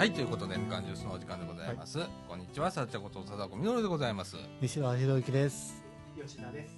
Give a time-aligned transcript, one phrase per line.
[0.00, 1.98] はい、ということで、みかんジュースのお時間でございます。
[2.26, 4.38] こんにちは、さっちゃこと貞子みのるでございます。
[4.62, 5.84] 西川博之です。
[6.18, 6.74] 吉田です。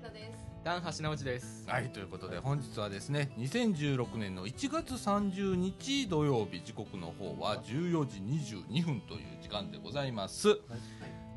[0.00, 0.38] 田です。
[0.62, 1.68] ダン橋直内です。
[1.68, 10.50] はい、ということで、本日はですね、2016年の1月30日土曜日、時刻の方は14時22分という時間でございます。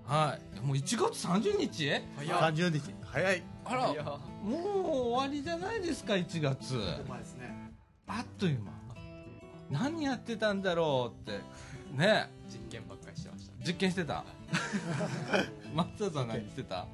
[0.05, 1.89] はい、もう1月30日？
[2.27, 3.43] 三十日早い。
[3.65, 6.75] あらもう終わりじゃないですか、1月。
[7.07, 7.73] お前ですね。
[8.05, 8.82] あっという間。
[9.69, 11.41] 何やってたんだろうって。
[11.97, 13.63] ね実験ばっかりしてましたね。
[13.67, 14.23] 実験してた？
[15.73, 16.85] 松田さん何してた？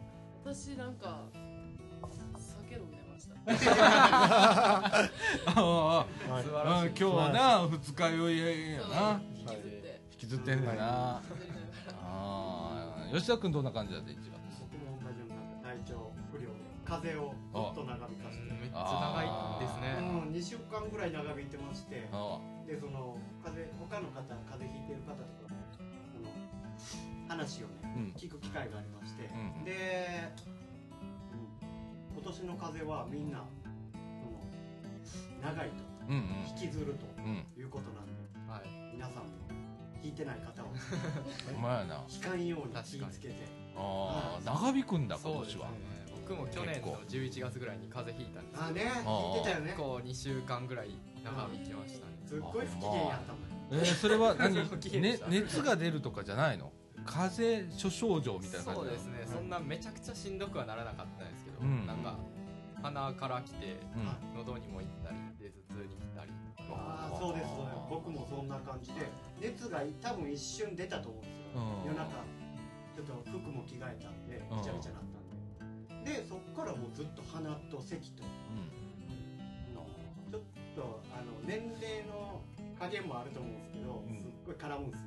[0.43, 1.21] 私なんか
[2.37, 3.35] 酒飲んでました。
[5.45, 5.59] ああ
[5.97, 6.05] は
[6.39, 6.87] い素晴らしい。
[6.87, 10.01] うん今日はな二日酔いやな引きずって。
[10.11, 11.21] 引きずってんだよなあ
[12.01, 14.21] あ吉田君どんな感じだった1月
[14.59, 16.55] 僕も同じようにな体調不良で
[16.85, 17.33] 風邪を
[17.65, 18.58] ずっと長引かせて。
[18.69, 19.97] めっちゃ長いですね。
[19.99, 25.49] うん、2週間ぐらい長引いてまして、あでその風邪他の方風邪ひいてる方とか
[26.13, 26.29] その
[27.27, 28.13] 話をね、うん。
[28.15, 30.31] 聞く機会がありまして、うんで、
[31.01, 33.43] うん、今年の風邪はみんな
[33.93, 34.37] その
[35.41, 38.13] 長いとうん引きずるとうんうんいうことなんで
[38.47, 38.93] はい。
[38.93, 39.29] 皆さんも
[40.01, 40.69] 引いてない方は
[41.55, 42.03] お前やな。
[42.09, 43.35] 引かんように気をつけて。
[43.75, 45.69] ああ長引くんだ今年は。
[46.29, 48.91] 僕も去年の11月ぐらいに風邪ひいたんですあね。
[49.03, 49.35] あー。
[49.37, 49.65] 引いてたよね。
[49.73, 50.89] 結構2週間ぐらい
[51.25, 52.13] 長引きましたね。
[52.23, 53.81] すっごい不機嫌やったもん。
[53.81, 54.53] えー、それは 何？
[55.01, 56.71] ね熱が出るとかじゃないの？
[57.05, 59.25] 風邪諸症状みたいな感じそうですね。
[59.25, 61.87] そんなめちゃくちゃしんどくはならなかったんですけど、うん。
[61.87, 62.15] なんか
[62.83, 64.05] 鼻から来てうん。
[64.05, 66.31] はい喉にも行ったりで頭痛に来たり。
[66.71, 69.09] ああそうですそうです僕もそんな感じで
[69.41, 71.45] 熱が多分一瞬出たと思うんですよ。
[71.55, 71.87] うん。
[71.89, 72.11] 夜中。
[72.95, 74.57] ちょっと服も着替えたんでうん。
[74.59, 75.03] びちゃびちゃなっ
[76.05, 78.23] ででそっからもうずっと鼻と咳と。
[78.23, 78.27] あ
[79.75, 79.85] の
[80.31, 80.41] ちょっ
[80.75, 82.41] とあの年齢の
[82.79, 84.17] 加減もあると思うんですけどうん。
[84.19, 85.05] すっごい絡むんですよ。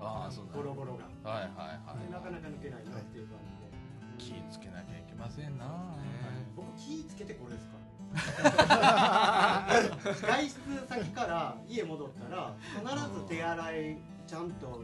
[0.00, 1.08] ああそうボロボロが。
[1.22, 2.06] だはいはいはい。
[2.06, 3.64] でなかなか抜けないなっていう感じで。
[4.18, 5.66] 気ぃつけなきゃいけませんな、
[6.54, 7.74] 僕気ぃつけてこれですか？
[8.54, 9.66] ら
[10.14, 14.82] 外出先から家戻ったら必ず手洗いちゃんとこ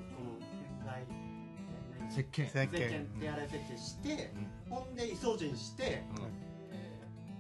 [2.11, 2.45] 石鹸。
[2.45, 3.21] 石石鹸鹸。
[3.21, 4.33] 手洗い石鹸して、
[4.69, 6.03] ほんでイソジンして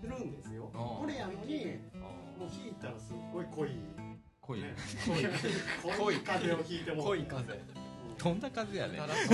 [0.01, 0.71] するんですよ。
[0.73, 1.79] これやのに
[2.39, 3.71] もう引いたらすっごい濃い、
[4.41, 4.75] 濃い、ね、
[5.99, 6.17] 濃い。
[6.25, 7.53] 風邪をひいても濃い風。
[7.53, 7.61] うん。
[8.17, 9.29] どんな風やねす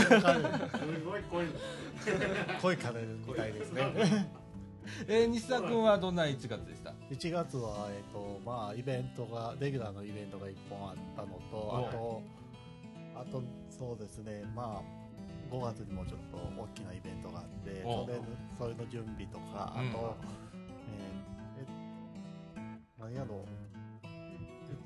[1.04, 1.46] ごい濃い
[2.62, 3.82] 濃い風みたいですね。
[5.08, 12.22] えー、西田君はどんな1月でした？1月は、えっとまあ、イベントがレギュラーのイベントが1本あったのとあと
[13.16, 14.44] あとそうですね。
[14.54, 15.05] まあ
[15.50, 18.20] 5月にもちょっと大きなイベントがあっておそれ
[18.58, 21.66] それの準備とかあと、うんえーえ
[22.98, 23.44] 何やろ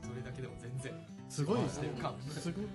[0.03, 0.93] それだけでも全然
[1.29, 2.15] すごいしてる感。
[2.29, 2.69] すぐ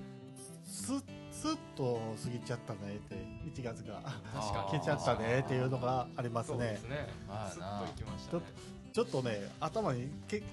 [0.63, 0.93] す
[1.31, 3.15] すっと過ぎちゃったねって
[3.61, 4.01] 1月が。
[4.33, 6.55] 確か消えちゃったねっていうのがありますね。
[6.55, 7.07] そうですね。
[7.51, 7.79] スッまあな。
[7.81, 8.43] と行きましたね。
[8.93, 10.45] ちょっとね頭にけ考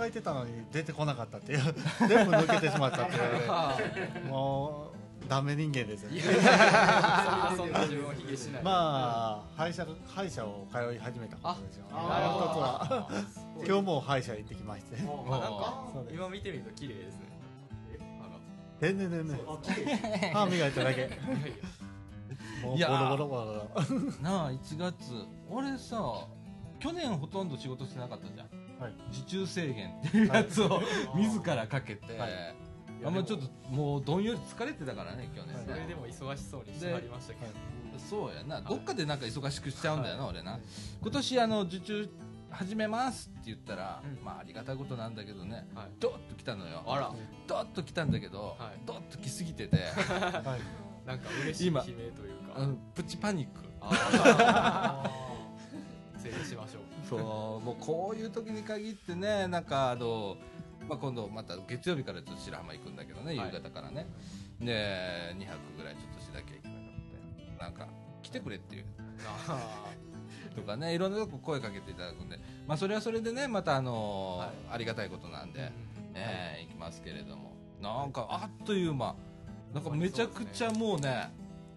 [0.00, 1.60] えてたのに出てこなかったっていう。
[2.08, 3.78] 全部抜けてしまったっていうあ
[4.28, 4.93] もう
[5.28, 6.16] ダメ人間ですよね。
[6.16, 8.62] いやいやいやそんな自分を卑下しない。
[8.62, 11.86] まあ歯医者歯医者を通い始めたことですよ。
[11.92, 13.08] あなるほど一つは。
[13.66, 15.02] 今日も歯医者行ってきまして。
[15.02, 17.34] もうあなんか今見てみると綺麗ですね。
[18.80, 19.38] 全然全然。
[20.32, 21.10] 歯磨いただけ。
[22.76, 23.70] いやボロボロボロ
[24.22, 25.12] なあ1月
[25.50, 26.26] 俺さ
[26.80, 28.48] 去年ほとんど仕事してなかったじゃん。
[28.82, 28.92] はい。
[29.12, 30.82] 受注制限っていうやつを
[31.14, 32.30] 自らかけて、はい
[33.04, 35.66] あんまちょっともうどんより疲れてたからね去年はい。
[35.66, 37.52] ね、それでも忙しそうにしてはりましたけど。
[37.98, 38.60] そうやな。
[38.60, 40.58] どっかでなんか忙しくしちゃうんだよな、俺な。
[41.00, 42.08] 今年あの受注
[42.50, 44.24] 始めますって言ったら、うん。
[44.24, 45.66] まあありがたいことなんだけどね。
[45.74, 45.86] はい。
[45.98, 46.82] ドッと来たのよ。
[46.86, 47.12] あら、
[47.46, 48.80] ドッと来たんだけど、はい。
[48.86, 50.60] ドッと来すぎてて、はい。
[51.06, 52.60] なんか嬉しい悲今鳴というか。
[52.60, 53.64] うん、プチパニック。
[56.18, 56.82] 整理しましょう。
[57.08, 57.20] そう
[57.64, 60.36] もうこういう時に限ってねなんかあの、
[60.88, 63.52] まあ、今度また月曜日からちょっと白浜行くんだけどね夕はい。
[63.52, 64.06] 方からね、
[64.60, 67.62] で2泊ぐらいちょっとしなきゃいけなくて。
[67.62, 67.88] なんか
[68.22, 68.84] 来てくれっていう。
[69.48, 69.70] あ
[70.54, 74.50] とかねいろんなとこ声かけていただくんで、まあ、それはそれでねまたあのはい。
[74.72, 75.70] ありがたいことなんで、ー
[76.14, 77.54] えー行きますけれども。
[77.80, 79.14] なんかあっという間。
[79.72, 81.30] なんかめちゃくちゃもうね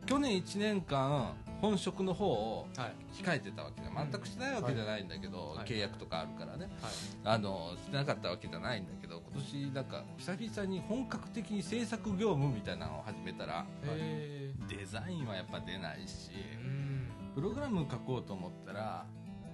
[0.05, 2.95] 去年1年間本職の方をはい。
[3.13, 5.65] 控えてたわけで全くしてないわけじゃないんだけど、はい。
[5.67, 6.69] 契約とかあるからね。
[6.81, 6.91] はい。
[7.23, 16.31] あのしてなかったわけじゃないんだけど今年なんか久々に本格的に制作業務みたいなのを始めたらへデザインはやっぱ出ないし。
[17.33, 19.05] プログラム書こうと思ったら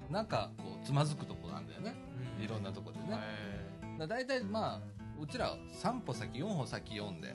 [0.10, 1.94] なんかこうつまずくとこなんだよね。
[2.40, 3.20] いろんなとこでね。
[3.96, 7.34] へだ大体まあうちら3歩先4歩先読んで、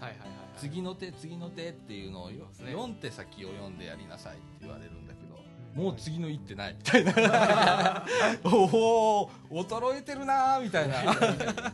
[0.56, 2.38] 次の手次の手っていうのをね。
[2.60, 5.38] 4手先を読んでやりなさいって言われるんだけど
[5.74, 8.04] もう次の一手ないみたいな。
[8.44, 10.96] おお衰えてるなーみたいな。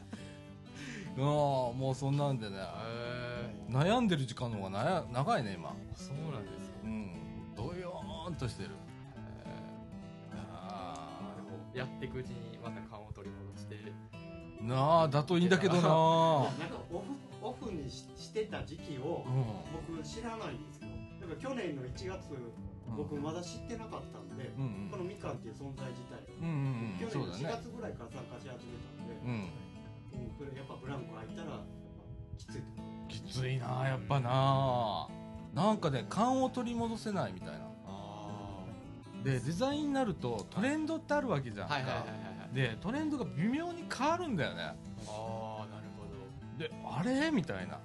[1.16, 2.56] うんもうそんなんでね。
[2.58, 2.60] へ
[3.70, 5.70] 悩んでる時間の方が長いね今。
[5.70, 7.54] ーそうなんですかうん。
[7.56, 8.70] どよーんとしてる。
[10.52, 11.30] あ
[11.72, 13.74] やっていくうちにまた勘を取り戻して。
[13.74, 13.74] ー
[14.64, 16.44] なあだといいんだけどななんかあ
[16.90, 17.05] オフ
[17.43, 19.44] オフにししてた時期をうん。
[19.96, 20.88] 僕知らないんですよ
[21.20, 22.11] だから去年の1月
[22.96, 26.99] 僕まだ知ってなかったんで、うんこのみかんっていう存在自体を、うんうんうん。
[27.00, 27.62] 去年の4そうだね。
[27.62, 29.31] 月ぐらいから参加し始めたんで、うん。
[29.31, 29.49] うん
[30.38, 31.61] これやっぱブランク空いたら
[32.38, 32.62] きついと
[33.08, 35.08] きついなやっぱな
[35.55, 37.58] なんかね勘を取り戻せないみたいな。
[37.87, 38.64] あ
[39.25, 44.62] でデザインになるとトレンドってあるわけじゃんか、はいはいはいはいはいでトレンドが微妙に変わるんだよね。
[44.62, 46.58] ああなるほど。
[46.58, 47.30] であれ？
[47.32, 47.80] みたいな。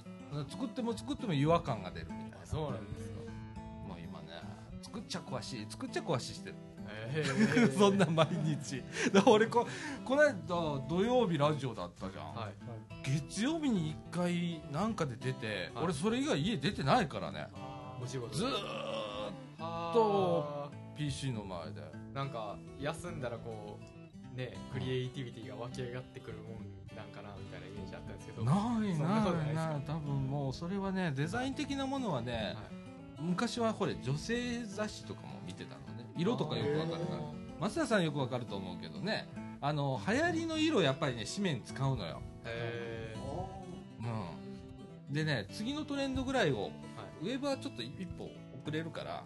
[0.48, 2.38] 作っても作っても違和感が出るみたいな。
[2.44, 3.16] あそうなんですか。
[3.88, 4.28] もう今ね
[4.84, 6.56] 作っちゃ壊し作っちゃ壊ししてる。
[7.12, 7.74] へー。
[7.78, 8.84] そんな毎日。
[9.26, 9.68] 俺こ
[10.06, 10.36] この間
[10.88, 12.54] 土曜日ラジオだったじゃん、はい。
[13.02, 15.84] 月曜日に1回なんかで出て、はい。
[15.86, 17.48] 俺それ以外家出てないからね。
[18.02, 18.54] お仕事ずーっ
[19.60, 21.82] はと PC の前で。
[21.82, 23.86] ーなんか休んだらこう
[24.40, 28.44] ねクリエイティビティが湧き上がってくるもんなんかなみたいなイメージあったんですけど。
[28.44, 32.56] ないないない多分もうそれはねデザイン的なものはね、
[33.20, 36.06] 昔はほれ女性雑誌とかも見てたのね。
[36.18, 37.70] 色とかよくわかるから。
[37.70, 39.28] 増田さんよくわかると思うけどね。
[39.62, 43.14] あの流行りの色やっぱりね紙面使うのよ、へ
[44.00, 46.70] うん、でね次のトレンドぐらいをーはい。
[47.24, 48.30] ウェブはちょっと一歩
[48.64, 49.22] 遅れるから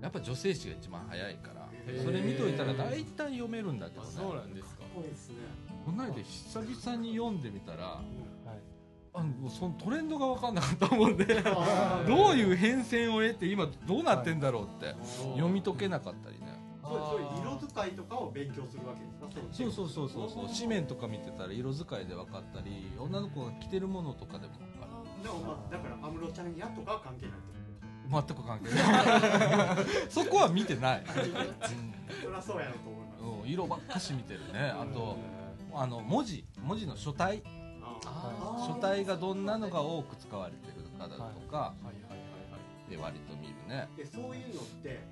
[0.00, 1.57] やっぱ女性誌が一番早いから
[2.02, 4.08] それ見といたら大体読めるんだけどね。
[4.14, 4.82] あそうなんですか。
[4.96, 5.36] 多いですね、
[5.84, 8.02] この間久々に読んでみたらはい。
[9.14, 11.24] あのそのトレンドが分かんなかったもんで
[12.06, 16.58] どういう変遷を得て今どうなってんだろうってそう読み解けなかったりね。
[16.82, 19.18] そうそういう色使いとかを勉強するわけです。
[19.18, 20.46] かそうそうそうそうそう。
[20.46, 27.57] 紙面とか見てたら色使いで分かったり女の子が着てるものとかでも分かるでもまあだから安室ちゃんやとかは関係ないってこ
[28.10, 29.86] 全く関係ない。
[30.08, 33.22] そこは見てない、とそりゃそうやろと思います。
[33.22, 33.40] うん。
[33.42, 34.70] うん、色ばっかし見てるね。
[34.70, 35.16] あと
[35.74, 36.44] あの文字。
[36.62, 37.42] 文字の書体。
[38.04, 41.56] あ書体がどんなのが多く使われてるかだとか。
[41.56, 42.18] はいはいはい
[42.50, 42.56] は
[42.88, 42.90] い。
[42.90, 45.06] で割と見るね、でそういうのって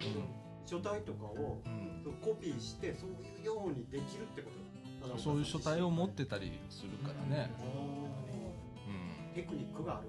[0.64, 1.68] 書体とかをう
[2.08, 4.66] ん、コピーしてそういうようにできるってこと。
[5.18, 7.64] そういう書体を持ってたりするからね、お
[8.88, 10.08] うん、ーテクニックがある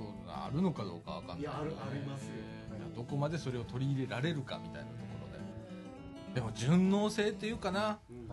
[0.00, 1.40] っていうテクニックがあるのかどうかわかんない。
[1.40, 2.34] いやあるありますよ。
[2.34, 2.38] い
[2.80, 6.34] やどこまでそれを取り入れられるかみたいなところで。
[6.34, 7.98] でも順応性っていうかな。
[8.10, 8.28] うん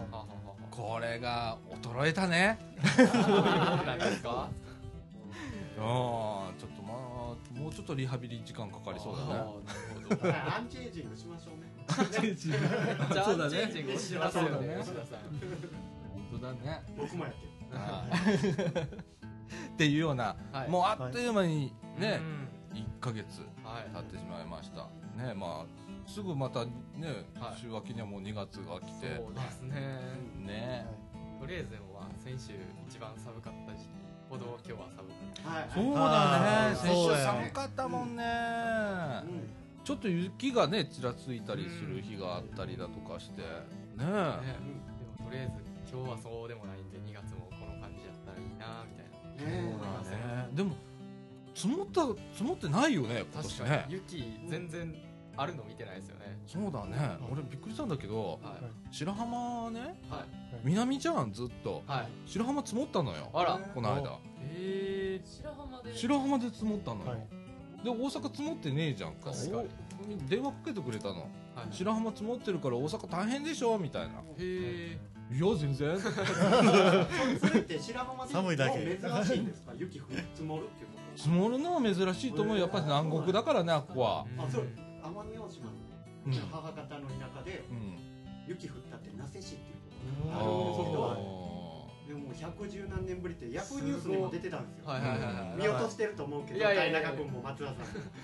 [0.70, 2.60] これが衰えたね。
[2.84, 3.24] あそういうこと
[3.84, 4.48] なんですか？
[5.78, 10.34] うんちょっとまあもうちょっとリハビリ時間かかりそうだね。
[10.56, 11.74] アンチエイジングしましょうね。
[12.36, 14.50] じゃあそうだねチェンジングしますよね。
[16.14, 16.84] 本当だね。
[16.96, 17.52] 僕もやってる。
[17.76, 18.06] は
[18.84, 19.08] い
[19.74, 20.70] っていうような、はい。
[20.70, 22.20] もうあっという間にね、
[22.72, 23.90] う1ヶ月んはい。
[23.94, 24.88] 経ってしまいました。
[25.22, 26.72] ねまあすぐまたね、
[27.40, 27.60] はい。
[27.60, 29.16] 週明けにはもう2月が来て。
[29.18, 29.76] そうですね。
[30.38, 30.88] ね。
[31.40, 32.54] とりあえずでもまあ先週
[32.88, 33.90] 一番寒かった時期
[34.30, 35.62] ほど今日は寒くない。
[35.62, 35.70] はい。
[35.70, 36.76] そうだね。
[36.76, 38.24] 先週寒かったもんね、
[39.24, 39.50] うん。
[39.84, 43.42] ちょっと雪がねちらついたりする日があったりだとかして。
[43.42, 43.48] ね。
[43.98, 44.06] ね。
[44.06, 48.97] でもとりあえず今日はそうでもないんで2月もこの感じやったらいいなみたいな
[49.38, 49.72] ね。
[49.72, 50.50] そうだね。
[50.54, 50.76] でも
[51.56, 52.02] 積もった
[52.34, 53.82] 積もってないよね今年確かに。
[53.82, 54.96] ね雪全然
[55.36, 56.38] あるの見てないですよね。
[56.48, 57.18] そうだね。
[57.32, 58.94] 俺びっくりしたんだけどはい。
[58.94, 59.80] 白浜ね
[60.10, 60.26] はい。
[60.64, 61.84] 南じゃんずっと。
[61.88, 62.08] はい。
[62.26, 63.60] 白浜積もったのよあら。
[63.74, 64.12] この間。
[64.12, 65.96] へえ白浜で。
[65.96, 67.28] 白浜で積もったのよ、はい。
[67.84, 69.32] で大阪積もってねえじゃんか。
[69.32, 69.70] 確かに。
[69.70, 69.87] お
[70.30, 71.22] 電話かけてくれたの。
[71.22, 71.30] はい。
[71.72, 73.78] 白浜積もってるから大阪大変でしょ？
[73.78, 74.16] みたいな。
[74.20, 75.00] へえ
[75.30, 75.98] いや全然。
[76.00, 78.80] それって白浜で寒いだけ。
[78.80, 78.86] も
[79.24, 79.74] 珍しいんですか？
[79.76, 82.56] 雪降積もるっていうこと積もるのは珍しいと思う。
[82.56, 84.26] よやっぱり南国だからねあっこは。
[84.38, 84.68] あそう。
[85.04, 85.72] 奄美大島の
[86.26, 86.32] うん。
[86.32, 87.98] ね母方の田舎でうん。
[88.48, 89.78] 雪降ったって那瀬市っていう
[90.24, 90.38] とうんころ。
[90.38, 91.37] があるんですけど
[92.38, 94.86] でも百十何年ぶりってヤフーニュースにも出てたんですよ。
[94.86, 95.62] はいはいはいはい。
[95.62, 97.76] 見落としてると思うけど大中君も松田さん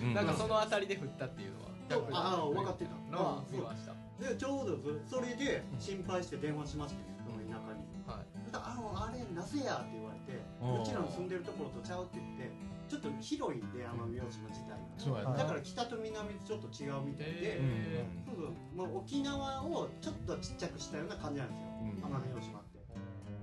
[0.06, 0.14] うん。
[0.14, 1.74] なんかその辺りで降ったっていうのは。
[2.12, 2.94] ああ分かってた。
[3.10, 3.92] のは見ました。
[4.20, 4.78] でちょうど
[5.10, 7.82] それで心配して電話しましたよその田舎に。
[8.06, 8.26] はい。
[8.52, 12.50] あのあれなぜやって言われてうちらの住んでるところとちゃうって言って
[12.88, 13.72] ちょっと広いん。
[13.72, 14.78] で奄美大島自体
[15.24, 15.34] が。
[15.34, 18.52] だから北と南でちょっと違うみたいで、へそうそう。
[18.76, 21.68] まあ、沖縄をちょっとちっちゃくしたような感じなんですよ。
[21.82, 22.14] うん。
[22.14, 22.74] 奄美大島って。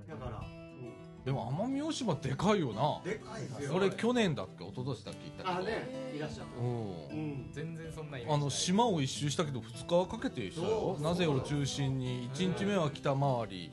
[0.08, 0.61] だから、うん、
[1.24, 3.00] でも奄美大島でかいよな。
[3.04, 4.64] でかいですよ俺去年だっけ？
[4.64, 5.24] 一昨年だっけ？
[5.24, 6.12] 行ったけどあね。
[6.16, 6.60] いらっしゃった。
[6.60, 7.28] ううん。
[7.48, 8.34] ん全然そんなイメージない。
[8.34, 10.96] あの島を一周したけど2日はかけてしたよ。
[11.00, 13.72] なぜを中心に？1日目は北回り。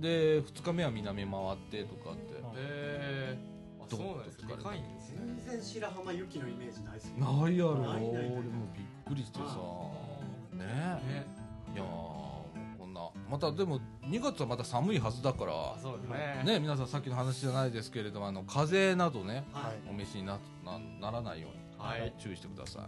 [0.00, 2.34] で2日目は南回ってとかって。
[2.56, 3.84] へー。
[3.84, 5.18] あどそうなんですかでかいんですね。
[5.46, 8.42] 全然白浜雪のイメージないですよないやろ俺も
[8.74, 9.44] びっくりしてさ。
[10.52, 10.64] ね。
[11.06, 11.26] ね。
[11.74, 11.84] いや
[13.30, 16.42] またでも2月はまた寒いはずだからあそうね。
[16.44, 19.90] ね皆さんさっきの話じゃないですけれどもあの風邪などねはい。
[19.90, 22.12] お召しにななならないようにはい。
[22.18, 22.82] 注意してください。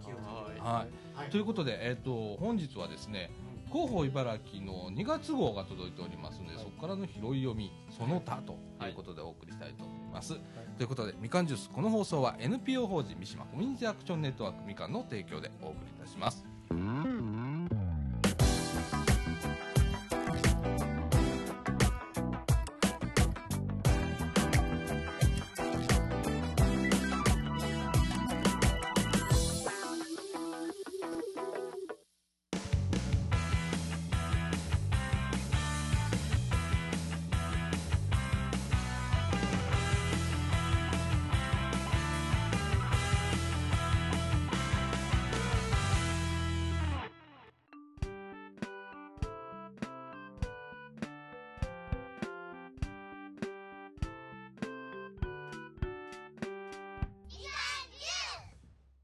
[0.65, 0.89] ははい。
[1.15, 1.31] はい。
[1.31, 3.31] ということで、えっと本日はですね
[3.73, 10.35] 広報茨城の2月号が届いておりますので、そこからの拾い読みその他ということでお送りしたいと思います、
[10.77, 16.45] ということでみかんジュースこの放送は NPO 法人三島コミュニティアクションネットワークみかんの提供でお送りいたします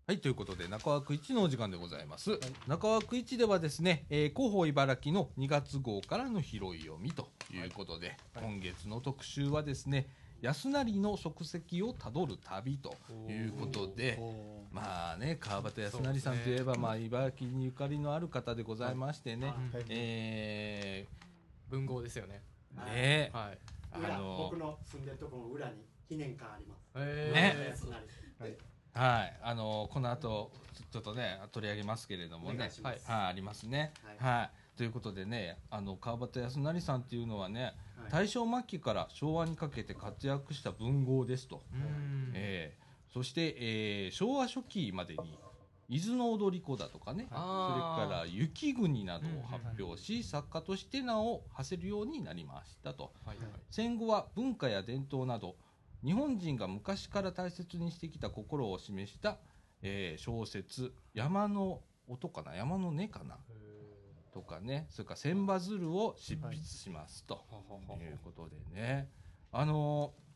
[0.09, 2.31] はい、ということで、中枠1のお時間でございます。
[2.67, 7.59] 中枠1ではですね、えー広報茨城の2月号からの拾い読みとい。
[7.59, 10.09] うことで、今月の特集はですね、
[10.41, 12.97] 安成の足跡をたどる旅と
[13.31, 19.85] いうことで、おまあね、川端康成さんといえば、まあ、茨城にゆかりのある方でございましてね、はいはい。
[19.91, 21.07] え
[21.69, 22.41] 文豪ですよね。
[22.79, 23.31] ー、ね。
[23.35, 23.99] はい。
[23.99, 26.81] 裏あの僕の住んでるところの裏に記念館あります。
[26.97, 27.69] へね。
[27.69, 28.57] 安成
[28.99, 30.50] はい、あのこの後
[30.93, 32.71] ちょっとね取り上げますけれどもね。
[32.83, 33.93] はい、ありますね。
[34.19, 34.50] ははい。
[34.75, 37.62] い、ということでね、あの川端康成さんっていうのはね、
[37.97, 38.11] はい。
[38.11, 41.62] 大正末期から昭和にかけて活躍した文豪ですと。
[41.73, 42.33] うん。
[42.35, 45.38] えーそして、えー昭和初期までに
[45.88, 53.12] 伊豆の踊り子だとかね、それあーから雪国などを発表し、作家として名を馳せるようになりましたと。
[53.25, 53.47] はいはい。
[53.71, 55.57] 戦後は文化や伝統など
[56.05, 59.38] 日本人が昔から大切にしてきた心を示した、
[59.83, 63.38] えー小説「山の音」かな「山の音」かな
[64.33, 67.45] とかねそれから「千羽鶴」を執筆しますと
[68.00, 69.09] いうことでね。
[69.52, 70.28] あのー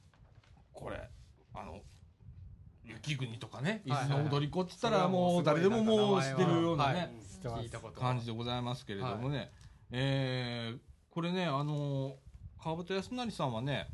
[0.72, 1.08] これ
[1.52, 1.82] あの
[2.82, 4.08] 雪国とかね伊はいはい。
[4.10, 6.94] 豆の踊り子って言ったらもう誰でももう知ってるようなはい。
[6.94, 7.20] ね
[7.94, 9.52] 感じでございますけれどもね、
[9.90, 10.78] えー
[11.10, 12.16] これね、あの
[12.58, 13.86] 川端康成さんはね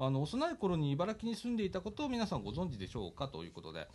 [0.00, 3.88] あの幼い頃に茨城に住んでいたことを皆さんご存知でしょうかということで、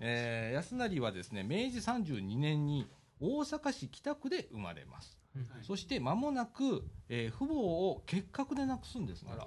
[0.00, 2.86] えー康成はですね明治32年に
[3.20, 9.46] 大阪市北区で生まれます、はいそして間もなく、えー父母を結核で亡くすんですねあら。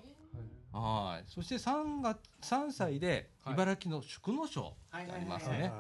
[0.74, 1.24] はい。
[1.28, 3.54] そして3月3歳ではい。
[3.56, 5.12] 茨城の宿野省はい。
[5.12, 5.72] ありますね。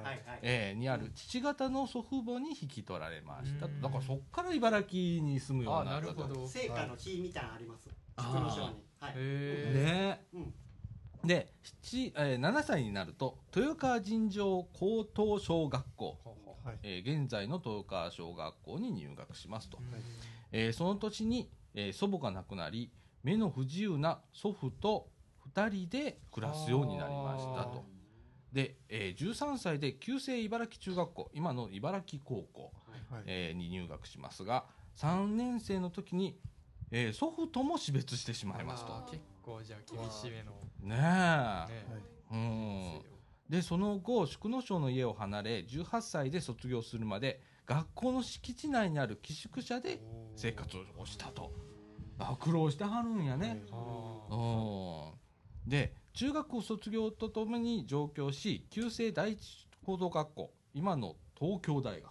[0.75, 3.81] にある父方の祖父母に引き取られましたうん。
[3.81, 6.13] だからそっから茨城に住むようあになったと。
[6.21, 6.47] なるほど。
[6.47, 7.89] 成果の木みたいなのあります。
[8.17, 8.29] あー。
[8.31, 9.13] 福の章にはい。
[9.15, 10.25] へね。
[10.34, 10.53] うん
[11.24, 11.53] で
[11.84, 16.17] 7、えー7歳になると豊川尋常高等小学校、
[16.63, 16.79] はい。
[16.81, 19.86] えー現在の豊川小学校に入学しますと、うん
[20.51, 22.91] えーその年に、えー祖母が亡くなり
[23.24, 25.10] 目の不自由な祖父と
[25.53, 27.84] 2人で暮らすようになりましたと。
[28.51, 32.74] で、えー13歳で旧制茨城中学校今の茨城高校、
[33.12, 33.24] はい。
[33.27, 34.65] えーに入学しますが
[34.96, 36.36] 3年生の時に、
[36.91, 38.93] えー祖父とも死別してしまいますと。
[39.10, 40.51] 結構じゃあ厳しめの。
[40.81, 42.03] ねえ、ね。
[42.31, 43.01] うん。
[43.50, 50.01] でその後宿野省の家を離れ18歳で卒業するまで学校の敷地内にある寄宿舎で
[50.36, 51.51] 生活をしたと。
[52.19, 53.75] あ苦労してはるんやね、あ
[54.29, 54.36] う
[55.67, 55.69] ん。
[55.69, 62.11] で中学校卒業とともに上京し旧制第一高等学校今の東京大学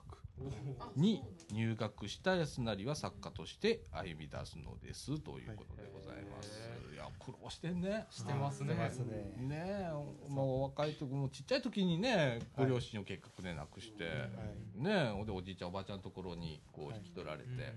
[0.97, 6.61] に入学した安成は作家として歩み出すのですということでございます、
[6.92, 8.06] い、や苦労してんね。
[8.11, 8.75] してますね。
[8.75, 9.35] ね。
[9.37, 9.92] ねえ
[10.28, 14.82] もう若い時もちっちゃい時にねご両親を結核で亡くして、はい。
[14.82, 17.75] ねえほんでおじいちゃんおばあちゃんのところにこう引き取られて、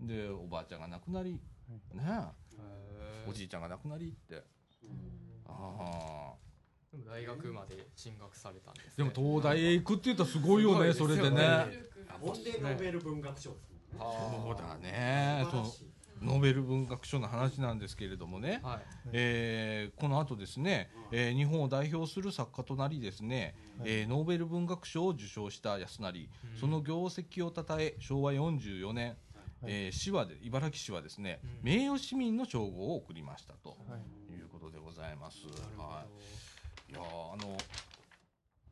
[0.00, 1.40] でおばあちゃんが亡くなり、ね
[2.02, 4.42] えおじいちゃんが亡くなりって。
[5.46, 6.47] ああ
[6.90, 11.30] でも大学まで進学されたんですでねも東大へ行くって言ったらすごいよねそれすごいですよ。
[11.30, 11.88] ねでね。
[12.22, 14.38] オンデーノーベル文学賞ですもんね。
[14.46, 15.46] そうだね。
[15.50, 15.86] そう素晴らしい
[16.20, 18.80] ノーベル文学賞の話なんですけれどもね、はい。
[19.12, 23.90] えーこの後ですね、えー日本を代表する作家となりですね、はい。
[23.90, 26.58] えーノーベル文学賞を受賞した安成、うん。
[26.58, 29.16] その業績をたたえ昭和44年、
[29.62, 31.70] えー市はで茨城市はですね、うん。
[31.70, 33.96] 名誉市民の称号を贈りましたとは
[34.30, 34.32] い。
[34.32, 35.44] いうことでございます。
[35.46, 35.88] なるほど。
[35.88, 36.06] はい、
[36.90, 37.56] いやーあの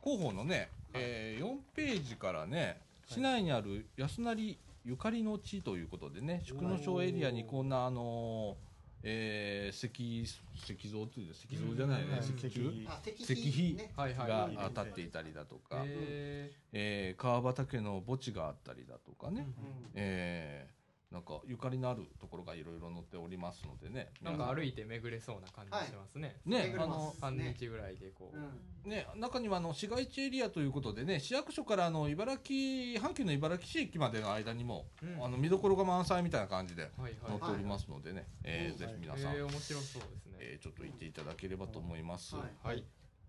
[0.02, 8.66] 広報のね、え4ページからね市内にある安成ゆかりの地ということでね宿野省エリアにこんなあのー
[9.02, 10.22] えー石
[10.54, 12.70] 石像っていう石像じゃないね、はい石柱
[13.18, 13.92] 石碑ね。
[13.96, 14.50] はいはいがはい。
[14.70, 19.46] 立っていたりだとか、ええー川畑の墓地があったりだとかね、ーうん。
[19.94, 20.75] えー
[21.16, 24.08] なんかゆかりのあるところがいろいろ載っておりますのでね。
[24.22, 26.36] なんか歩いて巡れそうな感じしますね。
[26.44, 28.36] ね巡れますあの半日ぐらいでこう。
[28.36, 28.90] うん。
[28.90, 35.24] ね、中にはあの市街地エリアということでね市役所からあの茨城阪急の茨城市駅までの間にも、うん。
[35.24, 37.12] あの見どころが満載みたいな感じではいはい。
[37.28, 40.36] 載っておりますのでね、えーはいぜひ皆さん、えー面白そうですね。
[40.40, 42.36] えーちょっと行っていただければと思います。
[42.36, 42.84] ははい、い。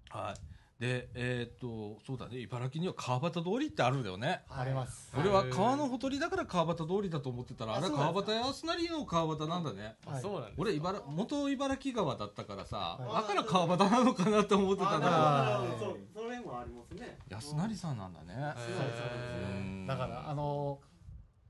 [0.10, 2.38] はいでえーっとそうだね。
[2.38, 4.44] 茨城には川端通りってあるんだよね。
[4.48, 5.12] あります。
[5.18, 9.96] 俺は川のほとりだから川端通りだと思ってたらあれは川端康成の川端なんだね。
[10.06, 10.18] はい。
[10.20, 10.62] あそうなんですか。
[10.62, 13.14] 俺茨元茨城川だったからさ、はい。
[13.22, 15.86] だから川端なのかなって思ってたんだけど。
[15.88, 17.18] そうそれもありますね。
[17.28, 18.36] 安成さんなんだね。
[19.88, 20.80] だからあの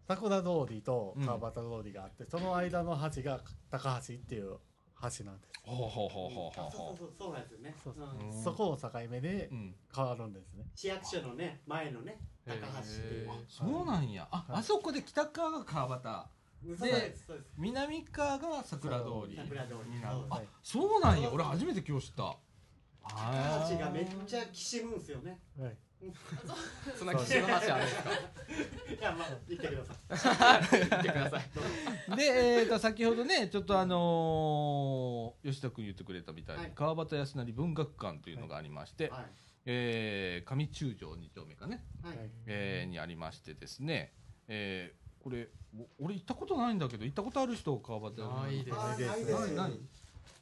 [0.07, 4.55] 桜通りと川端通りがあって、その間の橋が高橋っていう
[5.01, 6.69] 橋なんです、ほうほうほうほうあほう。
[6.69, 7.75] ほそうそうそうそうなんですよね。
[7.83, 8.05] そうそう。
[8.05, 9.49] うそこを境目で。
[9.95, 10.65] 変わるんですね。
[10.75, 13.29] 市役所のね前のね高橋っていう。
[13.47, 14.27] そうなんや。
[14.31, 14.59] あ、はい。
[14.59, 16.25] あそこで北側が川端、
[16.77, 17.53] そうですそうです。
[17.57, 19.95] 南側が桜通り桜通り。
[19.95, 20.17] になる。
[20.29, 21.29] あはい、そうなんや。
[21.31, 22.37] 俺初めて今日知った。
[23.09, 25.39] 高橋がめっちゃきしむんすよね。
[25.59, 25.77] はい。
[26.95, 28.11] そんな岸の橋あるんですか？
[28.99, 30.61] いやまあ言ってください。
[30.71, 32.15] 言ってください。
[32.15, 36.71] で、えーと、先ほどね、ちょっとあのー吉田君言ってくれたみたいに、はい。
[36.75, 39.25] 川端康成文学館というのがありまして、はい。
[39.65, 42.17] えー上中条2丁目かね、はい。
[42.17, 42.29] はい。
[42.45, 44.13] えーにありましてですね、
[44.47, 45.49] えーこれ、
[45.99, 48.77] お俺行ったことないんだけど、行ったことある人、川端ないです。
[48.79, 49.39] あですないです。
[49.41, 49.79] ないない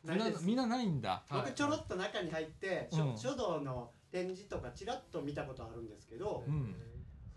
[0.08, 0.46] みんなないです。
[0.46, 1.24] みんなないんだ。
[1.30, 1.42] はい。
[1.42, 3.18] 僕ちょろっと中に入って書うん。
[3.18, 6.76] 書道の展示とかちらっと見たことあるんですけどうん。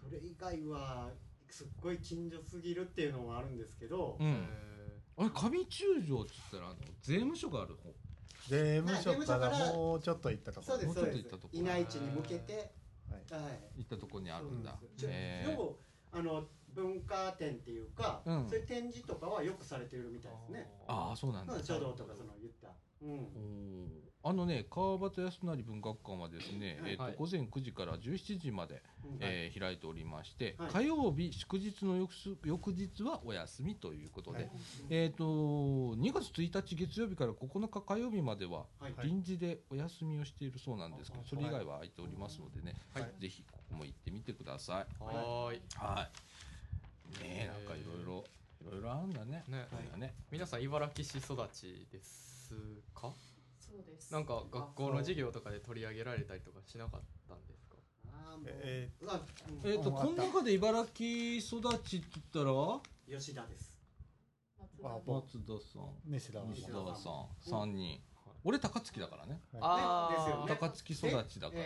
[0.02, 1.08] それ以外は
[1.50, 4.26] すっごい近所すぎるっていうのもあるんですけどうん。
[4.26, 4.32] へ
[5.16, 7.92] あれ上中条って言ったらあの税務署がある方？
[8.48, 10.66] 税務署かららもうちょっと行ったとこ。
[10.66, 11.48] そうですそうでもうちょっと行ったとこ。
[11.52, 12.52] す稲市に向けて。
[13.10, 13.60] はいはい。
[13.78, 14.78] 行ったとこにあるんだ。
[14.96, 15.50] ちょえー。
[15.50, 15.76] でも
[16.12, 16.44] あの
[16.78, 20.70] 文化展っていうか、うんそういう展示とかはよくされているみたいですね。
[20.86, 21.52] ああそうなんだ。
[21.54, 22.68] まあ書道とかその言った。
[23.02, 24.08] うん。
[24.24, 34.50] あのね川端康成文学館はですね、はいえーとはい午前9時から17時まで、うんえー開いておりまして、はい火曜日祝日の翌す翌日はお休みということで、はい
[34.90, 38.94] えっ、と2月1日月曜日から9日火曜日までははい。
[38.96, 44.86] はい臨時でお休みをしているそうなんですけど、それ以外は空いておりますのでね、はいぜひここも行ってみてください。
[45.02, 46.27] はーいはい。
[47.20, 48.24] ねえなんかいろいろ
[48.62, 49.44] いろいろあるんだね。
[49.48, 49.68] ね。
[49.96, 50.14] ね。
[50.30, 52.54] 皆さん茨城市育ちです
[52.94, 53.12] か？
[53.58, 54.12] そうです。
[54.12, 57.76] なんか学校の授業とかで取り上げられたりとかしなかったんですか？
[58.12, 59.20] あーえあ
[59.64, 62.50] えっ、とうんこの中で茨城育ちって言ったら？
[62.52, 62.80] うん
[63.18, 63.78] 吉田です。
[64.80, 66.94] 松田さん、西田さん、うん。
[67.42, 68.00] 三人。
[68.44, 69.40] 俺高槻だからね。
[69.60, 70.56] あですよね。
[70.60, 71.62] 高槻育ちだから。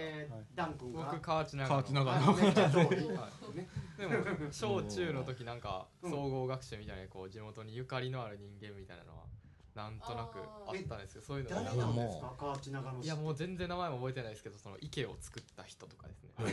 [0.55, 1.05] ダン君が。
[1.05, 1.68] 僕河内長野。
[1.68, 2.33] 河内長野
[3.98, 9.24] でも小中の時なんかうん総合学習みたいなこう地元にゆかりのある人間みたいなのは
[9.74, 12.35] なんとなくあったんですけどそういうの誰がなんですか？
[12.38, 13.07] 河内長野市。
[13.07, 16.31] いやもう全然名前も覚えてないですけどその池を作った人とかですね。
[16.37, 16.50] は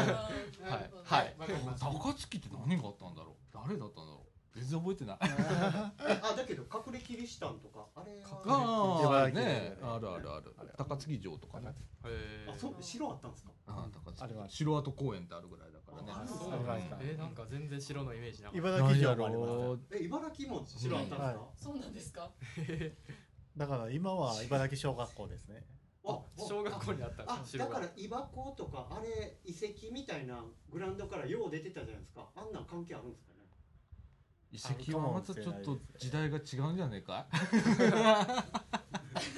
[0.00, 0.90] い。
[1.04, 1.34] ははい。
[1.80, 3.34] 高槻って何があったんだろう？
[3.52, 4.21] 誰だったんだろう？
[4.54, 5.16] 全然覚えてない。
[5.22, 8.42] あだけど隠れキリシタンとかあれは。
[8.46, 10.54] ああ、茨城ね、のあるあるある。
[10.76, 11.74] 高槻城とかね。
[12.04, 13.52] へーあそう城あったんですか？
[13.66, 14.76] あ高槻城。
[14.78, 16.12] 跡公園ってあるぐらいだからね。
[16.12, 21.22] あそうありましたえーなんか全然城のイメージな茨城城もありまろうえ茨城も城あったんですか？
[21.24, 21.36] はい。
[21.56, 22.30] そうなんですか？
[22.54, 22.92] す
[23.56, 25.64] だから今は茨城小学校ですね。
[26.04, 32.28] あ小学校にあったんあだから岩港とかあれ遺跡みたいなグラウンドからよう出てたじゃないですか。
[32.34, 33.41] あんなん関係あるんですかね？
[34.52, 37.26] 遺跡はまたちょっと時代が違うんじゃねえか？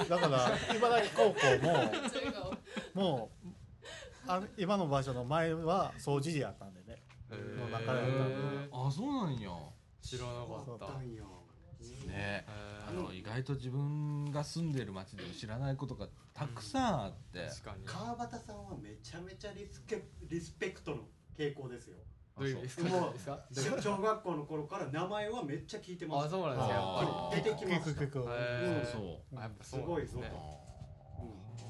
[0.08, 1.40] だから茨城高校
[2.94, 3.48] ももう
[4.26, 7.02] あの今の場所の前は総除寺やったんでね。
[7.30, 9.50] の中でやったんであ、そうなんや。
[10.02, 10.40] 知らなか
[10.74, 10.86] った。
[10.98, 11.24] ね。
[12.08, 12.44] へ
[12.86, 17.46] あーの意外と自分が住んでる町でも知らないことがたくさんあって。
[17.46, 17.84] 確かに。
[17.84, 21.96] 川端さんはめちゃめちゃリスケリスペクトの傾向ですよ。
[21.98, 22.00] へ
[22.36, 22.88] どういう意味ですか？
[22.90, 26.26] もう小学校の頃から名前はめっちゃ聞いてます。
[26.26, 26.74] あそうなんですか。
[26.74, 27.90] やっぱり出てきました。
[27.90, 28.86] 聞く聞くへー。
[28.86, 28.98] そ
[29.32, 30.24] うあやっぱすごいぞと、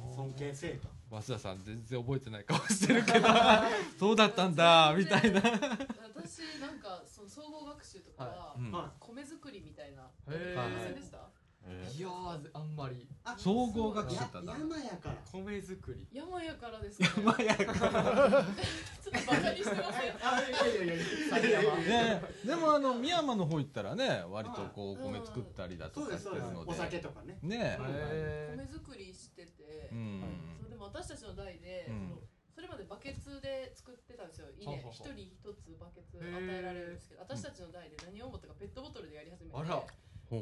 [0.08, 0.88] うん、尊敬せえと。
[1.10, 3.28] 増田さん全然覚えてない顔してるけど。
[3.98, 5.40] そうだったんだみたいな。
[5.42, 8.72] 私なんかその総合学習とかはうん。
[8.72, 10.10] は米作りみたいな。
[10.30, 11.18] へやりませんーでした？
[11.66, 13.08] いやーあんまり。
[13.24, 14.52] あ総合学習やだったんだ。
[14.52, 15.16] 山やから。
[15.32, 16.06] 米作り。
[16.12, 17.24] 山やからですかね。
[17.24, 20.12] まやかちょっとバカにしてません。
[20.20, 26.74] あいやいやいやいでもあの宮山の方行ったらね割とこうお米作ったりだとそうかですそうですおしてるので。
[26.74, 27.38] 酒とかね。
[27.42, 29.88] ねへ米作りしてて。
[29.92, 30.22] うん。
[30.60, 32.18] そうでも私たちの代で、うん。
[32.54, 34.46] それまでバケツで作ってたんですよ。
[34.60, 39.56] 稲一人一つバケツ与えられるんですけど私たちの代で何を思ったかペットボトルでやり始めて。
[39.56, 39.82] あら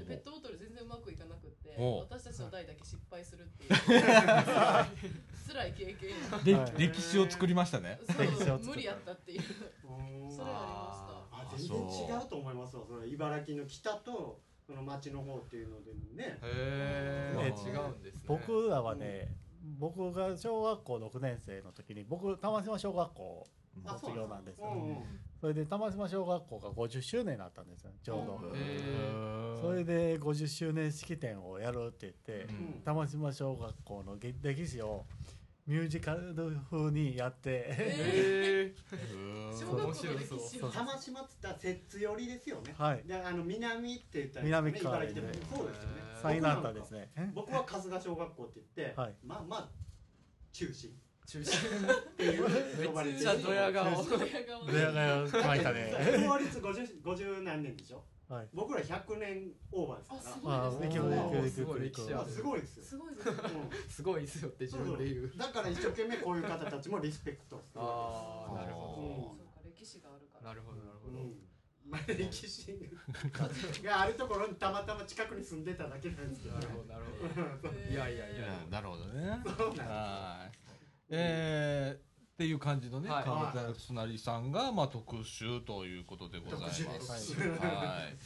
[0.00, 3.70] ペットボトル全然うまくいかなくって私たちの代だけ失敗するっていう。
[3.70, 6.72] 辛い経験ではい。
[6.78, 7.98] 歴史を作りましたね。
[8.64, 9.40] 無理やったっていう。
[9.85, 11.81] うんそれああ全然違
[12.24, 16.38] うと思いますわそれ茨城の北とその町の方っていうのでね。
[16.42, 18.22] ええ違うんですね。
[18.26, 19.35] 僕らはね、
[19.78, 23.46] 僕が小学校6年生の時に僕玉島小学校
[23.85, 24.96] あ卒業なんですよ、うんうん
[25.42, 28.16] それで玉島小学校が50周年になったんですよちょう
[29.59, 32.83] ど、それで50周年式典をやるって言って、うん。
[32.85, 35.05] 玉島小学校のげ歴史を
[35.66, 36.33] ミュージカル
[36.70, 37.64] 風にやって。
[37.76, 38.74] え
[39.50, 40.38] 小学校の歴史を。
[40.38, 42.72] そう玉島っつったら摂津寄りですよね。
[42.78, 43.02] はい。
[43.02, 46.02] であの南って言ったらね南側茨城でもねそうですよね。
[46.22, 47.11] 最南端ですね。
[47.35, 49.16] 僕は春日小学校って言って、はい。
[49.24, 49.70] まあまあ
[50.52, 52.87] 中心中心っていう。
[52.88, 53.85] 呼ばれてるめっちゃドヤ顔。
[53.85, 53.90] ド
[54.26, 54.66] ヤ顔。
[54.66, 55.94] ドヤ顔書いたね。
[56.26, 58.02] 法律 50, 50何年でしょ？
[58.28, 58.48] はい。
[58.54, 60.68] 僕ら100年オーバーですかあすごあ
[61.38, 61.64] いですね。
[61.64, 63.32] すごい歴史すごいですよ、すごいですね。
[63.35, 63.90] うん。
[63.90, 65.32] すごいですよって自分で言う。
[65.37, 67.80] だから一生懸命こういう方たちもリスペクトする。
[67.82, 69.37] ああなるうほん。
[69.37, 70.40] そうか歴史があるから。
[70.42, 71.18] どなるほどなるほど。
[71.18, 71.35] うん。
[71.85, 72.78] まあ、歴史
[73.85, 77.04] があるところにたまたま近くに住んでただけなんですけどなるほどなる
[77.61, 77.74] ほど。
[77.74, 78.64] いやいやいや。
[78.70, 79.42] なるほどね。
[79.44, 80.58] そうなんですはい
[81.12, 83.25] えーっていう感じのねはい。
[83.25, 86.85] 川端康成さんがまあ特集ということでございます。
[86.85, 88.16] 特集はい。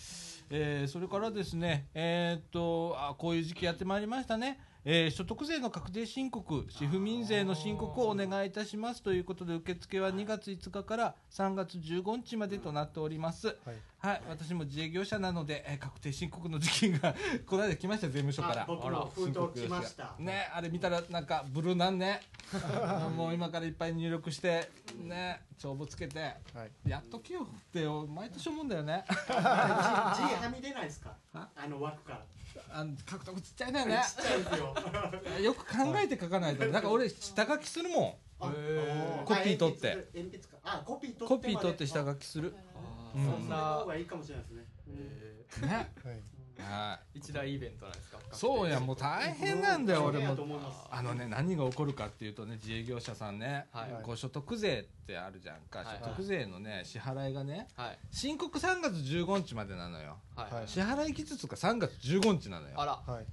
[0.48, 13.48] えーそれからですね、えーっとあこういう時期やってまいりましたね、えー所得税の確定申告、市府民税の申告をお願いいたしますということで、受付は2月5日から3月15日までとなっております。
[13.48, 13.56] はい
[14.06, 17.12] はい、私も自営業者なので、えー確定申告の時期が
[17.44, 18.62] この間来ました、税務署から。
[18.62, 20.14] あ僕も封筒来ました。
[20.20, 22.20] ね、あれ見たらなんかブルーなんね。
[23.16, 24.70] もう今からいっぱい入力して、
[25.02, 26.36] ね、帳簿つけて、は
[26.84, 26.88] い。
[26.88, 29.04] やっときよって毎年思うんだよね。
[29.08, 31.16] 字 はみ出ないですか？
[31.34, 32.24] ああの枠から。
[32.70, 34.02] あの書くとこちっちゃいんだよね。
[34.06, 35.42] ちっちゃいですよ。
[35.42, 36.64] よく考えて書かないと。
[36.66, 39.90] なんか俺下書きするもあへーコピー取って。
[39.90, 40.56] あ鉛筆鉛筆か。
[40.62, 42.54] あコピー取って下あ書きする。
[42.56, 44.64] あそんな方ながいいかもしれないですね。
[44.88, 45.74] うんね。
[46.04, 46.20] はい。
[46.58, 48.18] は一大イベントなんですか？
[48.18, 48.20] い。
[48.32, 50.34] そうや、もう大変なんだよ、俺も。
[50.90, 53.92] あのね、何が起こるかっていうとね、自営業者さんね、はい。
[53.92, 55.98] はいこう所得税ってあるじゃんか、はい。
[56.02, 57.98] 所得税のね、支払いがね、はい。
[58.10, 60.16] 申告3月15日までなのよ。
[60.34, 60.54] はい。
[60.54, 60.68] はい。
[60.68, 62.74] 支払い期日が3月15日なのよ。
[62.80, 62.92] あら。
[63.06, 63.26] はい。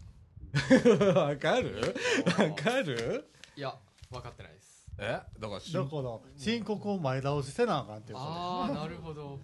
[1.16, 1.96] わかる？
[2.38, 3.30] わかる？
[3.56, 3.76] いや
[4.12, 4.88] 分かってないです。
[5.00, 5.20] え？
[5.40, 9.40] だからしどこの申告を前倒しせなあかんっていうことああなるほど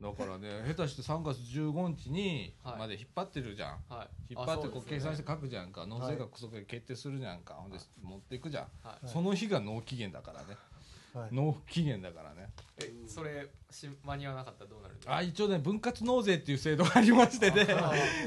[0.00, 2.78] だからね下手して3月15日にはい。
[2.80, 4.34] まで引っ張ってるじゃん、はい。
[4.34, 5.86] 引っ張ってこう計算してか書くじゃんか。
[5.86, 9.08] 納税額そこで決定するじゃんか、ほんで持っていくじゃん、はい。
[9.08, 10.56] その日が納期限だからね
[11.16, 11.34] はい。
[11.34, 12.52] 納期限だからね。
[12.78, 15.16] えそれし間に合わなかったらどうなるんですか？
[15.16, 17.66] あ一応ね分割納税っていう制度がありましてね。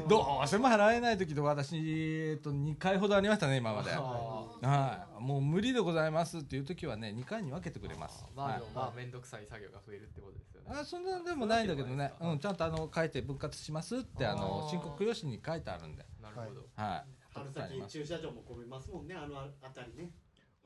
[0.08, 17.06] どうしても払えない時とか私、えっと、2回ほどありましたね今まであはいもう無理でございますっていう時はね2回に分けてくれますはいまあでもまあ面倒くさい作業が増えるってことですよねあそんなでもないんだけどね、そうんん、ちゃんとあの書いて分割しますってあの申告用紙に書いてあるんで、なるほどはい。
[17.32, 20.12] 春先駐車場も混みますもんねあのあたりね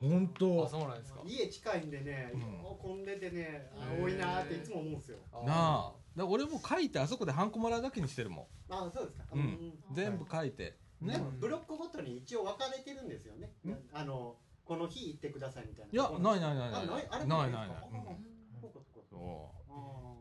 [0.08, 0.68] 本あ当。
[0.68, 1.20] そうなんですか。
[1.24, 2.40] 家近いんでね、うん。
[2.78, 5.18] 混んでてね多いなーっていつも思うんですよ。
[5.44, 5.92] なあ。
[6.16, 9.72] だ俺も書いてあそこでハンコもらうだけにしてるもあそうですか、うん。
[9.92, 10.76] 全部書いて。
[11.02, 11.18] でね。
[11.18, 13.52] もブロックごとに一応分かれてるんですよね。
[13.92, 15.92] あのこの日行ってくださいみたいな。
[15.92, 17.06] いや、ないないないない。
[17.10, 17.68] あないないない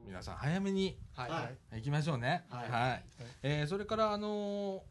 [0.06, 1.30] 皆さん早めにはい。
[1.32, 1.76] はい。
[1.78, 2.46] 行きましょうね。
[2.50, 2.70] はい。
[2.70, 3.06] はい。
[3.42, 4.82] えーそれからあのー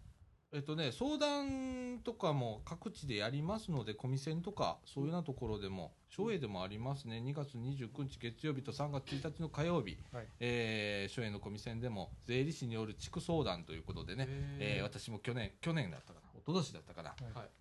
[0.54, 10.26] えっとね、相談とかも各地でやりますので、コミセンとか、そういうようなところでも、省営でもありますね、2月29日月曜日と3月1日の火曜日、はい。
[10.40, 14.26] えー省営のコミセンでも、税理士による地区相談ということでね、
[14.58, 17.14] えー私も去年、去年だったかな、一昨年だったかな。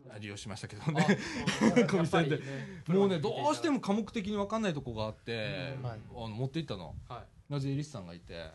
[0.10, 0.22] はい。
[0.22, 1.18] 利用しましたけどあね。
[1.60, 2.40] そう小見さんで。
[2.40, 2.44] ね
[2.88, 5.84] もうねどうしても科目的に分かんないとこがあって、うん。
[5.84, 6.94] はいあの持って行ったの。
[7.08, 7.54] はい。
[7.54, 8.52] なぜエリスさんがいて、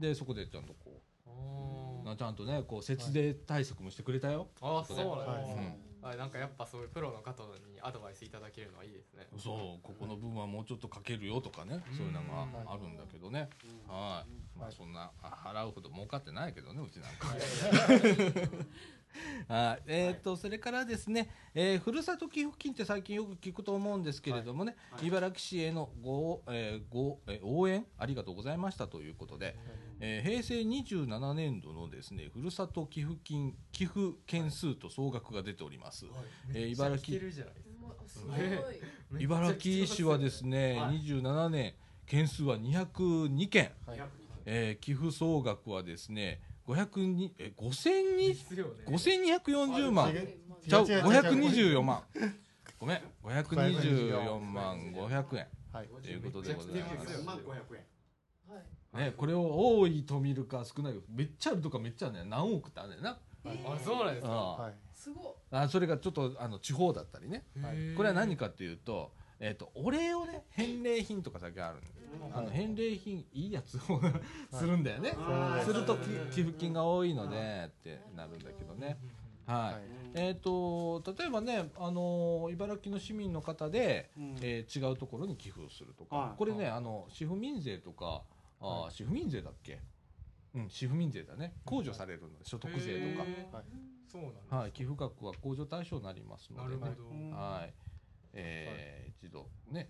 [0.00, 6.06] でそこでちゃんとこうちゃんとねこう節電対策もしてくれたよ、あそうなんですうねん。
[6.06, 9.26] はいなんかやっぱそういうプロの方にアドバイスいただけるのはいいですね。
[9.36, 13.48] そうここの部分はもうちょっとかけるよとかね、そういうのがあるんだけどね、
[13.88, 14.24] は
[14.56, 17.28] い、まあそんなあ払うほど儲かってないけどねうちなんか。
[19.48, 19.78] は。
[19.80, 25.06] い、えっ、と、それからですね、えーふるさと寄付金って最近よく聞くと思うんですけれどもね、はい。
[25.06, 29.56] 茨城市へのご、えーご、えー応援ありがとうございましたということで、
[30.00, 36.06] えー平成27年度のですね、ふるさと寄付金寄付件数と総額が出ております。
[36.54, 37.18] えー茨城
[39.18, 41.00] 茨城市はですね、はい。
[41.02, 41.74] 27年
[42.06, 44.00] 件数は202件、はい。
[44.44, 48.72] えー寄付総額はですね、502え5000にですよね。
[48.86, 50.10] 5240万。
[50.10, 50.28] 違う
[50.68, 51.02] ちゃう違う違う違う。
[51.78, 52.02] 524万。
[52.78, 53.00] ごめん。
[53.22, 54.78] 524万。
[54.92, 55.46] 500円。
[55.72, 55.88] はい。
[56.02, 56.82] ということでござい
[57.24, 57.42] ます
[58.96, 63.18] めっちゃ来てますよ万500円はいねこれを多いと見るか少ないかめっちゃあるとかめっちゃあるね何億ってあるねんな。
[63.44, 64.32] あそうなんですか。
[64.32, 64.74] あはい。
[64.92, 67.44] すごあそれがちょっとあの地方だったりね。
[67.96, 71.76] これは何かっていうとえっとお礼をね返礼品とか先ある
[72.18, 74.00] のあの返礼品いいやつを
[74.52, 75.10] するんだよね。
[75.16, 75.72] はいす。
[75.72, 78.98] るとき寄付金が多いのでってなるんだけどね。
[79.46, 79.82] はい、はい。
[80.14, 84.36] えー、と例えばね、あのー茨城の市民の方で、うん。
[84.40, 86.38] えー違うところに寄付をするとか、はい。
[86.38, 88.22] これねあの市府民税とか
[88.60, 89.80] あー、は市府民税だっけ？
[90.54, 91.56] うん市府民税だね。
[91.66, 92.38] 控除されるの。
[92.38, 93.16] で所得税とへー。
[93.52, 93.64] はい。
[94.06, 96.74] そうなんですか、はい、寄付額は控除対象になりますので。
[96.76, 97.08] ねなるほど。
[97.10, 97.30] うん。
[97.32, 97.74] はい。
[98.32, 99.88] えー一度ね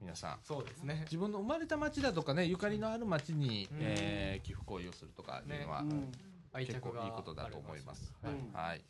[0.00, 0.38] 皆さん。
[0.42, 1.00] そうですね。
[1.04, 3.78] 自分の生まれた町だとかねゆかりのある町に、うん。
[3.80, 6.12] えー寄付行為をするとかいうのは、うん。
[6.52, 8.12] 愛結構いいことだと思います。
[8.22, 8.84] ありますはい。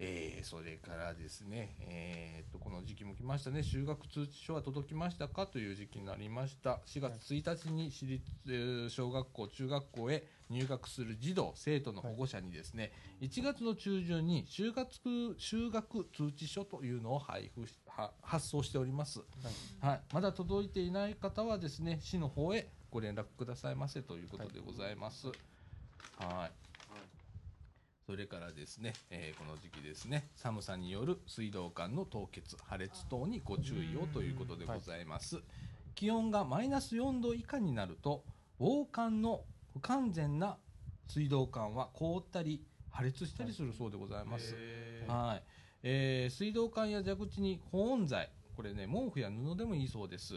[0.00, 14.88] えーそれからですね、えー、とこの時期も来ましたね、就学通知書は届きましたかという時期になりました、4月1日に私立、えー小学校、中学校へ入学する児童、生徒の保護者にですね、1月の中旬に就学
[15.36, 17.66] 就学通知書というのを配布
[18.22, 19.20] 発送しております、
[19.80, 20.00] はい。
[20.14, 25.26] まだ届いていない方はですね、市の方へご連絡くださいませということでございます。
[26.18, 26.67] はい
[28.08, 35.42] それからですね、えーこの時期ですね、寒さによる水道管の凍結、破裂等にご注意をということでございます。
[35.94, 38.24] 気温がマイナス4度以下になると、
[38.58, 39.42] 防寒の
[39.74, 40.56] 不完全な
[41.06, 44.54] 水道管は凍ったり破裂したりするそうでございます。
[45.06, 45.42] はい、
[45.82, 50.36] えー水道管や蛇口に保温剤、これね、毛布や布でもいいそうです。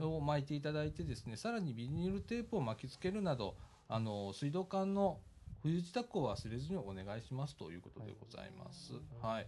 [0.00, 3.56] を巻いていただいてですねさらにビニールテープを巻きつけるなど
[3.88, 5.18] あの水道管の
[5.62, 8.94] 冬支度を忘れずにお願いしますということでございます。
[9.20, 9.46] はい。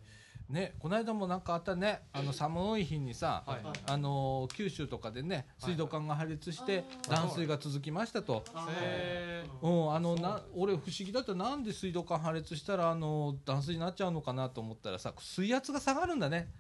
[0.49, 3.61] ね、この間もなんかあったね、あの寒い日にさ、はい。
[3.87, 8.45] あの九州とかでね、水道管が破裂して断水が続きましたと。
[8.69, 11.35] へうん、あのな俺不思議だった。
[11.35, 16.51] なんで水道管破裂したらあの断水になっちゃうのかなと思ったらさ水圧が下がるんだね。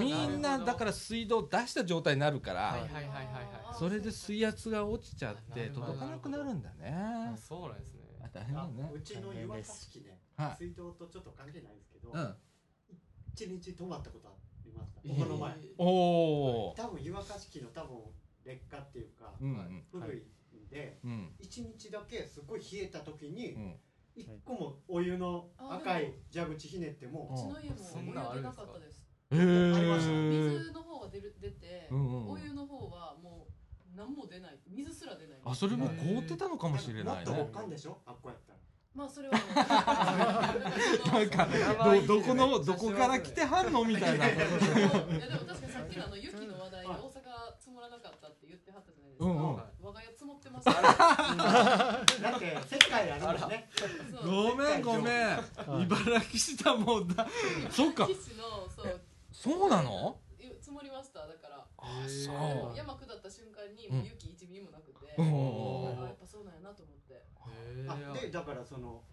[0.00, 3.20] みんなだから水道出した状態になるから、はいはいはいはいは
[3.72, 3.78] い。
[3.78, 6.92] それで水圧が落ちちゃって届かなくなるんだね。
[6.92, 8.00] あそうなんですね。
[8.00, 8.01] あ
[8.32, 10.18] 大変だあねうちの湯沸かし器ね。
[10.36, 10.64] はい。
[10.64, 12.34] 水道とちょっと関係ないんですけどうん。
[13.34, 14.32] 一日止まったことあ
[14.64, 15.18] りましたえー。
[15.18, 15.54] この前。
[15.78, 17.98] おお多分湯沸かし器の多分
[18.44, 19.56] 劣化っていうかうん。
[19.56, 19.84] はい。
[19.90, 23.76] 古いんでうん一日だけすごい冷えた時にうん。
[24.14, 29.02] 一個もお湯の赤い蛇口ひねってもうちの家もそんなんあお湯出なかったです。
[29.30, 30.12] へありました。
[30.12, 32.30] え水の方は出る出て、うんうん。
[32.32, 33.51] お湯の方はもう
[33.96, 34.58] 何も出ない。
[34.68, 35.38] 水すら出ない。
[35.44, 37.98] あそれも凍ってたのかもしれないもっとかんでしょ？
[38.06, 38.58] あっこやったら。
[38.94, 39.34] まあそれは。
[41.12, 41.48] なんか
[42.06, 44.28] どどこのどこから来てはんのみたいな。
[44.28, 44.50] いやでも
[45.46, 47.10] 確かにさっきのあの雪の話題で大阪
[47.58, 49.56] 積もらなかったって言ってはったじゃないですか、うんうん。
[49.82, 53.68] 我が家積もってますだって世界あるもんね。
[54.24, 55.40] ごめんごめん。
[55.84, 57.26] 茨城市だもんだ
[57.70, 58.06] そっか。
[58.06, 59.00] 岸のそう。
[59.32, 60.16] そうなの？
[60.72, 61.28] 積もりました。
[61.28, 63.96] だからあそう山下った瞬間にうん。
[64.00, 66.00] もう雪1ミリもなくて、うん。
[66.00, 67.12] あやっぱそうなんやなと思って。
[67.12, 69.04] へあーでだからその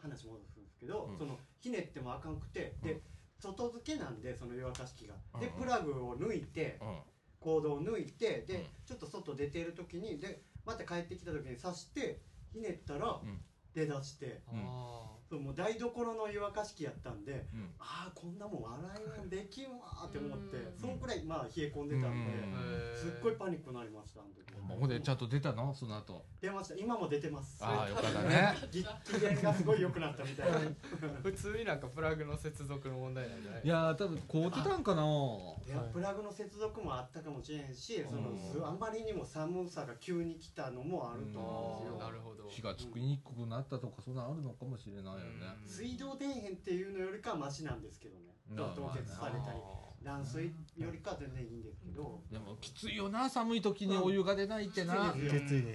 [0.00, 1.18] 話戻すんですけど、うん。
[1.18, 3.02] そのひねってもあかんくて、で
[3.38, 5.60] 外付けなんでその湯沸かし器が、でうん。
[5.60, 6.96] プラグを抜いてうん。
[7.38, 8.64] コードを抜いてで、うん。
[8.86, 12.22] ちょっと外出ている時にでまた帰ってきた時に刺して
[12.54, 13.40] ひねったらうん。
[13.74, 17.70] 出だして、うんあそうもう台所の湯沸かし器やったんでうん。
[17.78, 20.78] ああこんなもん洗い物できんわーって思ってうん。
[20.78, 22.98] そんくらいまあ冷え込んでたんでうん。
[22.98, 24.44] すっごいパニックになりましたあの時。
[24.80, 25.74] ほんでちゃんと出たの？
[25.74, 26.24] その後。
[26.40, 26.74] 出ました。
[26.74, 27.58] 今も出てます。
[27.62, 28.54] ああよかったね。
[28.70, 28.88] ぎ機
[29.20, 29.62] 嫌がす。
[29.62, 30.58] ごい良くなったみたいな。
[31.22, 33.62] 普通になんかプラグの接続の問題なんじゃない？
[33.64, 35.02] いやー多分凍ってたんかな。
[35.04, 41.98] いやプラグの接続もあったかもしれんしそのあんまりにも寒さが急に来たのもあると思うんですよ。
[41.98, 42.48] なるほど。
[42.48, 45.68] 火がつきにくくなったとかそんなんあるのかもしれないよねうん。
[45.68, 48.34] 水道出えへんっていうのよりかはマシなんですけどね。
[48.50, 48.56] うん。
[48.56, 52.20] 凍結されたりあ断水よりかは全然いいんですけど。
[52.30, 55.14] でもきついよな寒い時にお湯が出ないってな。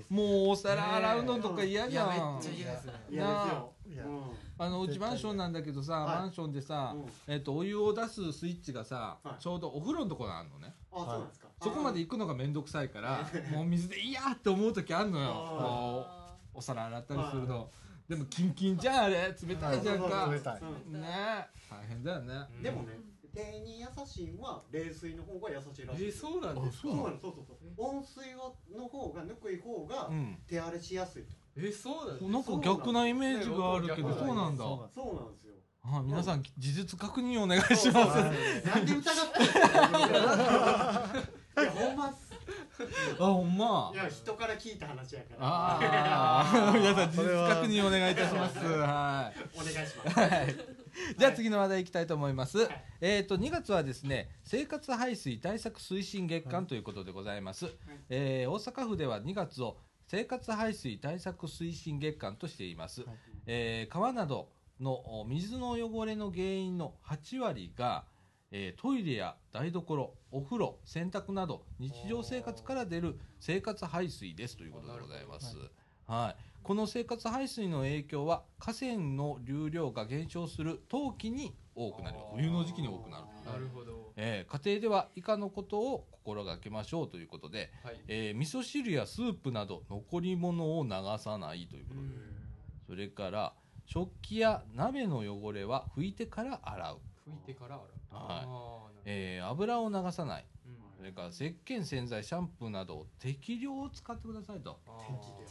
[0.10, 2.10] もうお皿洗うのとか嫌じゃん。
[2.10, 2.94] めっちゃ嫌ですね。
[3.10, 3.74] 嫌ですよ。
[3.88, 4.22] いやうん。
[4.60, 6.18] あのうちマンションなんだけどさ、はい。
[6.20, 7.34] マンションでさ、うん。
[7.34, 9.42] えっとお湯を出すスイッチがさ、はい。
[9.42, 10.76] ちょうどお風呂のところにあるのね。
[10.92, 11.48] あそうですか。
[11.62, 16.06] そこまで行くのが面倒くさいからもう水でいいやって思う時あるのよ。
[16.54, 17.70] お皿洗ったりするの
[18.10, 19.16] でもキンキンじゃんあれ。
[19.48, 20.28] 冷たいじゃんか。
[20.28, 20.60] ね冷たい。
[20.62, 20.66] う
[20.98, 21.46] ん大
[21.88, 22.34] 変だよね。
[22.56, 23.00] うんでもね
[23.32, 26.08] 手に優しいんは冷水の方が優しいらしい。
[26.08, 26.88] えそうなんですか？
[26.88, 27.58] そうなのそうそうそう。
[27.78, 30.38] 温水をの方がぬくい方がうん。
[30.48, 31.30] 手荒れしやすいと。
[31.56, 34.64] えそうなんなんか逆なイメージがあるけどねそうなんだ。
[34.64, 35.54] そうなんですよ。
[35.84, 38.68] あ皆さん事実確認お願いします。
[38.68, 39.46] なんで疑ってん
[40.12, 40.20] の？
[41.62, 42.12] いやほんま
[43.20, 43.92] あほんま。
[43.94, 45.38] いや人から聞いた話やから。
[45.42, 48.58] ああ 皆さん事実確認お願いいたします。
[48.60, 49.32] は。
[49.36, 49.60] い。
[49.60, 50.20] お願いします。
[50.20, 50.56] はい。
[51.18, 52.64] じゃあ次の話題いきたいと思います。
[52.64, 52.68] い。
[53.02, 57.74] えっ、と2月はですね、生活排水対策推進月間ということでございます。
[58.10, 63.02] えー大阪府では2月を生活排水対策推進月間としています。
[63.02, 63.18] はい。
[63.46, 68.06] えー川などのお水の汚れの原因の8割が、
[68.52, 75.58] えートイレや台所、お風呂、洗濯など日常生活から出る生活排水ですということでございます。
[76.08, 82.36] はい、この生活排水の影響は河川の流量が減少する冬季に多くなります。
[82.38, 84.14] 冬の時期に多くなる、なるほど。
[84.16, 88.02] えー家庭では以下のことを心がけましょうということで、はい。
[88.08, 92.08] えー味噌汁やスープなど残り物を流さないということで、
[92.88, 93.54] それから
[93.86, 99.02] 食器や鍋の汚れは拭いてから洗う、拭いてから洗うはい。
[99.06, 100.46] えー油を流さない。
[100.68, 100.76] うん。
[100.98, 104.80] それから石鹸洗剤シャンプーなどを適量を使ってくださいと。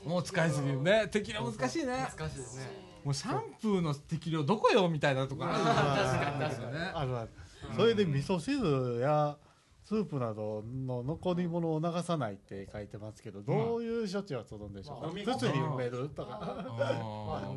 [0.05, 1.09] もう使いすぎるね。
[1.09, 2.07] 適量難しいね。
[2.17, 2.67] 難しいですね。
[3.05, 4.89] もうシャンプーの適量どこよ？
[4.89, 6.73] みたいなとこあるあー確かに確かに。
[6.75, 7.31] ねあるある。
[7.77, 9.37] それで味噌汁や
[9.85, 16.77] スープなどの残り物を流さないって書いてますけどどういう処置をするんでしょうか、に埋めるとか。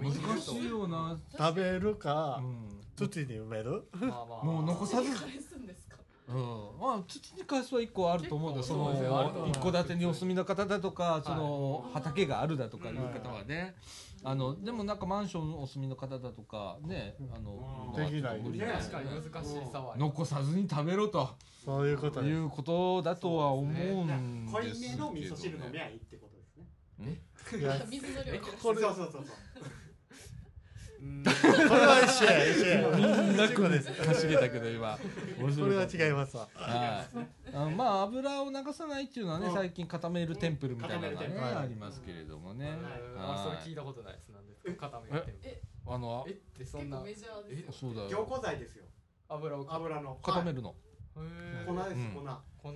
[0.02, 2.40] 難しいよな、食べるか。
[2.42, 3.84] うん土に埋める？
[3.94, 4.46] まあまあ。
[4.46, 5.10] もう残さず。
[5.16, 5.98] 返すんですか？
[6.28, 6.36] うん、
[6.80, 13.76] まあ土に返すは一個あると思うよそ結構その一戸建てにお住みの方だとかその畑があるだとかいう方はね。
[14.24, 18.06] あのでもなんかマンションお住みの方だとかねあのうん。
[18.06, 21.30] できない無理だよ確かに難しいさは残さずに食べろと。
[21.66, 26.56] そういうこということだとは思うん濃いですけどめの味噌汁飲みねゃいいってことです
[27.00, 27.22] ね。
[27.60, 27.84] いや。
[27.90, 29.24] 水の量そうそうそうそう
[31.02, 31.24] うん。
[31.24, 32.90] これは一緒や一緒や。
[32.96, 34.98] みんな首かしげたけど今。
[35.40, 36.48] 面これは違いますわ。
[36.54, 37.18] はい、
[37.54, 39.54] あのまあ油を流さないっていうのはね、うん。
[39.54, 42.78] 最近固めるテンプルみたいなのがね、固めるテンプルありますけれどもね、
[43.18, 47.72] あそれ聞いたことないですなんですか固めてえあのえってそんなメジャーですよ。
[47.72, 48.86] そうだ凝よ固剤ですよ。
[49.28, 50.20] 油を油の。
[50.22, 50.76] 固めるの、
[51.18, 52.12] へ粉ですうん。
[52.14, 52.22] 粉。
[52.62, 52.70] 粉。
[52.70, 52.76] うん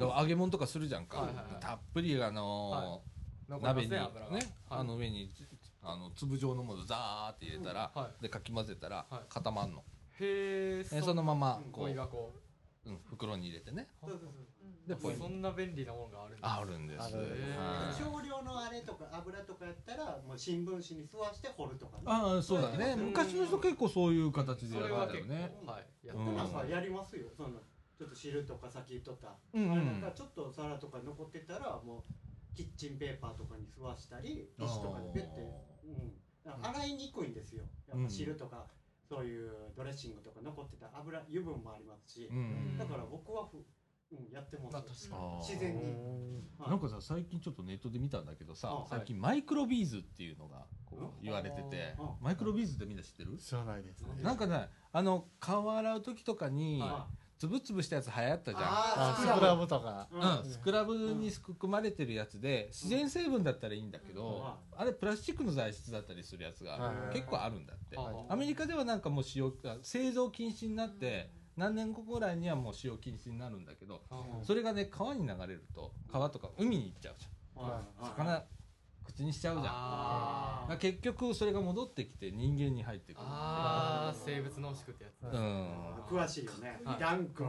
[0.00, 1.46] だから揚げ物とかするじゃんか、はいはいはい。
[1.60, 3.02] たっぷりあの
[3.48, 4.00] 鍋にね
[4.68, 5.30] あの上に
[5.86, 9.20] あの粒状のものザーって入れたら、はでかき混ぜたらはい。
[9.28, 9.84] 固まんの、
[10.20, 13.88] へえでそのままこう、うん、袋に入れてね。
[14.00, 14.30] そうそうそう。
[14.30, 16.46] うんでポイそんな便利なものがあるんです。
[16.46, 17.98] あるんです。
[17.98, 22.04] 少量のあれとか油とかやったらもう新聞紙に吸わして掘るとかね。
[22.06, 22.94] ああそうだね。
[22.96, 25.56] うん昔の人結構そういう形でやるんそれは結だよね。
[25.66, 26.06] 構はい。
[26.06, 26.48] やっうんなん。
[26.52, 27.26] かやりますよ。
[27.36, 27.48] その
[27.98, 29.64] ちょっと汁とか先とったうん。
[29.64, 35.42] うんあれなんかちょっと皿とか残ってたらもうキッチンペーパーとかに吸わしたり石とかにペッて
[35.86, 36.12] うん。
[36.62, 37.64] 洗いにくいんですよ。
[37.88, 38.66] やっぱ汁とか
[39.08, 42.78] そういうドレッシングとか残ってた油油分もありますしうん。
[42.78, 43.56] だから僕はふ、
[44.12, 45.10] うん、やってます。
[45.40, 45.84] 自然に。
[46.58, 46.70] はい。
[46.70, 53.36] なんかさ最近ちょっとネットで見たんだけどさあ最近マイクロビーズっていうのがこあう言われててあマイクロビーズってみんな知ってる？
[53.38, 54.08] 知らないですね。
[54.22, 57.08] なんかねあの顔洗う時とかにあ
[57.38, 59.16] つぶつぶしたやつ流行ったじゃん。
[59.16, 59.66] スクラブ。
[59.66, 60.08] とか。
[60.10, 60.20] うん。
[60.20, 67.14] うん、スクラブに含まれてるやつで自然成分だったらいいんだけど、あれプラスチックの材質だったりするやつがはい。
[67.14, 68.14] 結構あるんだって、はい。
[68.30, 74.02] アメリカではなんかもう使用あ製造禁止になって何年後ぐらいにはもう使用禁止になるんだけど
[74.42, 77.26] それがね川に流れると川とか海に行っちゃうじ
[77.56, 78.04] はい。
[78.04, 78.42] ゃん魚朽
[79.16, 80.78] 口にしちゃうじゃん。
[80.78, 83.22] 結局それが戻ってきて人間に入ってくる。
[83.26, 84.18] あー。
[84.26, 85.22] 生物濃縮ってやつ。
[85.24, 85.68] うん。
[86.06, 86.80] 詳しいよね。
[86.84, 87.00] はい。
[87.00, 87.48] ダン君。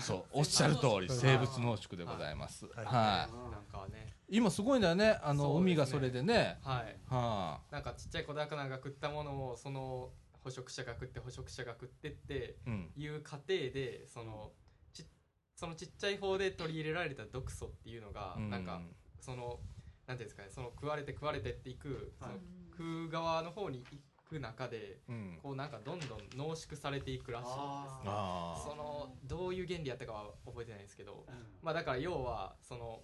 [0.00, 2.66] そうおっしゃる通り生物濃縮でございます。
[2.66, 2.84] はい。
[2.84, 3.52] はい。
[3.52, 4.16] なんかね。
[4.28, 5.20] 今すごいんだよね。
[5.22, 5.60] あのね。
[5.60, 6.58] 海がそれでね。
[6.62, 6.96] はい。
[7.08, 10.10] はなんかちっちゃい子魚が食ったものをその
[10.42, 12.56] 捕食者が食って捕食者が食ってって
[12.96, 14.50] いう過程でその
[14.92, 15.06] ち
[15.54, 18.50] そのちっちゃい方で取り入れられた毒素っていうのが、うん。
[18.50, 18.80] なんか
[19.20, 19.60] その
[20.06, 21.96] なんていうんですかねその食われて食われてっていく、はい。
[22.20, 22.34] その
[22.76, 25.38] 食う側の方に行く中でうん。
[25.42, 31.32] こうなんかどんどん濃縮されていくらしいんですあねあそのどういう原理やったかは覚えてないですけどー
[31.62, 33.00] まあだから要はその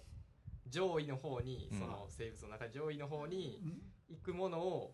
[0.67, 1.79] 上位の方にうん。
[1.79, 3.61] その生物の中上位の方に
[4.09, 4.93] 行くものを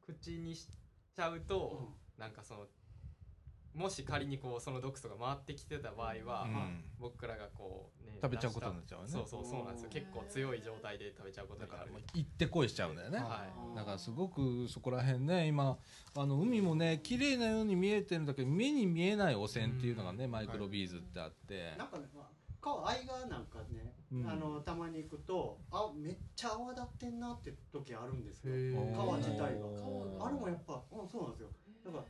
[0.00, 0.68] 口にし
[1.16, 2.60] ちゃうと、なんかその
[3.78, 9.88] もし仮にこうその毒素が回ってきてた場合は、あ、うん、僕らがこうね食べちゃうことになっちゃうよねそうそうそうなんですよ。
[9.90, 13.18] 結構強い状態で食べちゃうことだからになるもう行ってこいしちゃうんだよね。
[13.18, 13.76] はい。
[13.76, 15.78] だからすごくそこら辺ね今
[16.16, 24.28] あの海もね綺麗なように見えてるんだけど目に見えない汚染っていうのがね、マイクロビーズってあって、なんかねまあ川相川なんかね、うん。
[24.28, 28.52] あのたまに行くとあめっちゃ泡立ってんなって時あるんですよ。
[28.96, 29.46] 川自体が。
[30.26, 31.48] あれもやっぱうんそうなんですよ。
[31.84, 32.04] だから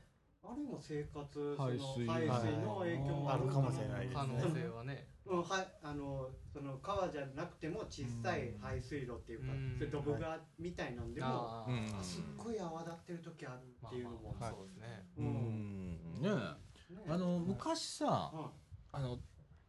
[0.50, 5.08] あれも生活その排排水水の影響もあるかもしれないです可能ね性はね。
[5.28, 9.74] うんはいあのその川じゃなくても小さい排水路っていうか、うん。
[9.78, 12.02] それドブ川みたいなんでも、あーうん。
[12.02, 15.06] すっごい泡立ってる時あるっていうのも、まあまあそうですね。
[15.18, 15.28] ううん。
[15.28, 18.50] んねねあの昔さうん。
[18.90, 19.18] あの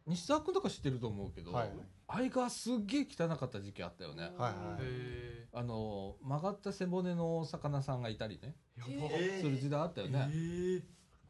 [0.06, 1.72] 西澤君とか知ってると思うけど、はい
[2.12, 4.22] 相川すっげえ汚かった時期あったよね。
[4.22, 8.54] はいはいへあの曲がった背骨のお魚さんがいたりね。
[9.40, 10.28] する時代あったよね、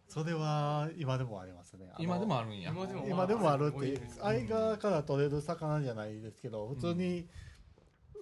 [0.09, 1.91] それは今でもありますね。
[1.99, 2.71] 今でもあるんや。
[2.71, 4.21] 今でも今でもあるって多いですね。
[4.23, 7.27] 相川から取れる魚じゃないですけど普通に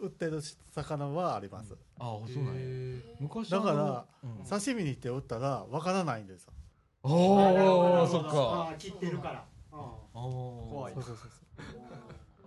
[0.00, 0.40] 売ってる
[0.72, 2.60] 魚はあります、ああそうなんや。
[2.60, 4.06] へ昔だから
[4.48, 6.52] 刺身にして売ったらわからないんですよ。
[7.02, 9.78] おおそっあかー切ってるから、うん。
[10.14, 11.28] 怖いそうそうそう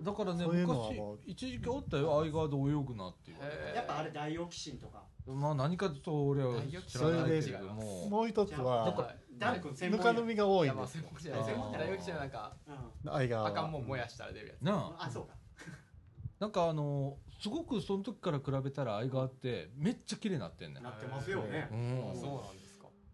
[0.01, 1.19] だからねそういうのは昔もう。
[1.25, 3.37] 一時期おったよ相川で泳ぐなっていう。
[3.75, 5.03] やっぱあれダイオキシンとか。
[5.27, 8.09] まあ何かと俺は知らないけれども。
[8.09, 12.71] もう一つだはからダン君専ぬかるみが多いやまあいんです専門じゃない専門じゃないよきじゃなんかう
[13.09, 13.11] ん。
[13.11, 13.43] 相川。
[13.43, 14.61] はあかんもん燃やしたら出るやつ。
[14.61, 15.05] なあ。
[15.05, 15.35] あそうか。
[16.39, 20.83] なんかあのすごくその時から比べたら相川ってめっちゃ綺麗になってんねん。
[20.83, 21.69] なってますよね。
[21.71, 22.11] うん。
[22.11, 22.60] あそうなん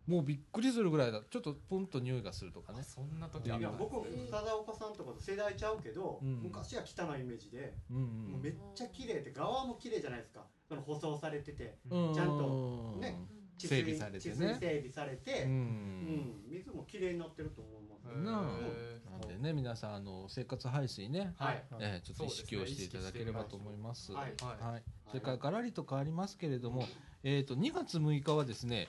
[0.08, 1.22] もうびっくりするぐらいだ。
[1.30, 2.80] ちょっとポンと匂いがするとかね。
[2.82, 7.98] あそんな時いや僕貞岡さんとかと世代ちゃうけど、うん昔は汚いイメージで、うん
[8.32, 10.46] もうめっちゃ綺麗で側も綺麗じゃないですか。
[10.68, 12.14] その舗装されててうん。
[12.14, 13.20] ちゃんとね
[13.58, 14.36] 治整備されてね。
[14.36, 15.54] 治水整備されて、ううん。
[15.54, 19.28] ん水も綺麗になってると思います、なん。
[19.28, 21.64] でね皆さんあの生活排水ね、はい。
[21.80, 24.14] えーちょっと意識をしていただければと思います。
[24.14, 24.34] はい。
[24.42, 24.72] はい。
[24.74, 26.86] はい、それからガラリと変わりますけれども、
[27.24, 28.88] えー、と2月6日はですね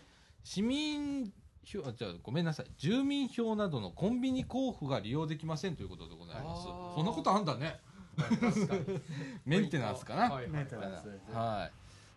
[0.48, 1.30] 市民
[1.62, 2.66] 票あじゃあごめんなさい。
[2.78, 6.66] 住民票などのコンビニ交付が利用できませんということでございます。
[6.66, 6.94] あー。
[6.94, 7.78] そんなことあんだね。
[8.16, 9.00] 確かに。
[9.44, 10.30] メンテナンスかな。
[10.30, 11.34] はいメンテナンスですね。
[11.34, 11.72] はい、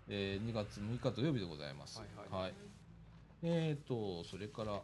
[0.08, 2.00] えー、2月6日土曜日でございます。
[2.00, 2.54] はいはい。
[3.44, 4.82] えー、とそれから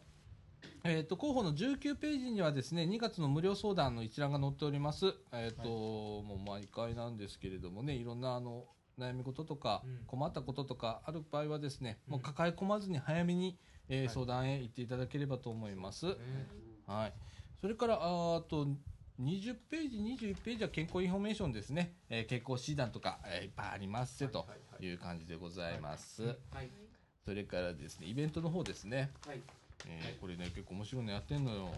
[0.83, 5.69] えー、と広報の19ページにはですね2月の無料相談の一覧が載っております、えーと
[6.23, 8.65] もう毎回なんですけれどもねいろんなあの
[8.99, 9.97] 悩み事とかうん。
[10.07, 12.11] 困ったこととかある場合はですね、うん。
[12.13, 13.57] もう抱え込まずに早めに、
[13.89, 14.09] えーはい。
[14.13, 16.13] 相談へ行っていただければと思います、ね。
[16.87, 17.13] はい、
[17.59, 18.67] それからあーあと
[19.19, 24.85] 20ページ21ページは健康インフォメーションですね、えー健康診断とか、えーいっぱいありますよとはいはいはい。
[24.85, 26.69] いう感じでございます、はい。
[27.25, 29.41] それからですねイベントの方ですね、はい。
[29.87, 31.71] えーこれね結構面白いのやってんのよ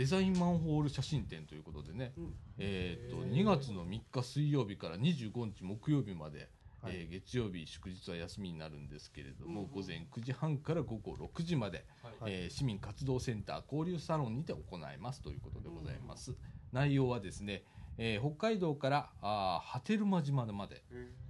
[0.00, 2.34] デザインマンホール写真展ということでね、うん。
[2.56, 6.48] えー、とへー2月の3日水曜日から25日木曜日まで、
[6.80, 6.94] はい。
[6.94, 11.84] えー月曜日祝日は休みになるんですけれども、うん午前9時半から午後6時まで、
[12.18, 12.32] はい。
[12.32, 16.34] えー市民活動センター交流サロンにて行いますということでございます、
[16.72, 17.64] 内容はですね、
[17.98, 20.82] えー北海道からあー波照間島まで。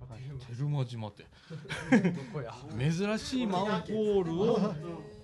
[0.08, 0.20] はい
[0.56, 1.26] 照間島って。
[2.78, 5.19] 珍しいマンホールをうん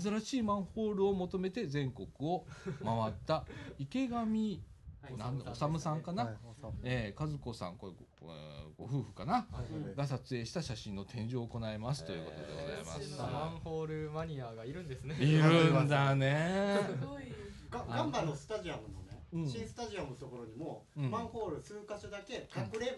[0.00, 2.46] 珍しいマンホールを求めて全国を
[2.84, 3.44] 回った
[3.78, 5.16] 池上はい。
[5.16, 6.36] なんだおさむさんかな、はい
[6.84, 9.48] えー和子さんこれご,、えーご夫婦かな？
[9.72, 15.16] うんが撮影した写真の展示を行いますということでございまそすんなマンホールマニアがいるんですね。
[15.16, 16.78] いるんだね。
[17.00, 17.24] すごい。
[17.68, 19.48] がガンバのスタジアムのね、うん。
[19.48, 21.10] 新スタジアムのところにも、うん。
[21.10, 22.96] マンホール数箇所だけ隠れ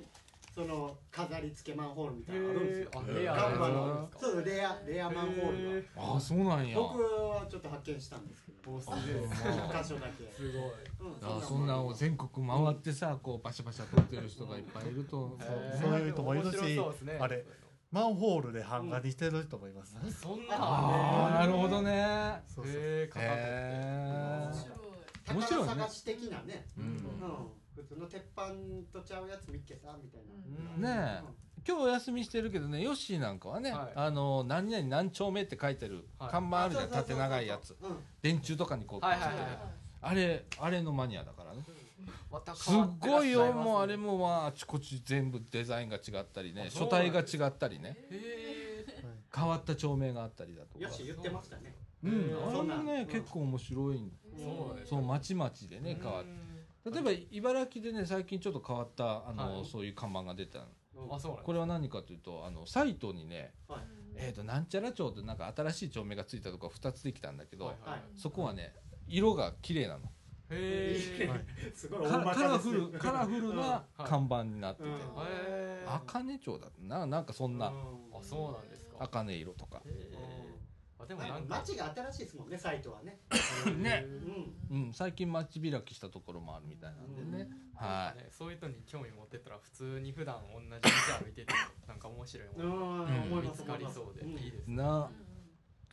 [0.55, 2.91] その飾り付けマンホールみたいなのあるんですよ。
[3.13, 6.77] レア看板なのんですかそうレアレアマンホールがああそうなんや。
[6.77, 10.33] 僕はちょっと発見したんですけどおすげえ一箇所だけ。
[10.33, 11.39] すごい。
[11.39, 15.37] うそんなを全国回ってさこうバシャバシャ撮ってる人がいっぱいいると。
[15.81, 16.81] そういう人もいるし
[17.19, 17.45] あれ
[17.91, 20.57] マンホールで版画にしてる人もいます、そんな。
[20.57, 22.43] ああなるほどね。
[22.47, 22.75] そうそう。
[22.75, 25.37] へえ面白い。
[25.37, 25.69] 面白いね。
[25.69, 26.67] 宝探し的なね。
[26.77, 28.51] ううんん普通の鉄板
[28.93, 30.21] とちゃうやつ見っけさみたい
[30.77, 30.83] うん。
[30.83, 31.45] なねえ。
[31.67, 33.93] 今日お休みしてるけどねヨッシーなんかはね、はい。
[33.95, 36.31] あの何々何丁目って書いてるはい。
[36.31, 37.77] 看板あるじゃん、縦長いやつ。
[37.81, 37.97] うん。
[38.23, 39.39] 電柱とかにこう、はいはいはい
[40.07, 41.65] あれあれのマニアだからね。
[42.55, 47.97] すっごいよもうあれもまああちこち全部デザインが違ったりね書体が違ったりね。
[48.11, 48.85] へ
[49.35, 50.85] 変わった町名があったりだとか。
[50.85, 51.75] よし言ってましたね。
[52.05, 52.11] うん。
[52.11, 53.07] あれもそんなねうん。
[53.07, 56.31] 結構面白いそうそうまちまちでね変わって
[56.91, 59.65] 例えば茨城でね最近ちょっと変わったあの、はい。
[59.65, 60.67] そういう看板が出たの。
[61.11, 63.81] あそうこれは何かというとあのサイトにねはい。
[64.17, 68.03] えー、となんちゃら町ってなんか新しい町名がついたとこ2つできたんだけど、はいはい。
[68.15, 68.73] そこはね
[69.09, 70.11] 色が綺麗なの。
[70.51, 71.45] へえはい。
[71.75, 74.95] すごいカラフルカラフルな看板になってて、うん。
[74.95, 77.07] へえ茜町だな。
[77.07, 77.73] なんかそんなあ
[78.23, 78.97] そうなんですか。
[79.01, 79.83] 茜色とか。
[79.87, 80.44] へえ
[81.05, 81.57] あでもなんか。
[81.57, 83.19] 街が新しいですもんねサイトはね。
[83.79, 84.05] ね。
[84.71, 84.87] うん。
[84.87, 88.19] うん、最近街開きしたところもあるみたいなんでね、はい。
[88.19, 91.55] ねそういう人に興味持ってったら普通に普段同じ道歩いてて
[91.87, 94.31] なんか面白いもの見つかりそうでん。
[94.31, 94.77] いいですね。
[94.77, 95.11] な。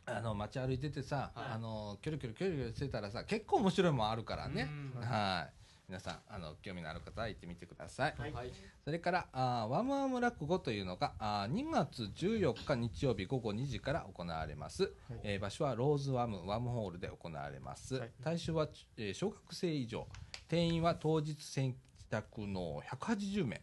[0.04, 1.44] あの街歩いててさ、はい。
[1.54, 5.00] あのキョロキョロキョロキョロしてたらさ結構面白いもんあるからね、うん。
[5.00, 5.61] はい
[5.92, 8.14] 皆さんあの興味のある方は行ってみてください。
[8.16, 8.32] はい。
[8.32, 8.52] はい。
[8.82, 14.90] それからあーワムワム落語というのがあー2月14日日曜日午後2時から行われます、
[15.22, 18.10] えー場所はローズワムワムホールで行われます、はい。
[18.24, 20.08] 対象は、えー小学生以上。
[20.48, 21.76] 定員は当日選
[22.08, 23.60] 択の180名、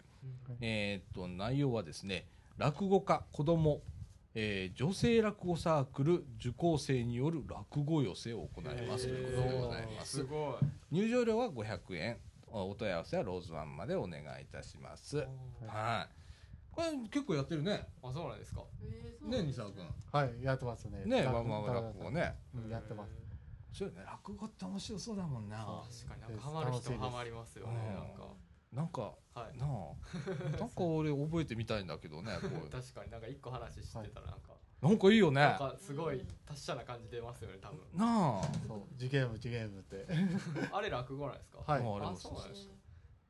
[0.61, 2.27] えーっと内容はですね
[2.57, 3.81] 落語家子ども
[4.35, 9.05] えー女性落語サークル受講生による落語寄せを行います。
[9.05, 10.17] ということでございます。
[10.17, 10.57] すご
[10.91, 10.95] い。
[10.95, 12.17] 入場料は500円。
[12.51, 15.17] お問い合わせはローズワンまでお願いいたします。
[15.67, 16.15] はい。
[16.71, 17.87] これ結構やってるね。
[18.01, 18.61] あそうなんですか。
[18.81, 19.85] ねなんです西沢君。
[20.11, 21.03] はいやってますね。
[21.05, 22.35] ねだワンワン落語ね。
[22.55, 23.13] うんやってます。
[23.71, 24.01] そうよね。
[24.05, 25.57] 落語って面白そうだもんな。
[25.57, 27.95] 確かになんかハマる人はハマりますよねうん。
[27.95, 28.27] なんか
[28.71, 29.57] なんかはい。
[29.57, 29.97] なあ。
[30.59, 32.31] なんか俺覚えてみたいんだけどね
[32.71, 34.53] 確かになんか一個話してたらなんか。
[34.81, 35.41] なんかいいよね。
[35.41, 37.79] なんかすごい達者な感じ出ますよね多分。
[37.95, 38.41] なあ。
[38.67, 38.81] そう。
[38.97, 40.07] 次ゲーム次ゲームって。
[40.71, 41.59] あれ落語なんですか？
[41.65, 41.81] はい。
[41.83, 42.67] もうあれもあそうなんです。
[42.67, 42.73] か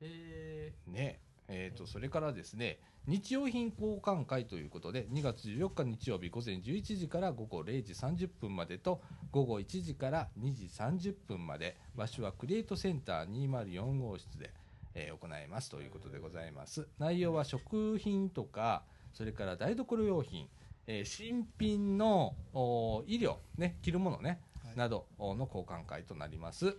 [0.02, 1.22] へね。
[1.52, 14.54] えー、とそれからですね日用品交換会ということで2月14日日曜日午前11時から午後0時30分までと午後1時から2時30分まで場所はクリエイトセンター204号室で、
[15.00, 15.70] えー行います。
[15.70, 16.88] ということでございます。
[17.00, 18.84] 内容は食品とか
[19.14, 20.48] それから台所用品、
[20.88, 24.78] えー新品のお医療ね着るものね、はい。
[24.78, 26.76] などおの交換会となります。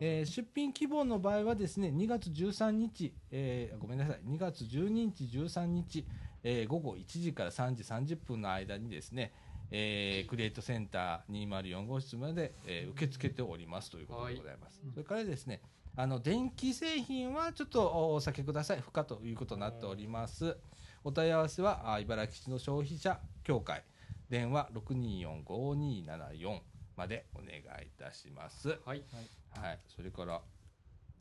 [0.00, 6.06] えー出品希望の場合はですね2月13日、えーごめんなさい2月12日13日、
[6.42, 9.32] えー午後1時から3時30分の間にですね、
[9.70, 15.60] えークリエイトセンター204号室まで、えー受け付けておりますということでございます、それからですね
[15.96, 18.80] あの電気製品はちょっとおお避けください。
[18.80, 20.56] 不可ということになっております。
[21.02, 23.82] お問い合わせはあ茨城市の消費者協会。
[24.28, 26.60] 電話6245274
[26.96, 28.78] までお願いいたします。
[28.84, 29.02] はい。
[29.50, 30.40] はい、それから、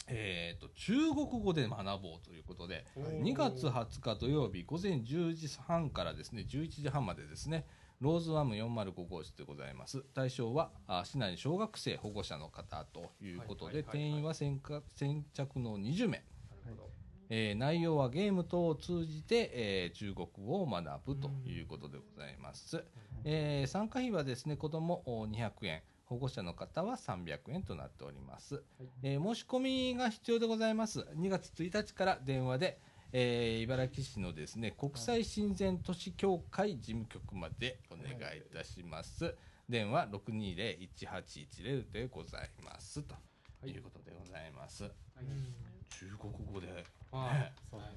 [0.08, 7.66] えー、と中国語で学ぼうということでおー2月20日土曜日午前10時半からですね11時半までですね
[8.00, 10.02] ローズワム405号室でございます。
[10.14, 14.12] 対象はあ市内の小学生保護者の方ということではいはいはいはい。
[14.12, 16.24] 定員は先か先着の20名、
[17.30, 22.84] えー内容はゲーム等を通じて、えー中国語を学ぶということでございます、
[23.26, 25.82] えー参加費はですね子どもお200円。
[26.06, 28.64] 保護者の方は300円となっております、
[29.04, 31.02] えー申し込みが必要でございます。
[31.16, 32.80] 2月1日から電話で、
[33.12, 39.36] えー茨城市のですね国際親善都市協会事務局までお願いいたします、
[39.68, 43.02] 電話620-1810でございます。
[43.02, 43.16] と
[43.66, 43.78] い。
[43.78, 44.84] うことでございます、
[45.90, 46.86] 中国語で。
[47.12, 47.52] はい。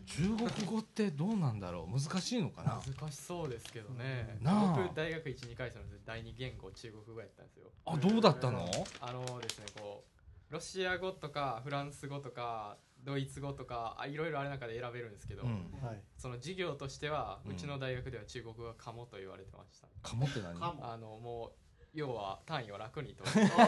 [0.06, 2.00] 中国語ってどうなんだろう？
[2.00, 2.80] 難しいのかな？
[2.98, 4.38] 難しそうですけどね。
[4.40, 4.74] なあ。
[4.74, 7.70] 僕大学12回生の第二言語中国語やったんですよ。
[7.84, 8.66] あどうだったの？
[9.02, 10.04] あのですねこ
[10.50, 15.48] うロシア語とかフランス語とかドイツ語とかあいろいろある中で選べるんですけど、うん。
[15.82, 16.00] はい。
[16.16, 20.54] その授業としてはうちの大学では中国語がカモと言われてました、かもって何？
[20.60, 21.58] あのもう
[21.94, 23.50] 要は単位を楽に取る。
[23.50, 23.66] 簡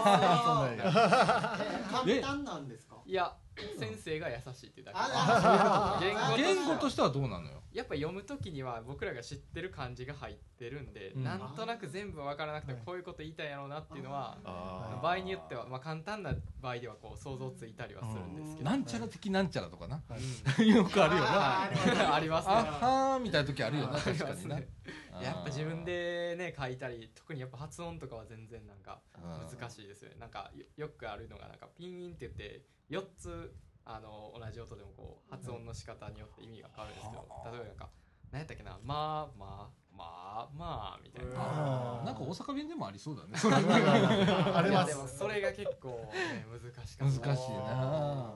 [2.22, 3.02] 単なんですか？
[3.04, 3.36] いや
[3.78, 4.98] 先生が優しいっていうだけ。
[5.00, 7.50] あ言語言語としてはどうなの？
[7.50, 11.24] よやっぱ読む時には僕らが知ってる漢字が入ってるんで、うん。
[11.24, 12.82] なんとなく全部分からなくてはい。
[12.84, 20.02] こういうこと言いたいやろうなっていうのはあ場合によっては、まあ、簡単な場合ではこう想像ついたりはするんですけど、なんちゃら的なんちゃらとかな？
[20.06, 22.14] はい よくあるよな。
[22.14, 22.54] ありますね。
[22.54, 23.96] あはーみたいな時あるよな。
[23.96, 24.68] あ確かにね
[25.22, 30.16] やっぱ自分でね書いたり特にやっぱ発音とかは全然なんか難しいですよね。
[30.18, 33.54] なんかよよくあるのがなんかピンって言って4つ
[33.84, 37.90] あの同じ音でもこう発音の仕方によって意味が変わるんですけど例えばなんか
[38.32, 42.02] 何やったっけなまあまあまあまあみたいな。
[42.04, 43.30] なんか大阪弁でもありそうだね。
[43.32, 44.88] あります。
[44.88, 48.34] いやでもそれが結構ね難しかった難しいな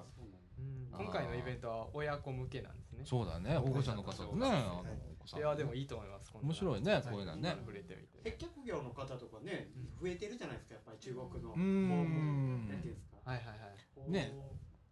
[0.92, 3.02] 今回のイベントは親子向けなんですね。
[3.04, 3.56] そうだね。
[3.58, 4.46] 保護者の方とね
[5.36, 7.56] いやでもいいと思います面白いねこういうのはね。
[7.58, 8.30] 触れてみて。
[8.30, 9.70] 接客業の方とかね
[10.00, 12.68] 増えてるじゃないですかやっぱり中国のうーん
[14.08, 14.34] ね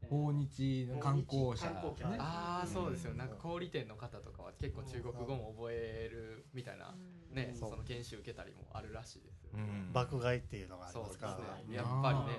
[0.09, 2.17] 訪日の観光者観光客ね。
[2.21, 3.15] ああそうですよ。
[3.15, 6.95] なんか小売店の方とかは結構中国語も覚えるみたいな
[7.31, 7.71] ねそう。
[7.71, 9.47] その研修受けたりもあるらしいです。
[9.53, 9.93] うん。
[9.93, 11.73] 爆買いっていうのがありますからそうですね。
[11.73, 12.39] ねやっぱりね。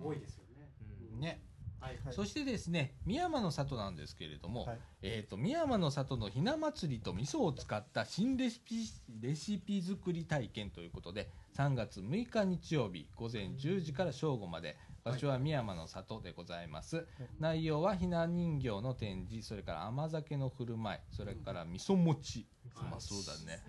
[0.00, 0.06] うん。
[0.06, 0.70] 多いですよね。
[1.12, 1.20] うん。
[1.20, 1.42] ね
[1.80, 2.14] はいはい。
[2.14, 4.78] そしてですね宮山の里なんですけれども、はい。
[5.02, 8.76] えー、と宮山の里のひな祭りと味噌を使った新レシピ
[9.20, 17.06] レシピ作り体験ということで3月6日日曜日午前10時から正午まで場所は宮山の里でございます、
[17.38, 22.46] 内容はひな人形の展示それから甘酒の振る舞いそれから味噌餅、
[22.76, 23.62] うまそうだね。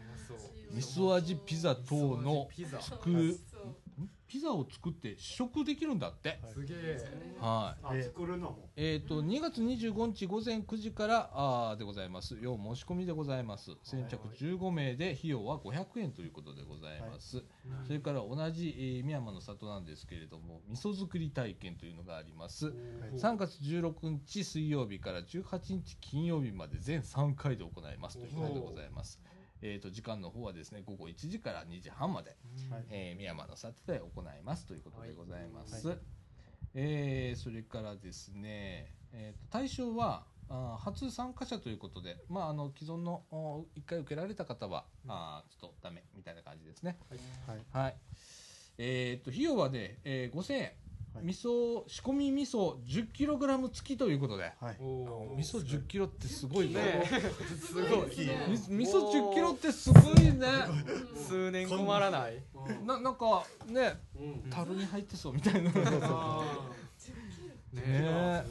[0.74, 2.82] 味噌味ピザ等のピザ。
[2.82, 3.40] 作ん
[4.30, 6.40] ピザを作って試食できるんだって。
[6.54, 7.00] すげえ。
[7.40, 8.00] はい。
[8.00, 8.70] あ作るのも。
[8.76, 12.38] えー、と2月25日午前9時からあーでございます。
[12.40, 13.72] 要申し込みでございます。
[13.84, 17.44] 先着15名で費用は500円ということでございます、
[17.88, 22.68] それから同じ、えー、宮山の里なんですけれども味噌作り体験というのがあります。
[23.16, 29.20] 3月16日水曜日から18日金曜日まで全3回で行いますということでございます
[29.62, 32.38] えー、と時間の方はですね午後1時から2時半まで、
[32.72, 32.86] はい。
[32.90, 35.98] えー宮山の里で行いますということでございます、はい。
[36.76, 43.24] えーそれからですね、えーと対象はあー初参加者ということで、まあ、あの既存の
[43.76, 46.98] 1回受けられた方は、あーちょっとダメみたいな感じですね。
[47.48, 47.66] はい。
[47.72, 47.96] はい。
[48.78, 50.76] えー、と費用はね、えー5000円、はい
[51.24, 54.52] 味噌仕込み味噌 10kg 付きということで。
[54.60, 54.78] はい。
[54.80, 56.76] お味噌 10kg ってすごいね。
[56.76, 57.06] ね。
[57.60, 58.10] すごい。
[58.10, 60.48] 味噌 10kg ってすごいね。
[61.16, 62.44] 数年困らない。
[62.86, 64.50] ななんかねうん。
[64.50, 65.72] 樽に入ってそうみたいな。
[66.04, 66.44] あ
[67.74, 67.82] ね。
[67.82, 68.46] ね。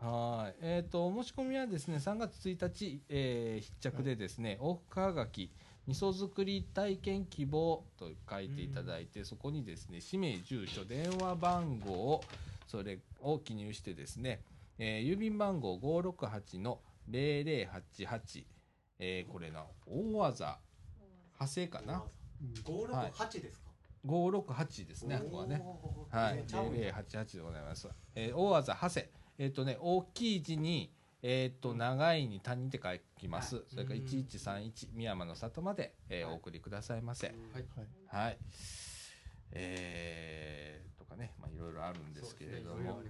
[0.00, 0.56] はい。
[0.62, 5.52] えっ、と、お申し込みはですね、3月1日、えー必着でですね、往復はがき、
[5.90, 12.20] 味噌作り体験希望と書いていただいて、そこにですね、氏名、住所、電話番号、
[12.68, 14.40] それを記入してですね、
[14.78, 16.78] えー郵便番号568の
[17.10, 18.44] 0088、
[19.00, 20.58] えーこれな、大技、
[21.34, 22.04] 派生かな？
[22.64, 23.70] 五六八ですか
[24.06, 25.60] ？568ですね、ここはね。
[26.10, 27.88] はい、0088でございます。
[28.14, 29.06] えー、大技長谷、
[29.38, 30.92] えっ、とね、大きい字に、
[31.22, 33.56] えっ、と、長いに谷って書きます。
[33.56, 33.64] はい。
[33.68, 36.34] それから1131、宮山の里まで、えーはい。
[36.34, 37.28] お送りくださいませ。
[37.28, 37.64] はい。
[38.06, 38.38] はい。
[39.52, 43.02] えー、とかね、まあ、いろいろあるんですけれども。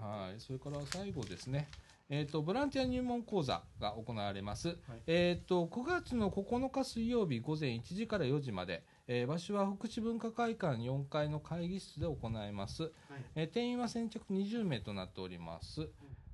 [0.00, 1.68] はい、それから最後ですね、
[2.08, 4.76] えー、とボランティア入門講座が行われます、
[5.06, 12.92] えー、と9月の9日水曜日午前1時から4時まで、えー場所は福祉文化会館4階の会議室で行います、
[13.34, 15.88] えー定員は先着20名となっております、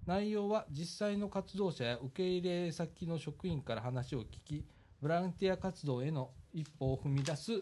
[0.07, 4.65] 内容は実際の活動者や受け入れ先の職員から話を聞き
[5.01, 7.53] ボランティア活動への一歩を踏み出す、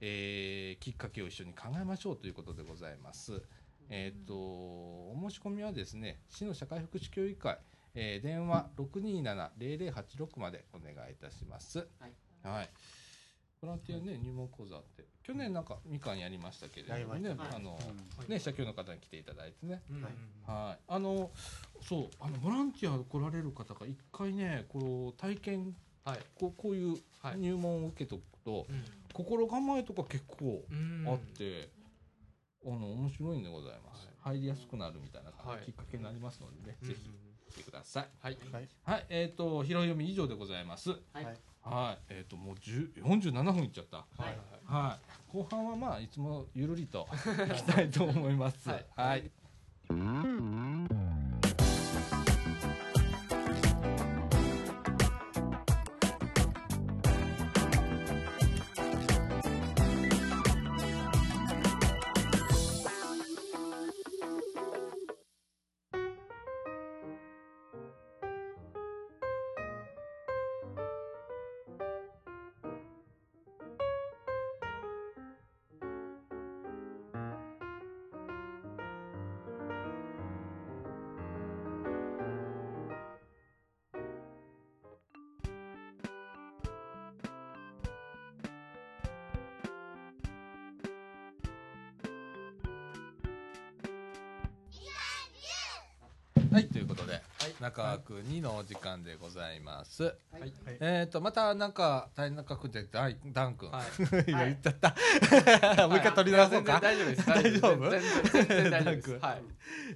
[0.00, 3.42] えーきっかけを一緒に考えましょうということでございます。
[3.88, 7.58] えっ、と、お申し込みはですね、市の社会福祉協議会、
[7.94, 11.78] えー電話627-0086までお願いいたします。
[11.98, 12.12] はい。
[12.42, 12.70] はい。
[13.60, 17.78] ボランティアね、入門講座って、去年なんかみかんやりましたけれどもね、あの、は
[18.26, 18.30] い。
[18.30, 19.82] ね、社協の方に来ていただいてね。
[20.46, 20.78] はい。
[20.88, 21.30] あの、
[21.80, 26.18] そう、あの、ボランティア来られる方が一回ね、こう、体験、はい。
[26.34, 27.38] こうこういうはい。
[27.38, 28.84] 入門を受けとくと、うん。
[29.12, 31.68] 心構えとか結構うんあって、
[32.64, 35.30] あの面白いんでございます、入りやすくなるみたいな
[35.64, 36.88] きっかけになりますのでね、うん。
[36.88, 37.10] ぜひ
[37.52, 38.08] 来てください。
[38.18, 38.68] はいはい。
[38.84, 39.06] はい。
[39.08, 40.90] えっ、と拾い読み以上でございます。
[41.12, 41.74] はいはい。
[41.74, 43.98] はいえっ、ともう10 47分いっちゃった。
[43.98, 45.36] はいはいはい。
[45.36, 47.08] 後半はまあいつもゆるりと
[47.48, 48.68] いきたいと思います。
[48.68, 49.08] はいはい。
[49.08, 51.11] はい
[98.20, 100.04] 2のお時間でございます。
[100.04, 103.70] はい、えっ、ー、と、またなんか、谷中君じゃ、ダン君。
[103.70, 103.84] はい、
[104.26, 104.90] 言っちゃった。
[104.90, 106.80] はい、もう一回取り直そうか。
[106.80, 107.26] 大丈夫です。
[107.26, 109.18] 大丈夫大丈夫です。
[109.18, 109.42] はい。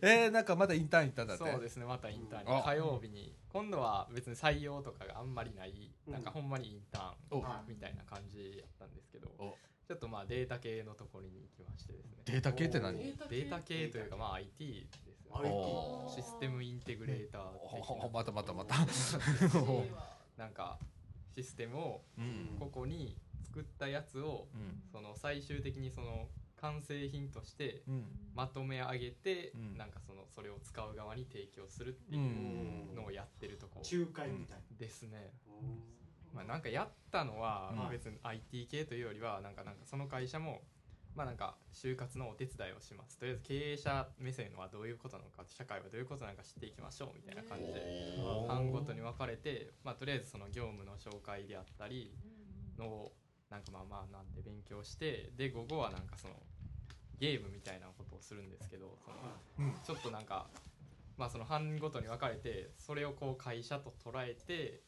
[0.03, 1.45] えー、なんかまだインターン行ったんだって。
[1.51, 2.63] そうですね、またインターンに。
[2.63, 3.35] 火曜日に。
[3.53, 9.57] 今度は別に採用とかがあんまりない、なんかほんまにインターンみたいな感じやったんですけど。
[9.87, 12.23] ちょっとまあデータ系のところに行きましてですね。
[12.25, 14.89] データ系って何データ系というかまあ IT
[16.09, 18.77] システムインテグレーターまたまたまた。
[20.37, 20.79] なんか
[21.35, 22.57] システムをうん。
[22.59, 24.83] ここに作ったやつをうん。
[24.91, 26.29] その最終的にその
[26.61, 28.05] 完成品としてうん。
[28.35, 29.77] まとめ上げて、うん。
[29.77, 33.83] なんかそのそれを使う側に提供するっていうのをやってるとこ。
[33.91, 35.33] 仲介みたいですね、
[36.33, 37.91] なまあ、なんかやったのはうん。
[37.91, 40.63] 別に IT 系というよりはなんかなんかその会社も
[41.17, 43.19] まあなんか就活のお手伝いをします。
[43.19, 47.81] とりあえず経営者目線はどういうことなのか社会はどういうことなのか知っていきましょうみたいな感じで
[48.47, 52.13] 班ごとに分かれて、まあ、とりあえずその業務の紹介であったり
[52.79, 53.13] のを
[53.51, 56.35] なんかまあまあなんで勉強してで午後はなんかその
[57.19, 59.11] ゲームみたいなことをするんですけどそ
[59.63, 59.75] のうん。
[59.87, 60.47] ちょっとなんか
[61.17, 64.83] まあその班ごとに分かれてそれをこう会社と捉えて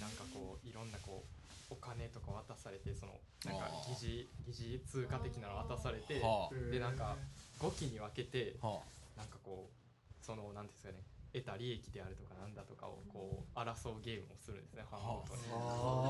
[0.00, 1.43] なんかこういろんなこう
[1.74, 3.12] お金とか渡されてその
[3.44, 3.68] なんか
[4.00, 7.16] 疑似疑似通貨的なの渡されてはでなんか
[7.58, 11.02] 5期に分けてなんかこうそのなんていうんですかね
[11.34, 15.42] 得た利益であるとかなんだとかをこう争うゲームをするんですね班ごとに。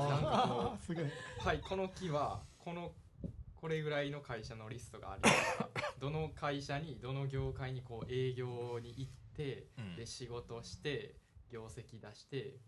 [0.09, 1.05] なんかこあーすごい。
[1.39, 2.91] はいこの木はこの
[3.55, 5.57] これぐらいの会社のリストがあります。
[5.57, 9.95] か らどの会社にどの業界にこう営業に行ってうん。
[9.95, 11.15] で仕事して
[11.49, 12.59] 業績出して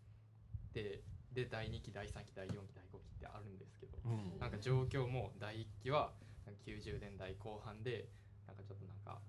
[0.74, 2.84] でで第2期第3期第4期第
[3.28, 4.39] 5期ってあるんですけどうん。
[4.39, 6.13] なんか状況も第1期は
[6.45, 8.09] なんか90年代後半で
[8.47, 9.19] なんかちょっとなんか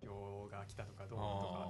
[0.00, 1.24] 不況が来たとかどうと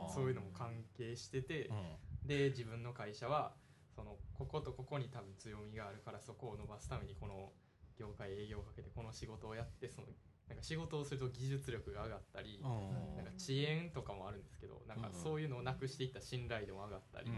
[0.06, 2.28] かそういうのも関係しててうん。
[2.28, 3.52] で自分の会社は
[3.94, 7.52] そのこことここに多分強みがあるからそこを伸ばすためにこの
[7.98, 10.08] 業界営業をかけてこの仕事をやってその
[10.48, 13.16] なんか仕事をすると技術力が上がったりうん。
[13.16, 17.36] なんか遅延とかもあるんですけどなんかそういうのをなくしていった信頼度も上がったり、うん。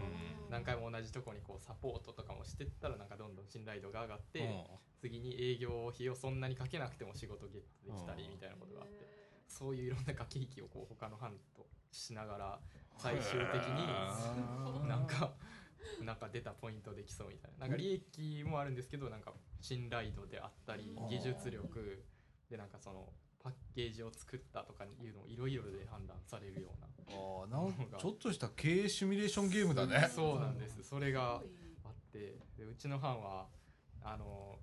[0.49, 4.63] 何回も同じとこにこうサポートとかもしてったらなんかどんどん信頼度が上がって、うん。
[5.01, 9.07] 次に営業費をそんなにかけなくても仕事ゲットできたりみたいなことがあって
[9.47, 12.59] そういういろんな駆け引きをこう他の班としながら
[12.97, 15.33] 最終的になんか
[16.01, 17.67] なんか出たポイントできそうみたいな。
[17.67, 22.03] なんか利益もあるんですけどなんか信頼度であったり技術力
[22.51, 23.07] でなんかその
[23.39, 26.87] パッケージを作ったとかいうのをいろいろで判断されるような。
[27.07, 30.09] あーなんかちょっとした経営シミュレーションゲームだね。
[30.13, 30.83] そうなんです。
[30.83, 31.41] それが
[31.83, 32.37] あって。
[32.57, 33.47] でうちの班は
[34.03, 34.59] あの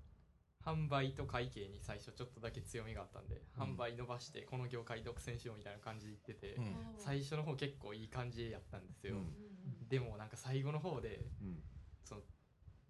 [0.64, 3.62] 販売と会計に最初ちょっとだけ強みがあったんで、うん。
[3.74, 6.76] 販売伸ばしてこの業界独占しようみたいな感じで言ってて、うん。
[6.99, 9.89] 最初の方結構いい感じやったんですよ、うん。
[9.89, 11.59] でもなんか最後の方でうん。
[12.05, 12.20] その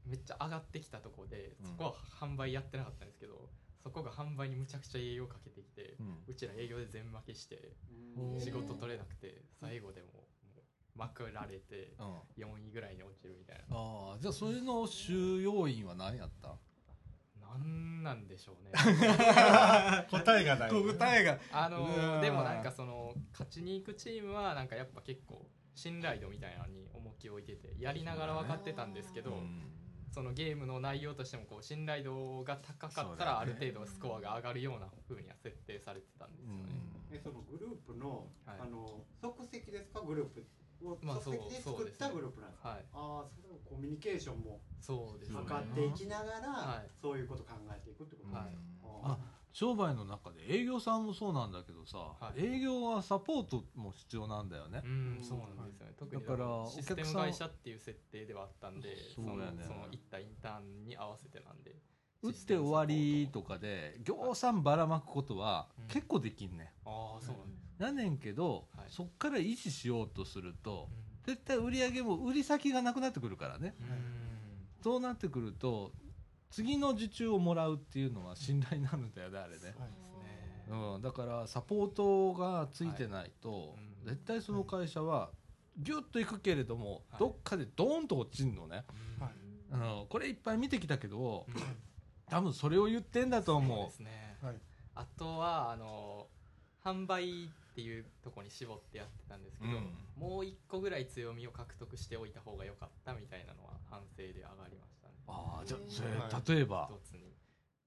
[0.07, 1.67] めっちゃ上がってきたところでうん。
[1.67, 3.49] そこは販売やってなかったんですけど、
[3.89, 6.19] そこが販売にむちゃくちゃ営業かけてきて、うん。
[6.27, 7.73] うちら営業で全負けして
[8.19, 8.41] うん。
[8.41, 10.13] 仕事取れなくて最後でもも
[10.57, 12.45] うまくられてうん。
[12.45, 13.77] 4位ぐらいに落ちるみたいな。
[13.77, 16.57] ああじゃあそれの収要因は何やった？
[17.41, 18.73] なんなんでしょうね。
[20.11, 20.71] 答えがない。
[20.71, 21.39] 答えが。
[21.51, 29.31] あのでもなんかその勝ちに行くチームはなんかやっぱ結構信頼度みたいなのに重きを置いててやりながら分かってたんですけど、
[30.19, 36.75] そのゲームの内容としてもこう信頼度が高かったらある程度スコアが上がるような風には設定されてたんですよね。
[37.13, 38.59] えそのグループの、はい。
[38.59, 40.45] あの即席ですかグループ
[40.83, 45.39] をまあ即席で作ったグループなんですか、はい、ああそれをコミュニケーションもそうですね。
[45.39, 46.91] 測っていきながら、はい。
[47.01, 48.59] そういうこと考えていくってことはい。
[49.07, 49.19] あ
[49.59, 52.45] 商売の中で営業さんもそうなんだけどさ、はい。
[52.45, 54.83] 営業はサポートも必要なんだよね。
[54.85, 55.95] う、ん、そうなんですよね。
[55.99, 59.27] 特にだからシステム会社っていう設定ではあったんで、そう。
[59.41, 61.75] やねそのその行ったインターンに合わせてなんで。
[62.23, 65.89] 打って終わりとかで行さんばらまくことはうん。
[65.89, 66.73] 結構できんね。
[66.85, 67.37] ああ、そう
[67.83, 68.87] なんねんけど、はい。
[68.91, 70.89] そっから維持しようとすると
[71.25, 73.75] う絶対売り上げも売り先がなくなってくるからね。
[73.83, 74.83] ん。
[74.85, 75.91] そうなってくると
[76.51, 80.65] 次の受注をもらうっていうのは信頼になるんだよねあれね、そうですね。
[80.95, 83.61] うん、だからサポートがついてないと、はい
[84.03, 84.07] うん。
[84.07, 85.31] 絶対その会社は
[85.79, 87.21] ギュッといくけれども、はい。
[87.21, 88.85] どっかでドーンと落ちるのね、
[89.19, 89.31] はい。
[89.73, 91.55] うん、これいっぱい見てきたけどうん。
[92.31, 94.37] 多分それを言ってんだとそう思ですね。
[94.43, 94.55] はい。
[94.95, 96.27] あとはあの
[96.85, 99.95] 販売っていうところに絞ってやってたんですけど、うん。
[100.17, 104.88] もう一個ぐらい強みを獲得しておいた方が良かったみたいなのは反省で上がりましたね。
[105.29, 107.37] ああじゃあそはれ例えば、一つに。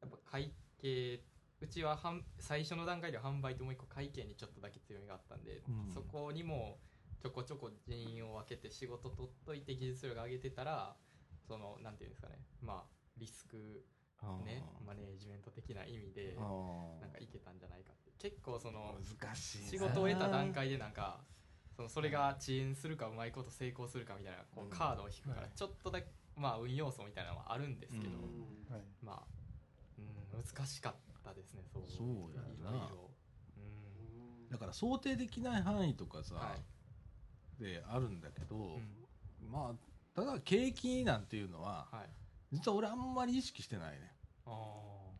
[0.02, 1.22] やっぱ会計
[1.62, 5.94] うちは販最初の段階では販売ともう一個会計にちょっとだけ強みがあったんで、うん。
[5.94, 6.80] そこにも
[7.22, 10.96] ちょこちょこ人員を分けて仕事取っといて技術力上げてたら
[11.48, 12.40] そのなんていうんですかね。
[12.62, 13.86] まあリスク
[14.46, 16.36] ねマネージメント的な意味で
[17.00, 18.12] なんかいけたんじゃないかって。
[18.18, 19.68] 結構その難しいな。
[19.70, 21.22] 仕事を得た段階でなんか
[21.76, 26.08] そのそれが遅延するかうまいこと成功するかみたいなこうカードを引くからはいちょっとだけ
[26.42, 28.14] まあ運要素みたいなのはあるんですけど、
[29.04, 29.22] まあ、
[30.34, 31.84] うん、難しかったですねそう。
[31.88, 32.48] そうやな。
[32.50, 33.10] いろいろ
[33.58, 34.50] うん。
[34.50, 36.56] だから想定できない範囲とかさ、は
[37.60, 37.64] い。
[37.64, 39.52] であるんだけど、うん。
[39.52, 39.76] まあ
[40.16, 42.10] ただ景気なんていうのははい。
[42.52, 44.12] 実は俺あんまり意識してないね。
[44.48, 44.52] あ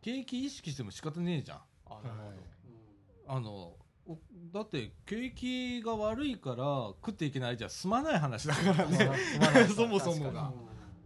[0.02, 1.58] 景気意識しても仕方ねえじゃん。
[1.58, 4.18] ーあなるほど、あのお
[4.52, 9.10] だって景気が悪いから食っていけないじゃ済まない話だからね。
[9.74, 10.52] そもそもが、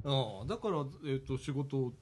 [0.06, 1.92] うん、だから、えっと仕事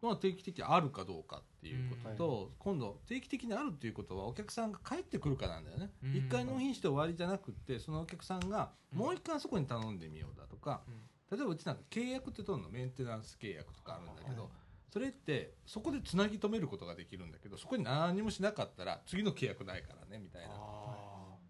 [0.00, 5.90] は定期的にあるかどうかっていうことと、今度定期的にあるっていうことはお客さんが帰ってくるかなんだよね。
[6.02, 6.16] うん。
[6.16, 10.82] 一、回納品して終わりじゃなくってそのお客さんがもう一回そこに頼んでみようだとか、
[11.30, 14.50] 例えばうちなんか契約って取るのメンテナンス契約とかあるんだけど、はい。
[14.92, 20.54] それってそこでつなぎ止めることができるんだけどそこに何もしなかったら次の契約ないからねみたいな。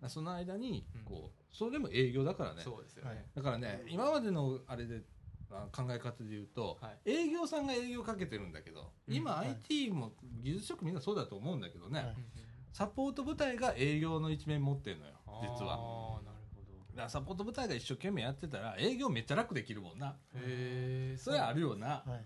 [0.03, 1.03] あその間にうん。
[1.05, 2.63] こうそれも営業だからね。
[2.63, 5.01] ーそうですよね、はいだからね今までのあれであ
[5.49, 9.49] 考え方で言うと、は営業さんが営業かけてるんだけど今、はい。
[9.49, 12.17] IT も技術職みんなそうだと思うんだけどね、はい。
[12.73, 15.75] サポート部隊が営業の一面持ってるのよ実は。
[15.75, 16.63] ああなるほ
[16.97, 20.17] だからサポート部隊が一生懸命やってたら営業めっちゃ楽できるもんな。
[20.33, 22.11] どへえそれあるよな、はい。
[22.11, 22.21] うん。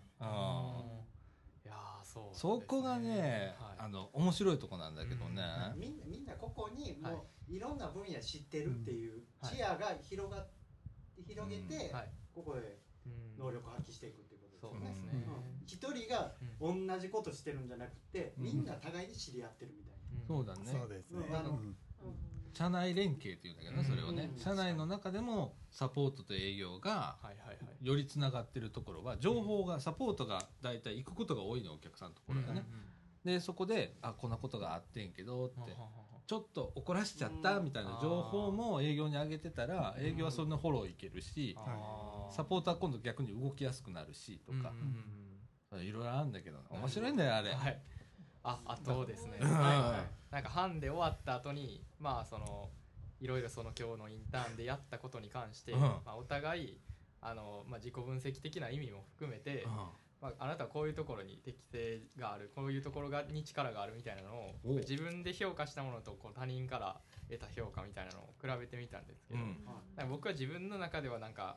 [1.64, 3.78] いやーそうそこがね、はい。
[3.78, 5.42] あの面白いとこなんだけどね、
[5.76, 7.12] みんなみんなここにはい。
[7.12, 9.56] もういろんな分野知ってるっていうはい。
[9.56, 10.46] 視野が広が
[11.26, 12.10] 広げてはい。
[12.34, 12.89] ここでうん
[13.40, 14.88] 能力発揮していくっていうことですよね。
[14.92, 19.94] ですね、うん一人が同じことしてるんじゃなくてみんな互いに知り合ってるみたい
[20.26, 20.60] そうだね。
[20.64, 21.26] そうですね。
[21.28, 21.36] うん。
[21.36, 21.76] あのうん。
[22.52, 24.38] 社内連携っていうんだけどねそれをね、うん。
[24.40, 27.16] 社内の中でもサポートと営業が
[27.80, 32.64] よりつながってるところは情報がサポートが大体行くことが多いのお客さんのところがね、
[33.24, 35.76] でそこであこんなことがあってんけどって
[36.30, 37.64] ちょっと怒らしちゃったうん。
[37.64, 40.06] みたいな情報も営業に上げてたらうん。
[40.06, 41.56] 営業はそんなフォローいけるし
[42.30, 44.72] サポートは今度逆に動きやすくなるしとか。
[45.82, 47.82] いろいろあるんだけど面白いんだよあれ、はい。
[48.44, 49.04] ああと。
[49.06, 49.48] ですね、うん。
[49.48, 52.68] はいなんか班で終わった後にまあその
[53.20, 55.80] いろいろその今日のインターンでやったことに関して、うん。
[55.80, 56.78] まあ、お互い
[57.20, 59.66] あの、まあ、自己分析的な意味も含めて、
[60.20, 67.00] まあ、あなたはこういうところに適性があるこういうところがに力があるみたいなのをお自分で評価したものとこう他人から
[67.30, 70.10] 得た評価みたいなのを比べてみたんですけど、うん。
[70.10, 71.56] 僕は自分の中ではなんか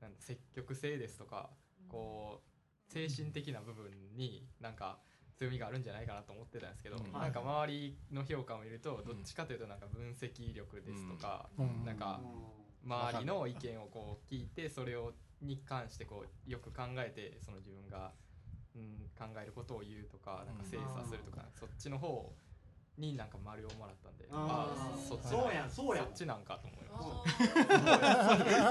[0.00, 1.50] なんだ積極性ですとか
[1.88, 2.40] こ
[2.88, 4.98] う精神的な部分になんか
[5.36, 7.12] 強みがあるんじゃないかなと思ってたんですけど、うん。
[7.12, 11.84] なんか周りの評価を見るとどっちかというとなんか分析力ですとか、うん。
[11.84, 12.20] なんか
[12.84, 15.12] 周りの意見をこう聞いてそれを
[15.42, 18.12] に関してこうよく考えてその自分が、
[18.74, 22.32] うん、考えることを言うとかなんか精査するとか、そっちの方
[22.98, 26.06] になんか丸をもらったんでああそっちそうやんそうやん。
[26.06, 26.98] そっちなんかと思いま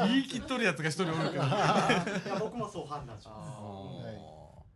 [0.05, 2.25] し 言い切っとるやつが一人おるから。
[2.25, 3.45] いや僕もそう判断したま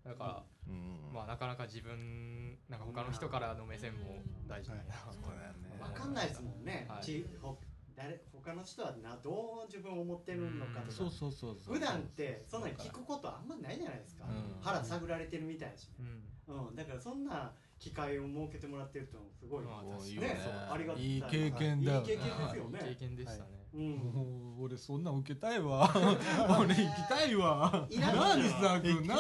[0.04, 0.08] す。
[0.08, 1.14] だから、うん。
[1.14, 4.84] まあなかなか自分なんか他の人からの目線も大事だな。
[4.84, 5.78] とそうだよね。
[5.84, 7.04] 分かんないですもんね、はい。
[7.04, 7.60] ちほ
[7.96, 11.76] 誰他の人はなどう自分を思ってるのかとか、そうそうそうそう。
[11.76, 14.62] 普段ってそんなに聞くことあんまないじゃないですか、うん。
[14.62, 15.94] 腹探られてるみたいだしね、
[16.48, 16.68] うん。
[16.70, 19.92] うん、だからそんな機会を設けてもらってるってすごい、まあね
[20.70, 21.04] ありがたい。
[21.04, 21.94] いい経験だ。
[21.94, 22.80] よねいい経験ですよね。
[22.80, 22.92] い。
[22.92, 25.90] い経験でしたね、うん、もう俺そんなん受けたいわ。
[26.60, 27.88] 俺行きたいわ。
[27.90, 28.32] いらんな。
[28.32, 29.16] あ西澤君な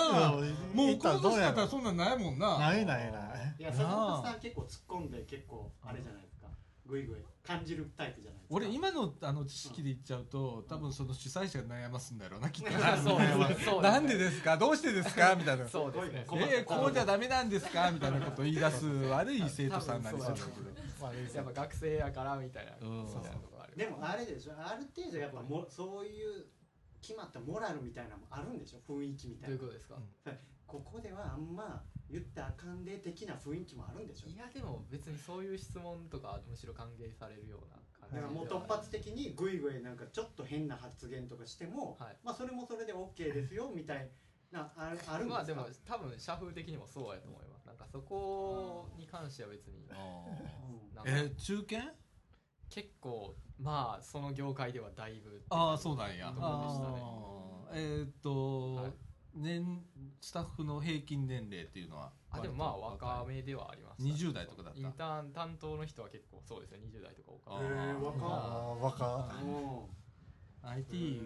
[0.74, 2.59] もうこの年だったらそんなんないもんな。
[2.59, 3.55] ないないない。
[3.59, 6.47] いや坂本さん結構突っ込んで結構あれじゃないですか。
[6.86, 8.55] グイグイ感じるタイプじゃないですか。
[8.55, 12.71] 俺今のあの知識で言っちゃうと多分その主催者が悩ますんだろうなきっと。
[12.75, 14.57] うん なんでですか？
[14.57, 15.35] どうしてですか？
[15.39, 15.67] みたいな。
[15.67, 16.25] そうですね。
[16.29, 17.91] えー、こうじゃダメなんですか？
[17.91, 20.47] みたいなことを言い出す悪い生徒さんになりそうだけど
[21.01, 23.07] まあやっぱ学生やからみたいな、うん。
[23.07, 23.75] そういうとこある。
[23.75, 24.53] でもあれでしょ。
[24.57, 26.45] ある程度やっぱもそういう
[27.01, 28.79] 決まったモラルみたいなのもあるんでしょ？
[28.87, 29.97] 雰囲気みたどいうないうことですか、
[30.67, 34.30] ここではあんま言ったらあかんで的な雰囲気もあるんでしょ？
[34.30, 42.18] いやでも別にそういう質問とかむしろ歓迎されるような感じだからもう突発的にグイグイなんかちょっと変な発言とかしても、はい。
[42.24, 44.09] まあそれもそれで OK ですよみたい
[44.51, 47.66] なああるんですか、まあでも多分社風的にもそうやと思います。
[47.66, 49.78] なんかそこに関しては別に。
[49.78, 49.93] う
[50.91, 51.93] んなんかえー、中堅？
[52.70, 56.28] 結構まあその業界ではだいぶああそうなんや。
[56.28, 57.01] ところでしたね。
[57.74, 58.91] えーっと、はい
[59.36, 59.84] 年
[60.19, 64.79] スタッフの平均年齢っていうのはあでもまあ若めではありました20代とかだった？
[64.79, 66.79] インターン担当の人は結構そうですね。
[66.79, 68.25] 20代とか多かっあーへー若
[69.05, 69.36] 若。
[69.43, 70.69] うん。
[70.69, 71.21] IT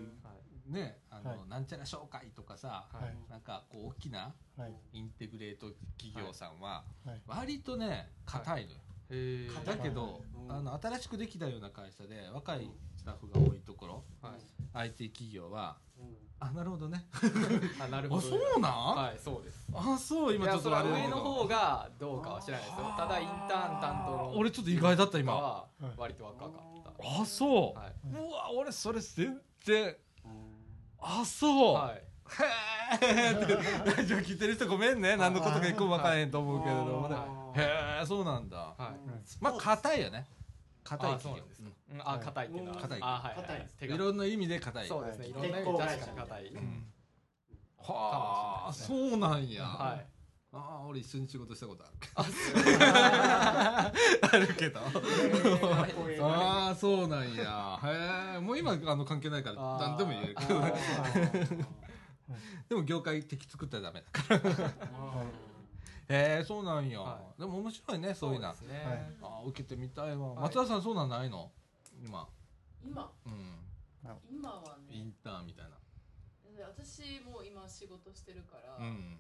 [0.68, 1.50] ねあの、はい。
[1.50, 3.30] なんちゃら紹介とかさはい。
[3.30, 4.74] なんかこう大きなはい。
[4.94, 7.22] インテグレート企業さんははい。
[7.28, 8.80] 割とね硬いのよ、
[9.66, 10.52] だけど、うん。
[10.52, 14.42] あの新しくできたような会社で若いスタッフが多いところはい。
[14.74, 17.06] IT 企業はうんあなるほどね。
[17.80, 18.28] あなるほど。
[18.28, 19.68] あそうなん、はいそうです。
[19.74, 22.94] あそう今ちょっと上の方がどうかは知らないですよ。
[22.98, 25.34] ただインターン担当の俺ちょっと意外だった今。
[25.34, 25.66] は
[25.98, 26.52] 割と若かっ
[26.84, 27.22] た。
[27.22, 29.96] あそう、はうわ俺それ全然。
[30.26, 30.56] うん
[31.00, 32.04] あそう、はい。
[33.02, 33.54] へえって
[33.98, 35.16] ラジオ聞いてる人ごめんね。
[35.18, 37.16] 何のことか一個も分からへんと思うけれどもね。
[37.16, 37.60] はい。
[37.60, 38.58] へえそうなんだ。
[38.58, 38.80] はい。
[39.40, 40.28] まあ硬いよね。
[40.84, 41.46] 硬い企業。
[41.46, 42.78] ですかうんあ硬いっていうのは。
[42.82, 43.00] 硬い。
[43.02, 43.96] あはいはい硬い手が。
[43.96, 44.88] いろんな意味で硬い。
[44.88, 45.28] そうですね。
[45.28, 46.48] いろん鉄な意味で硬い。
[46.48, 46.86] うん。
[47.78, 50.06] はあかもしれそうなんや、はい。
[50.54, 52.30] ああ俺一緒に仕事したことある。
[54.22, 54.80] あ るけど。
[56.24, 57.80] ああそうなんや。
[57.84, 59.88] へえもう今あの関係ないからあー。
[59.90, 60.60] 何でも言えるけど。
[60.62, 60.74] ね
[62.70, 64.56] でも業界敵作ったらダメだから。
[66.08, 68.52] へえそうなんや、はでも面白いねそういうの。
[68.52, 68.84] ですね。
[68.86, 70.38] はいあー受けてみたいわ、はい。
[70.44, 71.52] 松田さんそうなんないの？
[72.06, 72.30] 今。
[72.86, 73.12] 今？
[73.26, 73.66] うん。
[74.30, 74.94] 今はね。
[74.94, 75.82] インターンみたいな。
[76.56, 79.18] で私もう今仕事してるから、うん。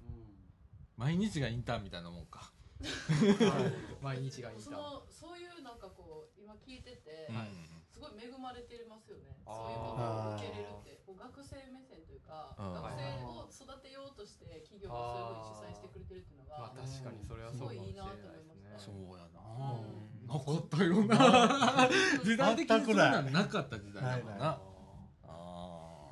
[0.95, 2.53] 毎日がインターンみたいなもんか。
[4.03, 4.77] 毎日がインタそーン。
[4.77, 9.39] のそういうなんかこう今聞いてて、うんすごい恵まれてますよね。
[9.47, 11.01] そういうことを受けれるって。
[11.07, 12.73] こう学生目線というかうん。
[12.73, 18.75] 学生を育てようとして企業がそういうふうに主催してくれてるっていうのまあが確かにそれはそうかもしれないですね。
[18.77, 19.39] そうやな、
[19.79, 21.89] うんなかったよな。
[22.23, 24.59] 時代的にそんなんなかった時代だもんな。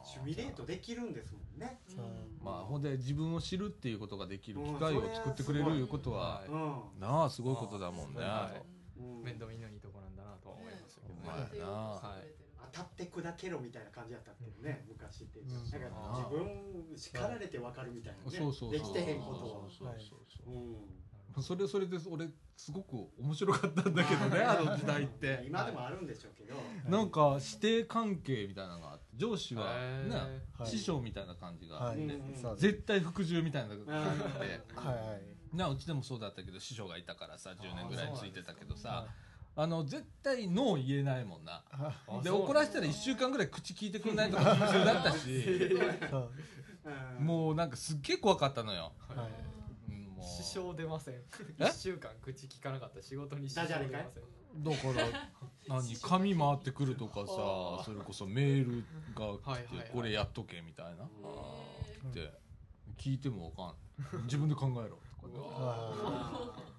[0.03, 0.53] シミュレー。
[0.53, 1.79] トできるんですもんね。
[2.41, 6.43] まあほんで自分を知るっていうことができる機会を作ってくれるいうことは
[6.99, 8.21] なあすごいことだもんね、
[9.23, 11.21] 面倒見のいいとこなんだなとは思いましたけどね。
[11.25, 15.69] まあ育てようとしてくれてる当たって砕けろみたいな感じやったけどね昔ってうん。
[15.69, 18.39] だから自分叱られて分かるみたいなね。
[18.71, 20.53] できてへんことをそうそうそうそう。
[20.53, 21.03] うん
[21.41, 25.43] それそれで俺すごく面白かったんだけどね あの時代って。
[25.45, 26.55] 今でもあるんでしょうけど。
[26.89, 30.15] なんか師弟関係みたいなのがあって上司はね
[30.57, 30.69] はい。
[30.69, 32.07] 師匠みたいな感じがあって、
[32.57, 34.21] 絶対服従みたいなのがあって
[34.75, 35.19] はいは
[35.51, 35.55] い。
[35.55, 39.07] なうちでもそうだったけど師匠がいたからさ10年ぐらいついてたけどさはい
[39.55, 41.63] あの絶対ノー言えないもんな。
[41.71, 45.77] あで怒らせたら1週間ぐらい口聞いてくれないとか普通だったし。
[47.19, 49.52] もうなんかすっげえ怖かったのよ、はい
[50.23, 51.13] 支障出ません。
[51.15, 51.23] え
[51.59, 54.63] ？1週間口聞かなかったら仕事に支障出ません。
[54.63, 55.27] だから
[55.81, 55.95] 何？
[55.97, 57.25] 紙回ってくるとかさ
[57.83, 59.37] それこそメールが
[59.91, 61.03] これやっとけみたいな。
[61.03, 61.07] う
[62.07, 62.33] んって
[62.97, 65.27] 聞いてもわかん自分で考えろと。
[65.27, 66.72] かああ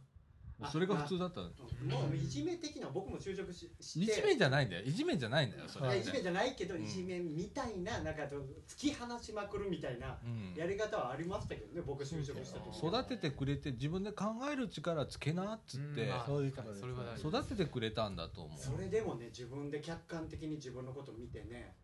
[0.70, 1.48] それが普通だったの？
[1.48, 4.00] もういじめ的な僕も就職しして。
[4.00, 4.82] いじめじゃないんだよ。
[4.84, 8.36] いじめじゃないんだよそれっていやいじめじゃないけど、うんいじめみたいななんかと
[8.68, 10.54] 突き放しまくるみたいなうん。
[10.58, 18.58] やり方はありましたけどね僕就職した時育ててくれて自分で考える力つけなっつってうんまあそれは育ててくれたんだと思う。
[18.58, 21.74] それでもね自分で客観的に自分のこと見てね、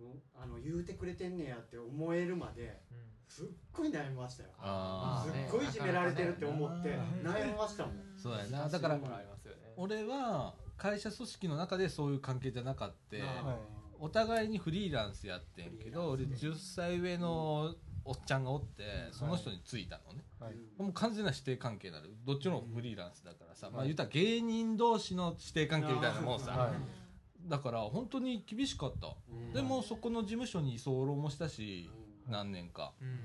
[0.00, 0.22] うん。
[0.40, 2.80] あの言うてくれてんねやって思えるまで
[3.28, 4.48] すっごい悩みましたよ。
[4.58, 5.30] あー。
[5.30, 7.94] すっごいいじめられてるって思って悩みましたもん。
[8.16, 8.68] そうやな。
[8.68, 8.98] だから
[9.76, 13.56] 俺は会社組織の中でそういう関係じゃなかってあ
[14.00, 17.74] お互いにフリーランスやってんけど俺10歳上の
[18.04, 20.82] おっちゃんがおってその人についたのね、はい。
[20.82, 26.70] もう完全な師弟関係になるどっちもフリーランスだからさ、まあ言ったら芸人同士の師弟関係みたいなもんさ、はい。
[27.48, 29.52] だから本当に厳しかった、うん。
[29.52, 31.97] でもそこの事務所に居候もしたし、うん
[32.28, 32.92] 何年か。
[33.00, 33.18] うん。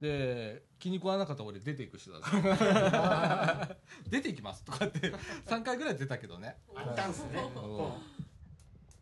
[0.00, 2.20] で気に食わなかったら俺出ていく人だ
[4.08, 5.12] 出ていきますとかって
[5.46, 6.56] 3回ぐらい出たけどね。
[6.74, 7.40] あったんすね。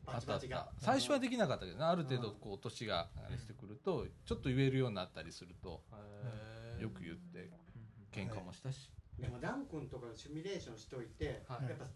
[0.07, 0.73] あったあった。
[0.79, 1.85] 最初はできなかったけどね。
[1.85, 5.85] ある程度こう年があれしてくるとちょっと言えるようになったりすると
[6.79, 7.51] よく言って
[8.11, 11.65] 喧嘩もしたし、でもダン君とかシミュレーションしといて、はい。
[11.69, 11.87] やっぱ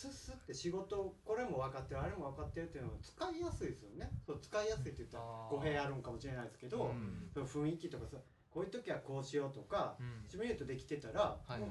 [0.00, 4.08] スッスって仕事これも分かってるあれも分かってるっていうのが使いやすいですよね。
[4.26, 7.28] そう使いやすいって言ったら語弊あるんかもしれないですけど、うん。
[7.34, 8.16] その雰囲気とかさ
[8.50, 10.24] こういう時はこうしようとか、うん。
[10.26, 11.70] シミュレートできてたら、はいはいはい。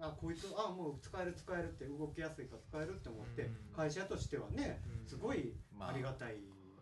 [0.00, 3.76] あこいつあもう使える使えるって動きやすいから使えるって思って、うん。
[3.76, 5.08] 会社としてはねうん。
[5.08, 6.34] すごいまあありがたい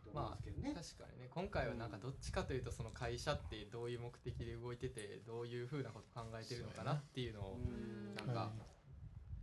[0.02, 0.72] と思うんですけどね。
[0.72, 8.14] 確かにね今回はなんかどっちかというとその会社ってどういう目的で動いててどういうふうなこと考えてるのかなっていうのをうん。
[8.14, 8.50] なんか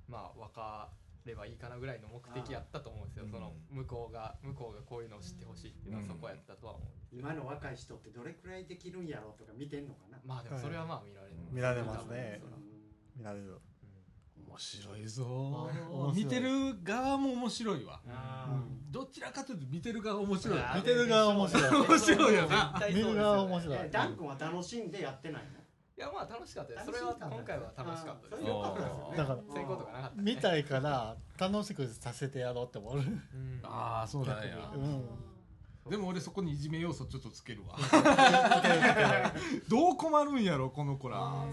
[0.09, 0.89] まあ分か
[1.27, 3.25] ればいいかなぐらいの目的やったと思うんですよ。
[3.29, 6.09] その向こうが向こうがこういうのを知ってほしいっていうのはうん。
[6.09, 12.41] そこやったとは思うんですけ今の若い人ってどれくらいできるんやろうとか見てんのかな、まあでもそれはまあ見られる見られますね。
[12.43, 13.59] うん見られる。
[14.47, 15.25] 面白いぞ。
[15.25, 16.23] 面白い。
[16.23, 18.01] 見てる側も面白いわ。
[18.07, 18.61] あ
[18.91, 20.59] どちらかというと見てる側面白い。
[20.75, 23.91] 見てる側面白い面白いよな見る側面白い。
[23.91, 25.62] ダン君は楽しんでやってないの？
[25.95, 26.85] いやまあ楽しかったです。
[26.87, 28.47] それは今回は楽しかったです。
[29.17, 30.33] だからそういうことがなかったね。
[30.33, 32.97] 見たいから楽しくさせてやろうって思う。
[32.97, 33.21] うん。
[33.63, 34.71] ああそうなんや。
[34.75, 35.03] うん。
[35.89, 37.75] でも俺そこにいじめ要素ちょっとつけるわ。
[39.69, 41.45] どう困るんやろこの子ら。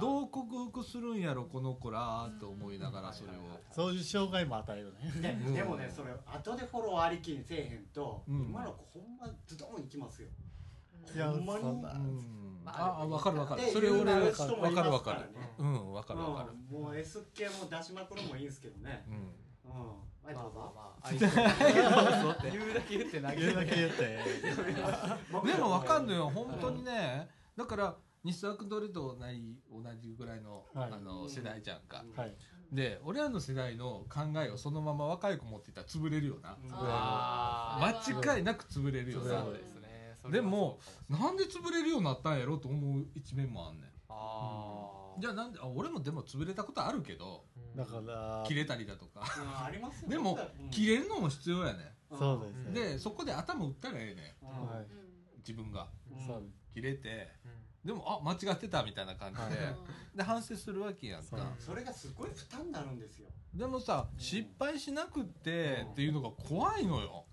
[0.00, 3.34] どう克服するんやろこの子らと思いながらそれを。
[3.72, 4.92] そういう障害も与える
[5.22, 5.40] ね。
[5.46, 8.42] うんででもねそれ後でフォローありきにせえへんと、うん。
[8.50, 10.28] 今の子ほんまズドンいきますよ
[11.14, 11.82] いやほんまに？
[12.66, 13.62] ああ分かる分かる。
[13.62, 14.50] でそれ俺言う分かる。
[14.50, 15.20] 人もいます分かる
[15.58, 16.50] うん分かる分かる。
[16.72, 19.04] うんもう S 系も出しまくるのもいいんですけどね。
[19.08, 19.14] うん。
[19.72, 19.80] うん。
[20.22, 24.18] はいまあまあまあ言うだけ言って投げ言うだけ言って。
[25.46, 26.30] でも分かんのよ。
[26.32, 27.28] 本当にね。
[27.56, 30.90] だから西沢君と俺と同じ同じぐらいの,、はい。
[30.92, 32.36] あの世代じゃんか、はい。
[32.70, 36.56] で俺らの世代の考えをそのまま若い子持っていったら潰れるよな。
[37.80, 39.44] 間違いなく潰れるよな
[40.30, 43.90] でもなんで潰れるようになったんやろと思う一面もあんねん。
[44.08, 45.20] あー。
[45.20, 47.44] じゃあなんであ俺もでも潰れたことあるけど
[47.76, 49.20] だから切れたりだとか。
[49.38, 50.10] うんありますよ。
[50.10, 50.70] でもうん。
[50.70, 52.92] 切れるのも必要やねそうですね。
[52.92, 54.48] でそこで頭打ったらええねうん。
[54.48, 54.86] はい。
[55.38, 55.88] 自分が。
[56.74, 57.88] 切れてうん。
[57.88, 60.16] でもあ間違ってたみたいな感じで、はい。
[60.16, 61.40] で反省するわけやんそう。
[61.40, 63.28] かそれがすごい負担になるんですよ。
[63.54, 64.20] でもさうん。
[64.20, 65.92] 失敗しなくってうん。
[65.92, 67.24] っていうのが怖いのよ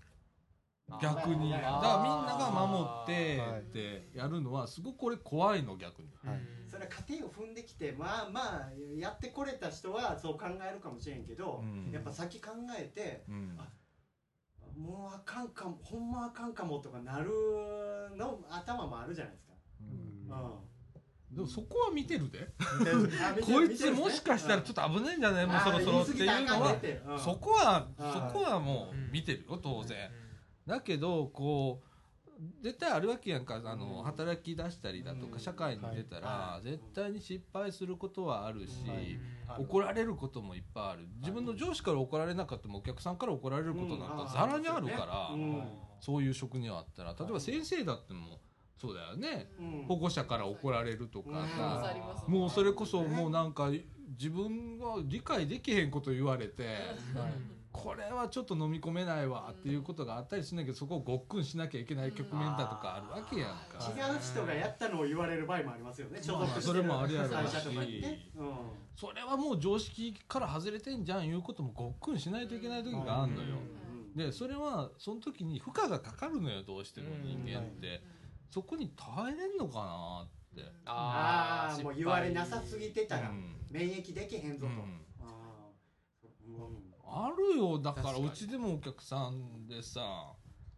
[1.00, 1.50] 逆に。
[1.50, 3.60] だからみんなが守ってはい。
[3.60, 6.08] ってやるのはすごくこれ怖いの逆に。
[6.24, 6.36] はい。
[6.36, 6.70] うん。
[6.70, 11.90] それは過程を踏んできてまあまあやってこれた人はそう考えるかもしれんけど、うん。
[11.92, 13.56] やっぱ先考えてうん。
[13.58, 13.68] あ
[14.76, 17.28] もうあかんかもほんまあかんかもとかなる
[18.16, 19.88] の頭もあるじゃないですか、うん。
[20.30, 21.36] うん。
[21.36, 22.48] でもそこは見てるで。
[23.44, 25.46] こいつもしかしたらちょっと危ないんじゃない？
[25.46, 26.78] もうそろそろっていうのは。
[27.18, 28.12] そこはうん。
[28.12, 30.10] そこはもう見てるよ当然
[30.68, 31.88] だけどこう
[32.62, 33.56] 絶対あるわけやんか。
[33.64, 34.04] あのうん。
[34.04, 35.32] 働き出したりだとうん。
[35.32, 36.24] か社会に出たはい。
[36.24, 39.18] ら絶対に失敗することはあるし
[39.58, 41.08] 怒られることもいっぱいある。
[41.16, 45.68] 自分の上司から怒られなかったもお客さんから怒られることなんかざらにあるからうん。
[46.00, 48.38] そういう職にはあったら例えば先生だっても
[48.80, 49.50] そうだよね。
[49.58, 49.82] うん。
[49.88, 51.48] 保護者から怒られるとかうん。
[51.48, 51.92] さ
[52.28, 53.70] もうそれこそもうなんか
[54.16, 56.62] 自分が理解できへんこと言われて
[57.82, 63.78] これはちょっと飲み込めないわっていうことがあったりするんだけどそこをごっくんしなきゃいけない局面だとかあるわけやんか。
[63.78, 67.34] 違う人がやったのを言われる場合もありますよね所まあ属してるそれもありやろうし。
[67.34, 68.48] 会社とかにね、うん。
[68.96, 73.56] それはもう常識から外れてんじゃんいうこともごっくんしないといけない時があんのよ。
[74.16, 78.02] でそれはその時に負荷がかかるのよどうしても人間って。
[78.50, 80.64] そこに耐えれんのかなって。
[80.86, 83.54] ああもう言われなさすぎてたらうん。
[83.70, 85.00] 免疫できへんぞと、うん。
[85.20, 86.48] あー。
[86.48, 87.78] うんあるよ。
[87.78, 90.00] だからうちでもお客さんでさ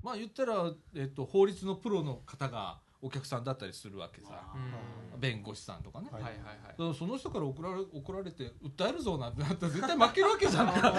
[0.02, 4.42] まあ言ったら、えっと、法律のプロの方がお客さんだったりするわけさ。
[5.18, 6.56] 弁護士さんとかね、はいはいはいはい。
[6.68, 10.72] だからその人から怒られ怒られて訴えるぞなんてなったら絶対負けるわけじゃんか。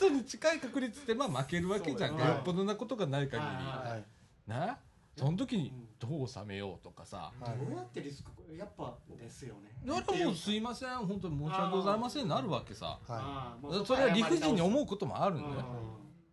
[0.00, 2.26] 100%に近い確率ってまあ負けるわけじゃんか。
[2.26, 4.87] よっぽどなことがない限はいはい
[5.18, 7.32] その時にどう収めようとかさ。
[7.40, 7.58] はい。
[7.58, 9.76] どうやってリスクやっぱですよね。
[9.84, 10.12] だか。
[10.12, 10.90] らもうすいません。
[11.06, 12.86] 本当に申し訳ございませんなるわけさ。
[12.86, 15.64] はあーもうそれは理不尽に思ううこともあるんだよ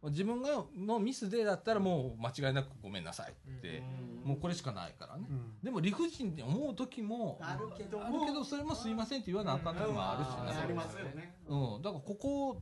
[0.04, 3.82] 自分がのミスでだったらもう間違いなくごめんなさいって、
[4.24, 5.26] もうこれしかないからね。
[5.28, 5.54] い、うん。
[5.64, 8.06] でも理不尽に思う時もあるけども。
[8.06, 10.46] あるけどそれもすいませんって言わなあかん時もあるしうん。
[10.46, 11.36] な、ありますよね。
[11.48, 12.62] うん、だからここ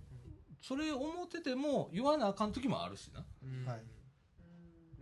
[0.62, 3.26] それ思ってても言わなあかん時もあるしな。
[3.44, 3.66] うん。
[3.66, 3.78] はい。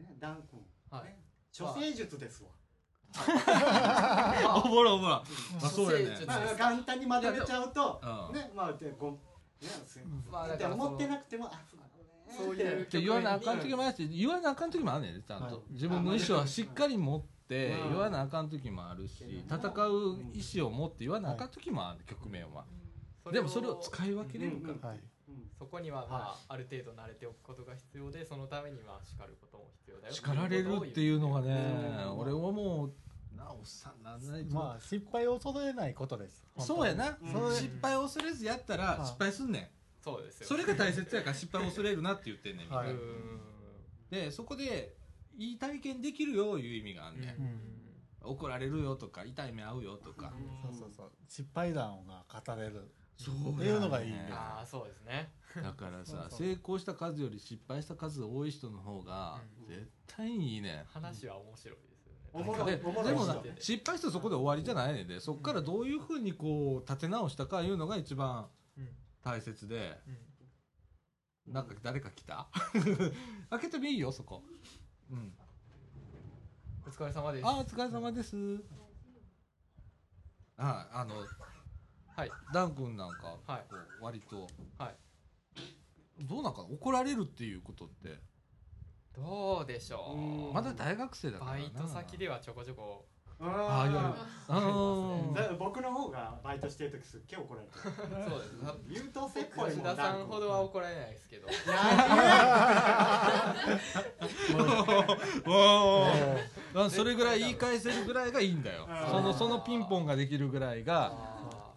[0.02, 0.61] ねダン君
[0.92, 1.06] はい。
[1.06, 1.18] ね
[1.58, 2.50] 処世術ですわ。
[3.14, 5.24] あほらほら
[5.62, 6.26] あそうやね。
[6.26, 8.36] まあ簡単にまとめちゃうとうん。
[8.36, 9.18] ねまあでごね
[10.32, 11.60] まあだってからその思ってなくてもあ
[12.30, 12.88] そういう。
[12.90, 15.56] で言わなあかん時もあるし言わなあかん時もあるねんちゃんと、はい。
[15.72, 19.60] 自分の意思はしっかり持ってうん言わなあかん時もあるし戦う
[20.34, 22.66] 意思を持って言わなあかん時もある局面は。
[23.32, 25.04] でもそれを使い分けれるかうんはいうん
[25.62, 30.14] そこにはまあある程度慣れておくことが必要でそのためには叱ることも必要だよ。
[30.14, 32.18] 叱られるっていうのがねうん。
[32.18, 34.44] 俺はもうなおっさんなんない。
[34.44, 36.44] とまあ失敗を恐れないことです。
[36.58, 37.56] そうやな、うん。
[37.56, 39.06] 失敗を恐れずやったらはい。
[39.06, 39.68] 失敗すんねん。
[40.04, 42.96] そうですよそれが大切やから失敗を恐れるなって言ってんねんみんな、はい。
[44.10, 44.96] でそこで
[45.38, 50.34] いい体験できるよいう意味があんねん、怒られるよとか痛い目合うよとか、
[50.64, 51.12] そうそうそう。
[51.30, 52.90] 失敗談が語れる
[53.26, 55.32] そうっていうのがいいんだああそうですね。
[55.56, 56.40] だからさそうそう。
[56.40, 59.68] 成功した数より失敗した数多い人の方がうん。
[59.68, 60.86] 絶対にいいね。
[60.88, 62.20] 話は面白いですよね。
[62.34, 62.78] おもろい。
[62.78, 63.04] でおも
[63.60, 65.04] 失敗してそこで終わりじゃないね。
[65.04, 68.90] んでそこからどういうふうにこう立て直したかいうのが一番うん。
[69.22, 70.00] 大切で。
[71.48, 71.54] うん。
[71.54, 72.48] なんか誰か来た？
[73.50, 74.44] 開けてもいいよそこ。
[75.12, 75.34] うん。
[76.86, 77.46] お疲れ様です。
[77.48, 78.36] あお疲れ様です。
[80.58, 81.16] ああの
[82.16, 82.32] はい。
[82.54, 83.66] ダン君なんかはい。
[83.70, 84.48] こう割と。
[84.78, 84.96] はい。
[86.20, 86.68] どうなんかな？
[86.70, 88.20] 怒られるっていうことって。
[89.16, 90.54] どうでしょう。
[90.54, 91.58] まだ大学生だからな。
[91.58, 93.06] バイト先ではちょこちょこ。
[93.44, 94.16] ああいや
[94.50, 97.82] ああのだから僕の方がバイトしてる時すっげえ怒られてる。
[98.30, 99.04] そうです。
[99.04, 101.48] 優等生っぽい吉田さんほどは怒られないですけど。
[106.76, 108.88] あそれぐらい言い返せるぐらいがいいんだよ。
[109.10, 111.31] そのそのピンポンができるぐらいがあ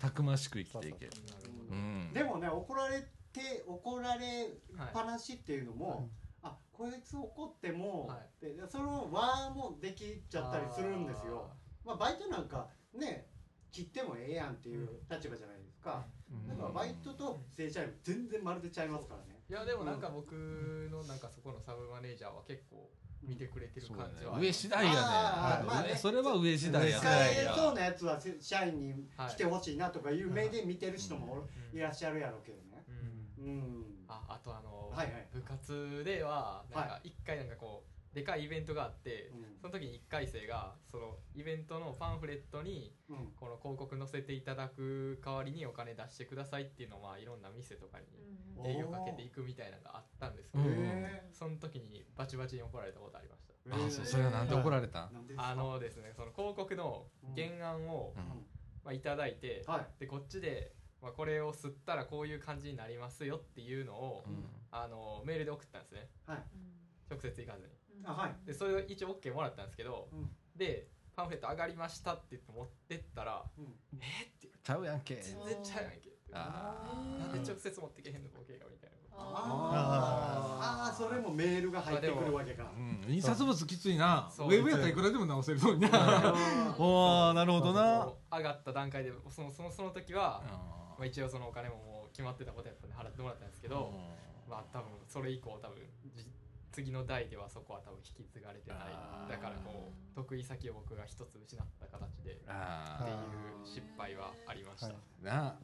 [0.05, 1.13] たくましく生きていける。
[2.13, 3.01] でもね怒られ
[3.33, 6.11] て怒られっはいぱなしっていうのも、
[6.43, 11.51] あこいつ怒っても、はでその輪もできちゃったりするんですよ。
[11.87, 13.27] まあバイトなんかね
[13.73, 16.05] 切ってもええやんっていう立場じゃないですか、
[16.49, 19.41] だからバイトと正社員全然まるでちゃいますからね。
[19.49, 20.35] いやでもなんか僕
[20.93, 22.91] のなんかそこのサブマネージャーは結構
[23.27, 24.39] 見てくれてる感じは。
[24.39, 24.97] 上次第やね。
[24.99, 31.79] まあそれは上次第や使えそうなやつはせ社員に来てほしいなとかいう目で見てる人もうん。
[31.79, 32.85] いらっしゃるやろうけどね。
[33.39, 33.47] うん。
[33.47, 33.85] うん。
[34.09, 35.29] ああとあの、はいはい。
[35.33, 39.59] 部活ではなんか一回なんかこうでかいイベントがあって、うん。
[39.61, 43.17] その時に1回生がそのイベントのパンフレットにうん。
[43.37, 48.05] この広告載せていただく代わりにお金出してくださいっていうのをまあいろんな店とかに
[48.59, 53.55] うん営業かけていくみたいなのがあったんですけど、うんへその時にバチバチに怒られたことありました。
[53.77, 53.87] ー。
[53.87, 55.11] あそうそれはなんで怒られた？
[55.13, 55.49] なんですか？
[55.49, 58.23] あのですねその広告の原案を、うん
[58.85, 60.01] まあ、いただいて、はい。
[60.01, 60.73] でこっちで、
[61.03, 64.45] まあ、これを吸ったらこういう感じになりますよっていうのを、うん。
[64.71, 66.09] あのメールで送ったんですね。
[66.27, 66.39] はい。
[67.11, 67.74] 直接行かずに
[68.05, 68.37] あはい。
[68.47, 70.31] でそれを一応 OK もらったんですけど、うん。
[70.57, 73.65] でパンフレット上がりましたって言って持ってったらうん
[74.01, 74.49] 「えっ?」って。
[74.63, 75.17] ちゃうやんけ。
[75.17, 76.09] 全然ちゃうやんけ。
[76.09, 78.97] ってあなんで直接持ってけへんのボケがみたいな。
[79.17, 80.89] あー。
[80.89, 80.95] あー。
[80.97, 82.73] それもメールが入ってくるわけか。
[82.77, 83.05] うん。
[83.09, 84.29] 印刷物きついな。
[84.33, 84.49] ウそう。
[84.49, 85.89] ェブやったらいくらでも直せるのにな。
[85.93, 88.13] あ おーなるほどな。
[88.33, 93.93] 上がった段階でそのそのその時は、あまあ、一応そのお金ももう決まってたことやったんで払ってもらったんですけど、
[94.49, 96.04] まあ多分それ以降多分じ
[96.75, 99.31] 次の代ではそこは多分引き継がれてない。
[99.31, 104.97] だからこう得意先を僕が一つ失った形でってあいう失敗はありました、はい。
[105.23, 105.59] ーな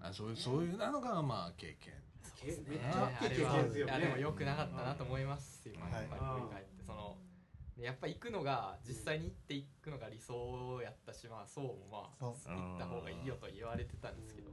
[0.00, 1.94] あそういうそういうのがまあ経験
[2.42, 6.20] けめっちねゃ大きい経験ですよいやでもね良くなかったなと思います今はいやっぱり。
[6.20, 7.16] 振り返ってその
[7.78, 10.34] でやっぱ行くのが実際に行っていくのが理想
[10.82, 12.54] やったしまあそうもまあそう。
[12.54, 14.50] 行った方がいいよと言われてたんですけど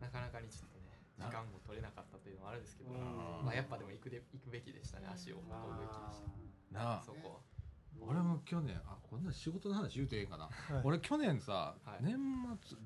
[0.00, 0.77] なかなかにちょっとね
[1.18, 3.44] 時間も取れなかったというのもあるんですけどうん。
[3.44, 6.22] まあやっぱでも行くで行くべきでしたね足を運ぶべきでし
[6.72, 6.78] た。
[6.78, 7.02] なあ。
[7.04, 7.42] そこ
[8.00, 10.44] 俺も去年あこんな仕事の話言うてええかな。
[10.44, 10.52] はい。
[10.84, 12.04] 俺去年さはい。
[12.04, 12.16] 年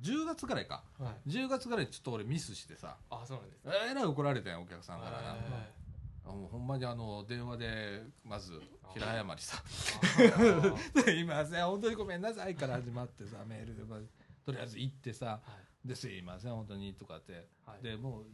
[0.02, 0.82] 末10月ぐらいか。
[0.98, 1.30] はい。
[1.30, 2.96] 10月ぐらいちょっと俺ミスしてさ。
[3.10, 5.36] あそうなんですねえらい怒られたんやお客さんからな。
[5.36, 5.82] え
[6.24, 8.60] あもうほんまにあの電話でまず
[8.94, 9.62] 平謝りさ。
[9.66, 14.00] ー「すいません本当にごめんなさい」から始まってさメールで、まあ
[14.44, 15.40] とりあえず行ってさ
[15.84, 17.48] 「ですいません本当に」とかって。
[17.66, 17.82] はい。
[17.82, 18.26] でもう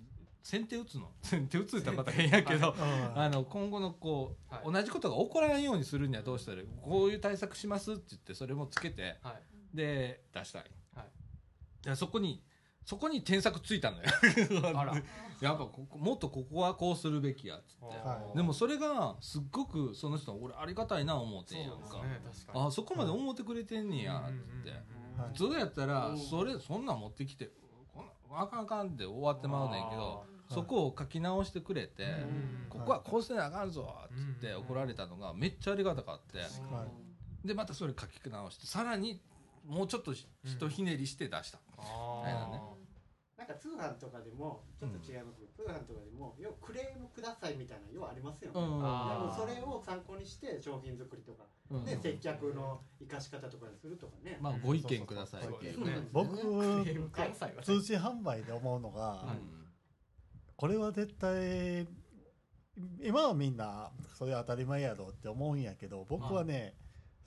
[0.42, 1.12] 先手打つの。
[1.22, 2.82] 先手打つってまた変やけど、うん
[3.18, 4.72] あの今後のこう、はい。
[4.72, 6.68] 同じことが起こらんようにするにはどうしたらいい？
[6.82, 9.76] こういう対策しますって言ってそれもつけてはい。
[9.76, 11.84] で出したい、はい。
[11.84, 12.42] でそこに
[12.84, 14.04] そこに添削ついたのよ。
[14.78, 15.02] あら。
[15.40, 18.36] やっぱここもっとここはこうするべきやっつって、はい。
[18.36, 22.20] でもそれがすっごくその人俺ありがたいな思ってんやんか、ね
[22.54, 24.72] あそこまで思ってくれてんねやっつって、
[25.18, 25.28] はい。
[25.36, 26.18] 普通やったらうん。
[26.18, 27.50] それそんなん持ってきて
[27.94, 32.66] こんなんあかんあかんって終わってまうねんけどそこを書き直してくれて、うん。
[32.68, 36.86] ここはこうせなあかんぞっつって怒られたのがめっちゃありがたかって、は
[37.44, 37.46] い。
[37.46, 39.20] でまたそれ書き直してさらに
[39.66, 40.26] もうちょっとひ
[40.58, 42.60] とひねりして出した、ああれだね
[43.48, 48.78] か通販とかでもちょっと違いますけど、通販とかでも要はクレームくださいみたいな要はありますよね、うん。
[48.78, 51.84] でもそれを参考にして商品作りとか、うん。
[51.84, 56.08] ね接客の生かし方とかにするとかね、まあご意見くださいっていうね。
[56.12, 59.58] 僕通信販売で思うのが、はい
[60.58, 61.86] これは絶対
[63.00, 66.74] 今はみんなそれ当たり前やろって思うんやけど僕はね、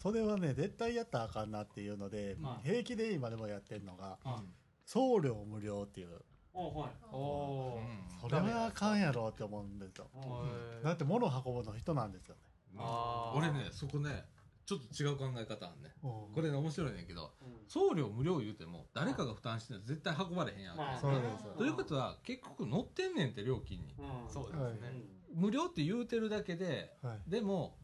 [0.04, 6.10] それはね絶対やったらあかんなっていうので、はい平気で今でもやってるのがはい送料無料っていう。
[6.54, 6.92] おはい。
[7.12, 7.80] おお
[8.22, 10.08] それはあかんやろって思うんですよ。
[10.14, 12.42] ーだって物運ぶの人なんですよね。
[13.36, 14.26] 俺ねそこね
[14.66, 17.48] ちょっと違う考え方あんねこれね面白いねんけどうん。
[17.68, 23.96] 送料無料言うても誰かが負担して絶対運ばれへんやんか、まあそうですということは結局乗ってんねんって料金に。
[23.98, 24.32] うん。
[24.32, 25.04] そうですうねん
[25.34, 27.30] 無料って言うてるだけではい。
[27.30, 27.78] でも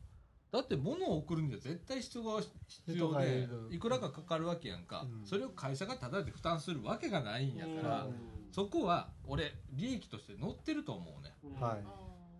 [0.51, 3.67] だって物を送るには絶対人が必要でる。
[3.69, 5.27] いくらかかかるわけやんか、うん。
[5.27, 8.13] それを会社がタダで負担するわけがないんやから、うん。
[8.51, 11.33] そこは俺利益として乗ってると思うね。
[11.43, 11.61] うん。
[11.61, 11.83] はい。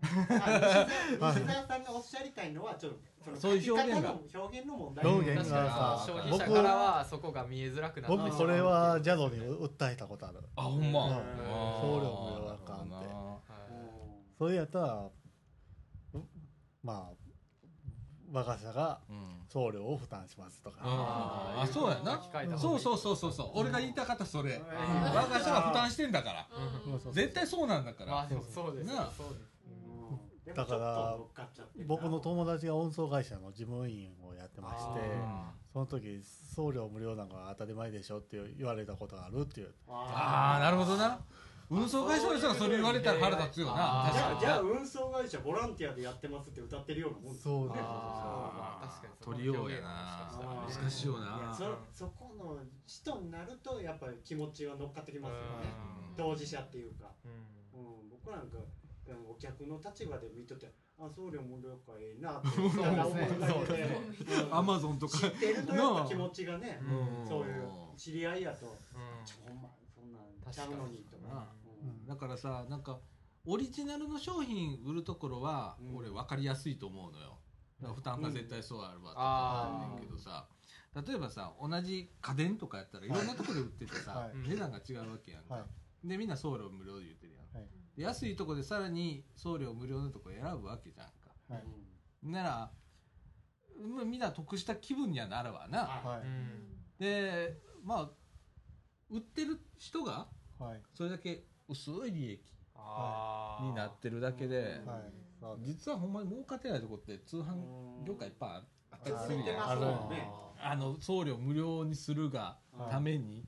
[0.00, 0.28] 西
[1.18, 4.16] 澤西澤さんがおっしゃりたいのはちょっとそういう表現が。
[4.40, 5.06] 表現の問題。
[5.06, 10.38] 表現確かにあー消費者からはそこが見えづらくなって僕それはジャドに訴えたことある。
[10.56, 11.14] あほんま、うん。
[11.14, 13.08] 送料無料あかんって。
[14.38, 15.10] それやったら
[16.14, 16.22] う
[16.82, 17.27] まあ
[18.30, 19.16] 我が社がうん。
[19.48, 20.76] 送料を負担しますとか。
[20.82, 22.20] あーあそうやな。
[22.58, 23.50] そうそうそうそうそう。
[23.54, 24.62] 俺が言いたかったそれ、ん。
[24.62, 26.46] 我が負担してんだから。
[26.86, 26.92] うん。
[26.92, 28.88] そうそう絶対そうなんだから、まあでもそうです
[30.54, 31.16] だから
[31.86, 36.22] 僕の友達が運送会社の事務員をやってましてあその時
[36.54, 39.74] 送料無料なんか当たり前でしょって言われたことがあるっていう。
[39.88, 41.20] ああなるほどな
[41.70, 44.10] 運送会社の人がそれ言われたら腹立つよな。
[44.12, 47.32] じゃあじゃあ運送会社ボランティアでやってますって歌ってるようなもん。
[47.32, 50.32] ですそうですあー確かに取りようやな。
[50.66, 51.54] 難しいよな。
[51.54, 55.46] そそこの人になるとやっぱり気持ちは乗っかってきますよね。
[56.10, 56.16] うん。
[56.16, 57.80] 当事者っていうか、うん。
[57.80, 58.58] うん、僕なんか
[59.04, 62.94] でもお客の立場で見とってあ送料無料かええなって思うだ
[63.66, 63.82] けで。
[63.84, 65.18] うんアマゾンとか。
[65.18, 67.28] 知ってるとやっぱ気持ちがね、うん。
[67.28, 68.72] そういう知り合いやと、うん。
[69.26, 71.34] ちょほんまそんなんちゃうのにとか。
[71.34, 71.46] な
[71.82, 72.06] うん。
[72.06, 73.00] だからさなんか
[73.46, 75.96] オリジナルの商品売るところはうん。
[75.96, 77.38] 俺分かりやすいと思うのよ。
[77.94, 80.48] 負担が絶対そうあるわとかあんねんけどさ。
[81.06, 83.08] 例えばさ同じ家電とかやったらい。
[83.08, 84.48] ろんなところで売っててさ、はい。
[84.48, 85.60] 値段が違うわけやんか、は
[86.04, 86.08] い。
[86.08, 87.68] でみんな送料無料で言ってるやん、はい。
[87.96, 91.12] で安いとこでさらに送料無料のとこ選ぶわけじゃんか。
[91.48, 91.64] はい。
[92.22, 92.72] なら
[93.80, 96.22] まあみんな得した気分にはなるわな、ははい
[96.98, 98.10] でまあ
[99.08, 100.26] 売ってる人が
[100.58, 100.82] はい。
[100.94, 102.40] それだけ薄い利益
[103.62, 104.80] になってるだけで、
[105.60, 108.50] 実はほんまに儲かってないとこって通販業界いっぱい
[108.92, 109.70] あったりするやん。
[110.60, 112.90] あの送料無料にするがはい。
[112.92, 113.44] ために、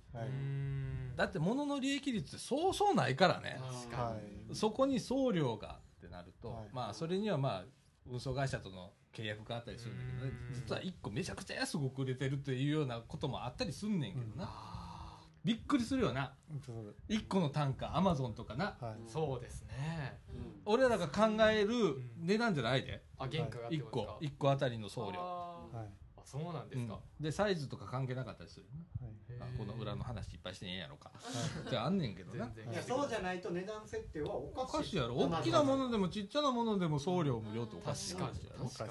[1.16, 3.60] だって物の利益率ってそうそうないからね。
[4.52, 6.68] そこに送料がってなると、はい。
[6.72, 7.64] まあそれにはまあ
[8.06, 10.32] 運送会社との契約があったりするんだけどね。
[10.48, 14.79] うん実は1個めちゃくちゃ安く送れてるというようなこともあったりすんねんけどな、あ
[15.44, 16.34] びっくりするよな。
[16.64, 16.94] そう。
[17.08, 18.76] 1個の単価アマゾンとかな。
[18.80, 19.08] はい。
[19.08, 20.20] ーそうですね。
[20.34, 20.62] うん。
[20.66, 23.02] 俺らが考える値段じゃないで。
[23.18, 24.18] あ原価がって1ことですか個。
[24.20, 25.18] 一個あたりの送料。
[25.20, 25.76] あー。
[25.76, 25.86] はい。
[26.16, 27.00] あそうなんですか。
[27.18, 27.24] うん。
[27.24, 28.66] でサイズとか関係なかったりする
[29.00, 29.10] はい。
[29.40, 31.10] あこの裏の話いっぱいしてんやろか。
[31.14, 31.20] は
[31.66, 31.70] い。
[31.70, 32.44] じゃああんねんけどな。
[32.54, 32.72] 全然。
[32.74, 35.16] いやそうじゃないと値段設定はおおかしいかしいやろ。
[35.16, 38.68] 大きなものでもちっちゃなものでも送料無料っておかしい確かに。
[38.68, 38.90] 確かに。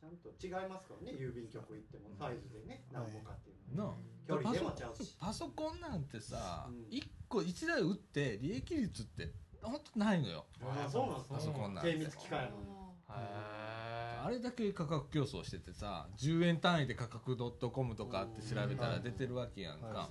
[0.00, 0.28] ちゃんと
[0.62, 3.94] 違いますからね郵便局行ってもサイズでね何ぼかっていうのなあ
[4.28, 5.16] 距離でパソもちゃうし。
[5.18, 6.86] パソコンなんてさ、うん。
[6.90, 9.32] 一個一台売って利益率って
[9.62, 10.44] ほんとないのよ。
[10.62, 11.34] ああそうなんですか。
[11.36, 12.78] パソコンなん精て密機械やの
[13.08, 17.36] あれだけ価格競争しててさ10円単位で価格
[17.70, 20.10] .com とかって調べたら出てるわけやんか、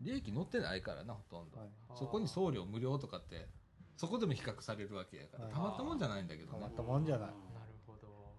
[0.00, 1.68] 利益乗ってないからなほとんど、はい。
[1.94, 3.46] そこに送料無料とかって
[3.96, 5.52] そこでも比較されるわけやから、はい。
[5.54, 7.28] たまったもんじゃないんだけどなたまったもんじゃない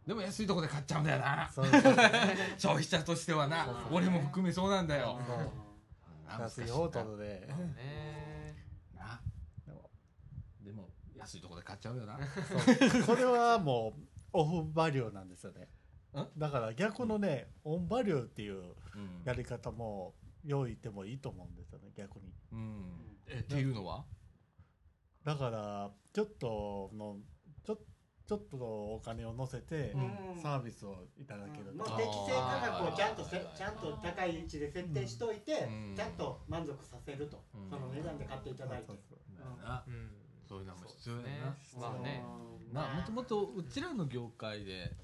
[0.07, 1.35] でも安いとこで買っちゃうんだよな。
[1.35, 1.49] ね
[2.57, 3.65] 消費者としてはな。
[3.65, 3.83] そうそう。
[3.93, 5.19] 俺も含めそうなんだよ。
[6.27, 7.47] 安い方とで。
[7.75, 8.55] ね。
[8.95, 9.21] な。
[9.65, 9.89] でも
[10.61, 12.19] でも安いとこで買っちゃうよな。
[13.05, 14.01] それはもう
[14.33, 15.69] オフバリューなんですよね。
[16.15, 16.27] ん？
[16.37, 18.59] だから逆のねオンバリューっていうう
[18.97, 22.33] んやり方も用意てもいいと思うんですよね逆に。
[22.51, 22.83] うん。
[23.27, 24.03] えっていうのは？
[25.23, 27.17] だからちょっとの
[27.65, 27.77] ちょ
[28.25, 30.41] ちょっとのお金を乗せてうん。
[30.41, 31.77] サービスをいただけると。
[31.77, 35.95] の適正価格をちゃんとせちゃんと高い位置で設定しといて、うん。
[35.95, 37.69] ちゃんと満足させると、うん。
[37.69, 38.87] その値段で買っていただいて、
[40.47, 41.39] そういうのも必要ね。
[41.79, 42.23] まあね。
[42.71, 44.95] なもともとうちらの業界で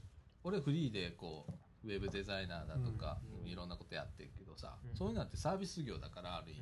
[0.44, 1.46] 俺フリーでこ
[1.84, 3.50] うウェブデザイナーだとか、うん。
[3.50, 4.96] いろんなことやってるけどさ、うん。
[4.96, 6.62] そういうのってサービス業だからある意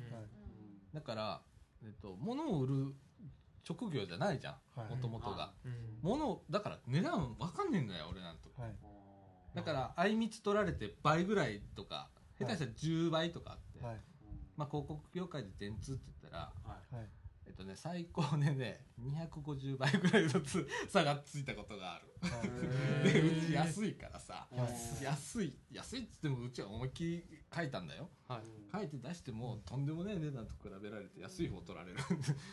[0.92, 1.42] だから、
[1.84, 2.94] えっと、物を売る
[3.64, 4.54] 職業じゃないじゃん。
[4.80, 4.90] はい。
[4.90, 5.98] もともとがうん。
[6.02, 8.76] 物だから値段わかんねえんだよ俺なんとはい。
[9.54, 12.08] だからあいみつ取られて倍ぐらいとか
[12.38, 13.96] 下手したら10倍とかあって、はい。
[14.56, 17.08] まあ、広告業界で電通って言ったらはい
[17.58, 22.04] とね最高でね250倍ぐらいずつ差がついたことがある。
[22.22, 24.46] はいでうち安いからさ。
[24.50, 25.04] はい。
[25.04, 27.24] 安い安いっつってもうちは思いっきり
[27.54, 28.08] 書いたんだよ。
[28.28, 28.40] はい。
[28.72, 31.98] 書いて出してもとんでもない値段と比べられて安い方取られる。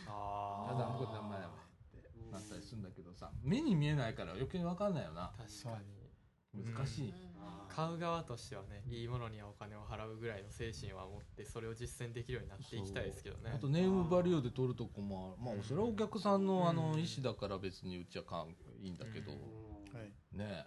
[0.08, 5.32] あただこれ名前ってなったりするんだけどさ目に見えないから余計に分かんないよな。
[5.38, 6.05] 確かに
[6.64, 7.14] 難しい、
[7.68, 13.52] 買う側としてはねいいものにはお金を払うぐらいの精神は持ってそれを実践できるようになっていきたいですけどね。
[13.54, 19.38] あとネームバリューで取るとこもまあそれはお客さんのあの意思だから別にうちはかんいいんだけど、うん。
[19.98, 20.12] はい。
[20.36, 20.64] ね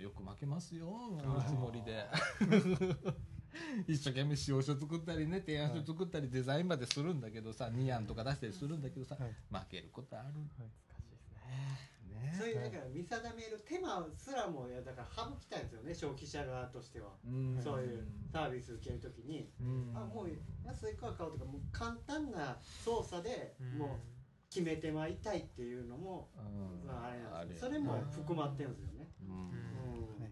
[0.00, 2.04] よく負けますよもうつもりで。
[3.88, 9.34] 一生懸命使用書作ったりね提案書作ったりデザインまでするんだけどさ2案とか出したりするんだけどさ、はい。
[9.50, 10.28] 負けることある。
[10.28, 11.97] 難しいですね
[12.36, 17.60] そういうだから見定める手間すらもいやだから省きたいんですよね消費者側としては、うん。
[17.62, 19.92] そういうサービス受けるときに、うん。
[19.94, 20.30] あもう
[20.64, 26.86] 安いから買おうとかもう簡単な操作でもう決めてまいたいっていうのも、うん。
[26.86, 29.28] まあ、あれなんですそれも含まってるんですよね、うん。
[29.28, 30.28] うん。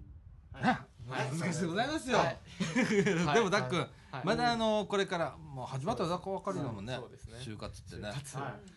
[0.52, 0.64] はい。
[0.66, 0.86] はい。
[1.08, 2.18] はい、難しいでございますよ。
[2.18, 2.38] はい。
[3.34, 3.76] でも、ダック。
[3.76, 3.88] ン、はい。
[4.24, 6.96] まだあの、これから、もう始まったら、だか分かるのもね。
[6.96, 7.38] そうですね。
[7.38, 8.12] 就活ってね。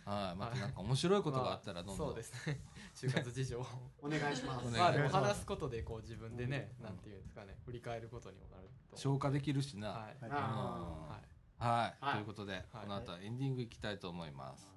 [0.05, 2.07] はい、またなんか面白いことがあったら、どんどん。
[2.07, 2.61] そうですね
[2.99, 3.57] 就活事情
[4.01, 4.67] お願いします。
[4.67, 4.77] お願いします。
[4.77, 8.97] まあでも話すことでこう自分でねなんていうんですかね振り返ることにもなると。
[8.97, 9.89] 消化できるしな。
[9.89, 10.17] はい。
[10.21, 10.33] うん。
[10.33, 10.37] あ
[11.09, 11.29] はい。
[11.59, 12.13] はい、はい。
[12.15, 14.69] ということで、この後はエンディングいきたいと思います。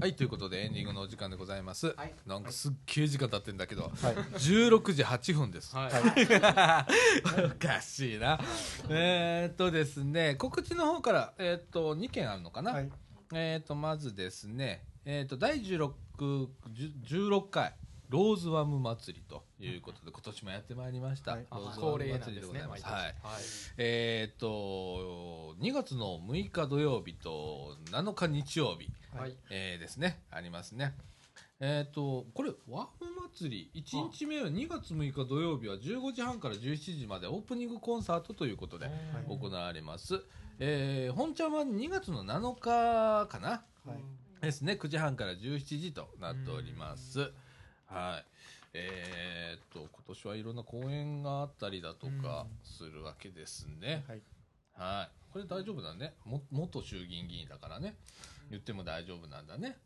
[0.00, 1.88] はい、ということでエンディングのお時間でございます。
[1.96, 5.74] はいなんかすっげえ時間経ってんだけど、はい16時8分です。
[5.74, 5.90] はい
[7.44, 8.38] おかしいな。
[8.88, 12.72] えーっとですね、告知の方から、えーっと、2件あるのかな？
[12.74, 12.88] はい
[13.34, 15.92] えーっと、まずですね、えーっと、第16、
[17.04, 17.74] 16回、
[18.08, 21.32] ローズワム祭りということで、今年もやってまいりました。
[21.32, 21.46] はい。
[21.50, 23.74] ローズワ恒ム祭りでございまね毎年はいすはい。
[23.78, 29.36] えーっと、2月の6日土曜日と7日日曜日、はい。
[29.50, 30.94] えーですね、ありますね。
[31.60, 38.94] えっ、と、これ、ワーム祭り、1日目は2月6日土曜日は15時半から17時までオープニングコンサートということではい。
[39.28, 40.22] 行われます。
[40.60, 43.48] えー本ちゃんは2月の7日かな？
[43.84, 44.40] はい。
[44.40, 47.32] ですね、9時半から17時となっております。
[47.88, 48.24] はい。
[48.74, 54.04] えっ、と、今年はいろんな公演があったりだとかするわけですね。
[54.06, 54.22] はい
[54.78, 55.32] はい。
[55.32, 56.14] これ大丈夫だね。
[56.24, 57.96] も元衆議院議員だからね。
[58.50, 59.76] 言っても大丈夫なんだね。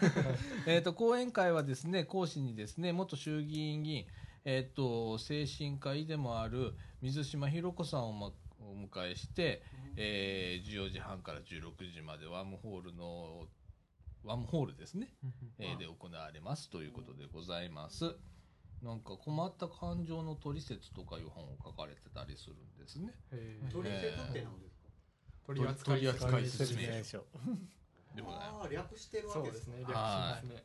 [0.66, 4.06] えっと、講演会はですね、講師にですね、元衆議院議員、
[4.44, 9.62] えっ、と、精神科医でもある水島ひろ子さんを、ま、お迎えして、
[9.96, 13.46] えー14時半から16時までワームホールの、
[14.24, 15.08] ワームホールですね、
[15.58, 18.14] えーで行われますということでございます。
[18.82, 23.12] なんか困った感情の取説とかいう本を書かれてたりするんですね。
[23.32, 24.88] へー取説って何ですか？
[25.46, 27.18] 取扱取扱説説明説明書
[28.16, 30.02] でございますああ略してるわけですね略しは
[30.34, 30.64] ますね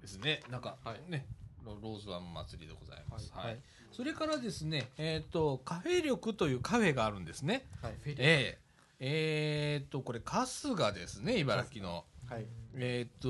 [0.00, 0.40] ですね。
[0.50, 1.26] なんか、はいね、
[1.64, 3.32] ロローズワン祭りでございます。
[3.34, 3.46] はい。
[3.46, 3.60] はい
[3.90, 7.66] それからですね、えっ、と、カフェ力というカフェがあるんですね。
[7.82, 8.58] はいえ
[9.00, 12.04] ええーと、これ、春日ですね、茨城の。
[12.28, 12.46] はい
[12.80, 13.28] えっ、と、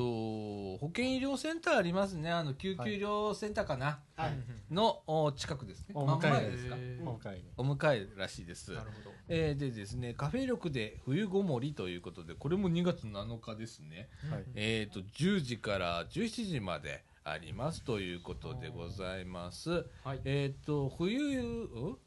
[0.78, 2.30] 保健医療センターありますね。
[2.30, 4.32] あの、救急医療センターかな、はい
[4.70, 5.94] のお近くですね。
[5.94, 6.76] お真ん向かい前ですか。
[6.76, 8.72] へー今回にお迎えらしいです。
[8.72, 14.08] なるほどえーでですね、カフェ力で冬ごもりということで、これも2月7日ですね。
[14.30, 19.86] はいえー、と10時から17時までありますということでございます。
[20.04, 21.98] はいえっ、と冬ん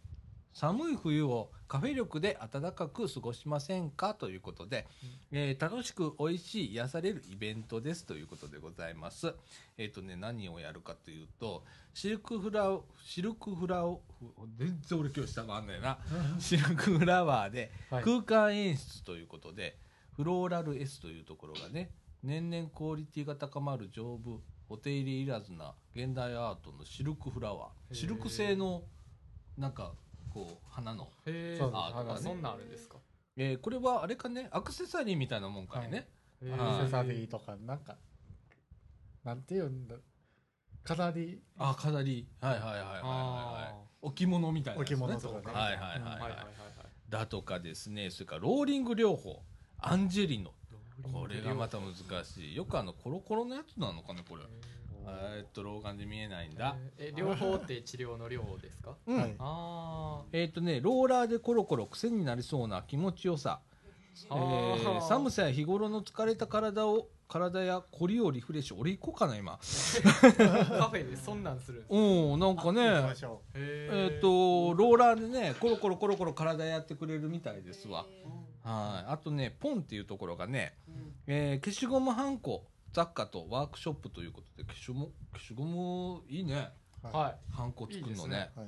[0.53, 4.13] 寒い冬をカフェ力で暖かく過ごしませんか？
[4.13, 4.85] ということで、
[5.31, 9.33] えー楽しく美味しい癒されるイベントですということでございます。
[9.77, 11.63] えっ、とね何をやるかというと
[11.93, 13.99] シルクフラウシルクフラウ
[14.57, 15.97] 全然俺今日下回んねえな。
[16.39, 18.03] シルクフラワーではい。
[18.03, 19.77] 空間演出ということで、
[20.17, 21.91] フローラル S というところがね
[22.23, 27.95] 年々クオリティが高まる丈夫お手入れいらずな現代アートのシルクフラワー。
[27.95, 28.83] シルク製の
[29.57, 29.93] なんか
[30.33, 32.97] こう花の、へえそうあとかねそんなんあるんですか？
[33.37, 34.47] えーこれはあれかね？
[34.51, 36.07] アクセサリーみたいなもんかいね、
[36.41, 36.59] はい。
[36.59, 37.97] アクセサリーとかなんか
[39.23, 39.95] なんていうんだ？
[40.83, 41.41] 飾り。
[41.57, 42.27] あ飾り。
[42.39, 43.01] はいはいはいはいはいはい。
[43.03, 45.41] あ置物みたいなやつ、置物とかね。
[45.45, 46.45] はいはいはいはい、ーはいはいはいはい。
[47.09, 49.43] だとかですねそれからローリング療法。
[49.83, 50.51] アンジェリノ。
[51.11, 52.55] これがまた難しい。
[52.55, 54.43] よくあのコロコロのやつなのかねこれ
[55.07, 56.75] えーっと老眼で見えないんだ。
[56.97, 58.95] え両方って治療の両方ですか？
[59.07, 59.35] うん、はい。
[59.39, 63.59] あえーっとねローラーでコロコロ癖になりそうな気持ちよさ、
[64.25, 64.75] えあー。
[64.99, 68.77] ー寒さや日頃の疲れた体を体や凝りをリフレッシュ。
[68.79, 69.57] 俺行こうかな今。
[69.61, 78.05] カフェでそんなんするんですかうんなんか行きねましょええーっとローラーでねコロコロコロコロ体やってくれるみたいですわ。
[78.63, 79.11] はい。
[79.13, 80.73] あとねポンっていうところがね、
[81.25, 86.69] えー消しゴムはんこ雑貨とワークショップということで消しゴム消しゴムいいね。
[87.03, 88.11] うははんこ作るのね。
[88.11, 88.51] いいですね。
[88.55, 88.67] はい。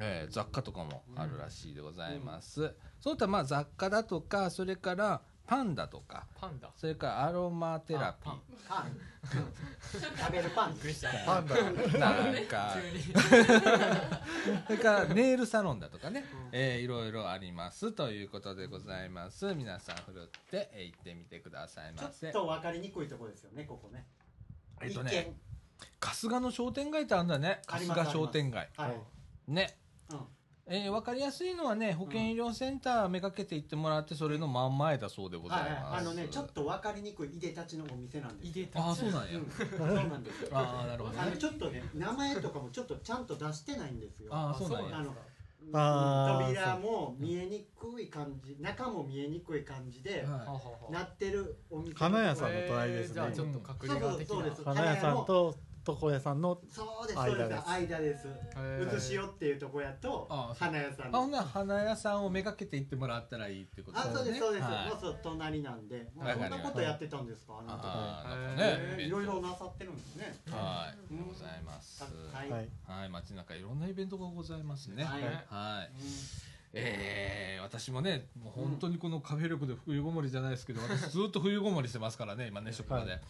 [0.00, 6.70] えー雑貨とかもあるらしいでございます、そういったまあ雑貨だとかそれからパンだとかいパンダ。
[6.76, 8.90] それからアロマテラピあパン。
[9.92, 10.74] 食べるパン
[11.26, 11.56] パンダ。
[11.56, 12.76] ーなんか
[14.66, 19.54] それからネイルサロンだとかね、えーいろいろありますということでございます。
[19.54, 24.06] 皆さんふるってえー行ってみてくださいちょませっと分かりにくいところですよねここね。
[24.80, 25.34] えっとね
[26.00, 27.60] 春日の商店街ってあるんだね。
[27.66, 28.70] 春日商店街。
[28.76, 29.76] はい、ね。
[30.10, 30.18] うん
[30.66, 40.48] えー、分かりやすいのはね保健医療センターめがけて行ってもらってそれの真ん前だそうでございはいます、はい、あのねちょっと分かりにくいいでたちのお店なんですいでたああそうなんや、うん、そうなんですよ。
[40.52, 41.20] ああなるほどね。
[41.20, 44.28] あのちょっとね名前とかもちょっっとちゃんと出してないんですよ。
[44.32, 44.98] ああそうなんや。
[44.98, 45.14] あの
[46.44, 50.60] 扉も見えにくい感じ中も見えにくい感じではははは
[50.90, 53.08] なってるお店花屋さんの隣ですね。
[53.08, 57.68] えーじゃあちょっと隠れ家的なそうそうそうです花屋さんと床屋さんのそうですそうです。
[57.68, 58.28] 間です。
[58.80, 60.26] うずしおっていうとこやと
[60.58, 61.06] 花屋さん。
[61.06, 64.88] い、あほんなら花屋さんをめがけて行ってもらったらいいってことあそうですそうです、はい。
[64.88, 68.24] もうそう隣なんで、わかりましたそんなことやってたんですかあなんか
[68.54, 68.62] へね。
[68.96, 69.06] えー。
[69.06, 70.34] いろいろなさってるんですね。
[70.50, 71.16] はい、うん。
[71.18, 72.02] でございます。
[72.02, 72.68] はい、はい。
[72.86, 73.08] はい。
[73.08, 75.04] 街中いろんなイベントがございますね。
[75.04, 75.22] はい。
[75.22, 75.90] はい。
[76.76, 83.20] えー、私もねもう本当にこのカフェ力で冬ごもりじゃないですけど 私ずっと冬ごもりしてますからね今ね職場で、はい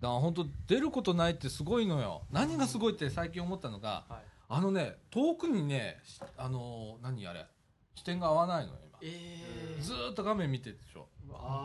[0.00, 2.22] だから本当出ることないってすごいのよ。
[2.30, 4.22] 何がすごいって最近思ったのがはい。
[4.48, 7.46] あのね遠くにねしあの何あれ
[7.94, 8.98] 視点が合わないのよ今。
[9.02, 9.82] えー。
[9.82, 11.08] ずーっと画面見てるでしょ。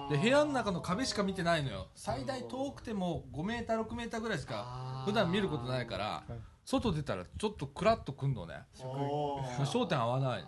[0.09, 1.87] で部屋の中の壁しか見てないのよ。
[1.95, 6.23] 最大遠くても5メーター6メーターぐらいしか普段見ることないから
[6.65, 8.55] 外出たらちょっとクラッとくんのね。
[8.77, 10.45] 焦点合わない。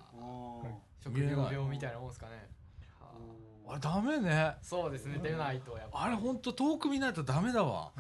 [1.04, 2.34] 職業病みたいなもんですかね。
[2.34, 2.40] は
[3.74, 4.56] あダメね。
[4.62, 5.20] そうですね。
[5.24, 6.04] 出ないとやっぱ。
[6.04, 7.92] あれほんと遠く見ないとダメだわ。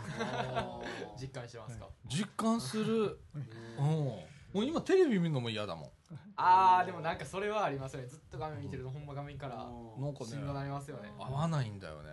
[1.19, 1.87] 実感してますか？
[2.07, 3.19] 実感する。
[3.79, 3.85] うん。
[3.85, 4.25] も
[4.55, 5.89] う今テレビ見るのも嫌だもん。
[6.35, 8.07] ああでもなんかそれはありますよね。
[8.07, 9.63] ずっと画面見てるとほんま画面からな
[10.09, 10.29] んかね。
[10.29, 11.09] しんどなりますよね。
[11.17, 12.11] 合わないんだよね。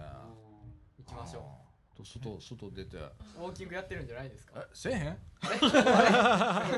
[0.99, 2.05] 行きましょう。
[2.05, 2.97] 外外出て。
[2.97, 3.01] う
[3.41, 4.53] ウォーキングやってるんじゃないですか？
[4.61, 5.19] えせえへん？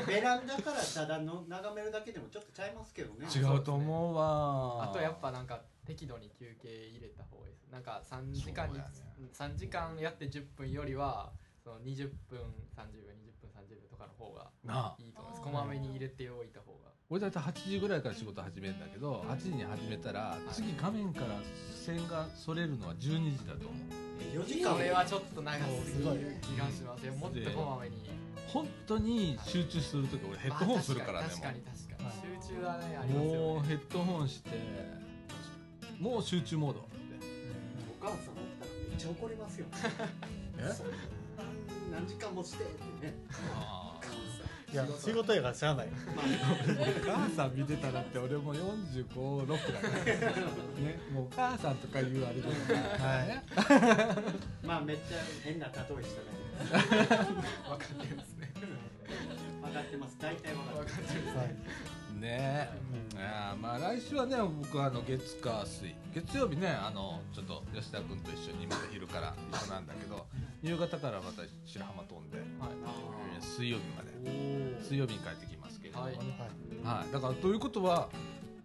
[0.07, 3.27] ベランダからただの眺めるだけでもちょっとちゃいますけどね。
[3.33, 5.61] 違うと思うわあとやっぱなんか
[5.91, 7.67] 適度に休憩入れた方がいいです。
[7.71, 8.85] なんか3時間に、ね。
[9.33, 11.31] 3時間やって10分よりは
[11.61, 12.39] その20分
[12.71, 14.47] 30秒20分30秒とかの方が
[14.99, 15.41] いいと思います。
[15.41, 16.91] こまめに入れておいた方が。
[17.09, 21.35] 俺大体8時ぐらいから仕事始めるんだけど8時に始めたら次画面から
[21.75, 23.81] 線がそれるのは12時だと思う。
[24.39, 24.73] 4時間？
[24.77, 27.05] それはちょっと長すぎすごいる気がします。
[27.05, 28.09] よもっとこまめに。
[28.47, 32.41] 本当に集中する時俺ヘッドホンするからねまあ確かに確かにはい確かに。
[32.43, 33.59] 集中はねありますもよね。
[33.59, 34.49] うヘッドホンして
[36.01, 36.89] もう集中モードって
[38.01, 38.25] お母さんおっ
[38.59, 39.67] たらめっちゃ怒りますよ。
[40.57, 40.63] え？
[40.73, 40.93] そんな
[41.91, 43.13] 何時間もしてってね。
[43.53, 45.87] あお母さんいや仕事やからしゃあない。
[45.87, 46.25] まあ
[47.13, 50.33] お母さん見てたらって俺も456だから
[50.81, 50.99] ね。
[51.13, 53.05] もうお母さんとか言うあれだから。
[53.07, 53.27] はい。
[53.27, 53.43] ね
[54.63, 58.51] まあめっちゃ変な例えしただけで分かってるんですね。
[59.61, 60.17] 分かってます。
[60.19, 61.90] 大体分かってます
[62.21, 62.27] ね。
[62.29, 62.69] ね
[63.17, 65.93] あーまあ来週はね僕はあの月火水。
[66.13, 70.25] 月曜日ねあのちょっと吉田君と一緒にまた昼から一緒なんだけど
[70.61, 72.47] 夕方からまた白浜飛んで、はい。
[73.35, 74.11] えー水曜日まで。
[74.79, 76.13] お水曜日に帰ってきますけれどもね、
[76.83, 76.99] はい。
[77.01, 77.11] はい。
[77.11, 78.09] だからということは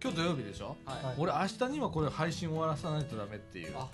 [0.01, 0.77] 今日土曜日でしょ？
[0.85, 1.03] はい。
[1.05, 3.89] はい俺明日にはこれ配信終わらさないとダメっていうあ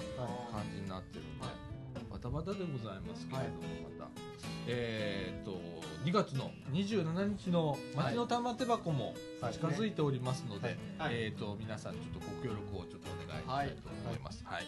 [0.52, 1.53] 感じになってるんで、はい。
[1.53, 1.73] バ
[2.24, 4.10] タバタでございますけれども、また。
[4.66, 5.62] えーっと
[6.06, 9.54] 2月の27日の町の玉手箱もはい。
[9.54, 11.16] 近づいておりますので、はい。
[11.16, 14.41] えーっと皆さんちょっとご協力をちょっとお願いしたいと思います。
[14.45, 14.66] はい、はい。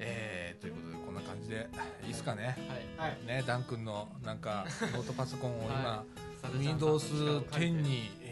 [0.00, 1.66] えーということでこんな感じで
[2.02, 2.58] いいですかね。
[2.98, 3.08] はい。
[3.10, 3.26] はい。
[3.26, 6.04] ねダン君のなんかノートパソコンを今、は
[6.54, 6.58] い。
[6.58, 7.06] Windows
[7.52, 8.29] 10に、えー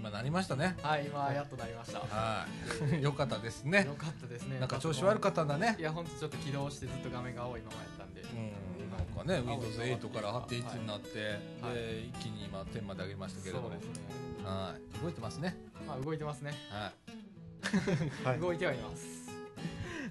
[0.00, 0.76] 今今なりましたね。
[0.82, 2.00] はい今やっとなりました。
[2.00, 2.46] は
[2.90, 3.02] い。
[3.02, 3.84] よかったですね。
[3.84, 4.58] よかったですね。
[4.58, 5.76] なんか調子悪かったんだね。
[5.78, 8.22] いや本当ちょっと起動してずっと画面が青いままやったんで。
[8.22, 8.50] うん
[8.90, 11.18] なんかね Windows8 から8.1になって、
[11.60, 11.74] はい。
[11.74, 13.68] で一気に今10まで上げましたけれども。
[13.68, 13.76] ね。
[14.42, 15.02] はい。
[15.02, 15.56] 動いてますね。
[15.86, 16.54] まあ動いてますね。
[16.70, 16.92] は
[18.26, 18.40] いはい。
[18.40, 19.19] 動いてはいます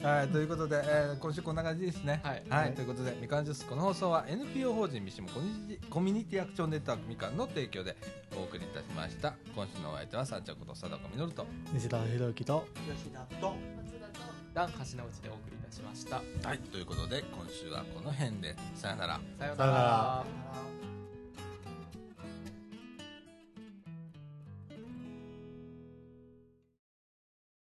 [0.01, 2.21] はい、ということで、えー今週こんな感じですね。
[2.23, 7.97] はいはい、ということで、みかんジュース、この放送は NPO 法人三島コミュニティコミュニティアクションネットワークみかんの提供で
[8.37, 9.33] お送りいたしました。
[9.53, 11.45] 今週のお相手は、さんちゃんこと貞子みのると。
[11.73, 14.23] 西田博之と吉田と松田と
[14.53, 19.19] ダン橋の内でお送りいたしましたはい、ということで、今週はこの辺で、さよなら。
[19.37, 20.68] さよなら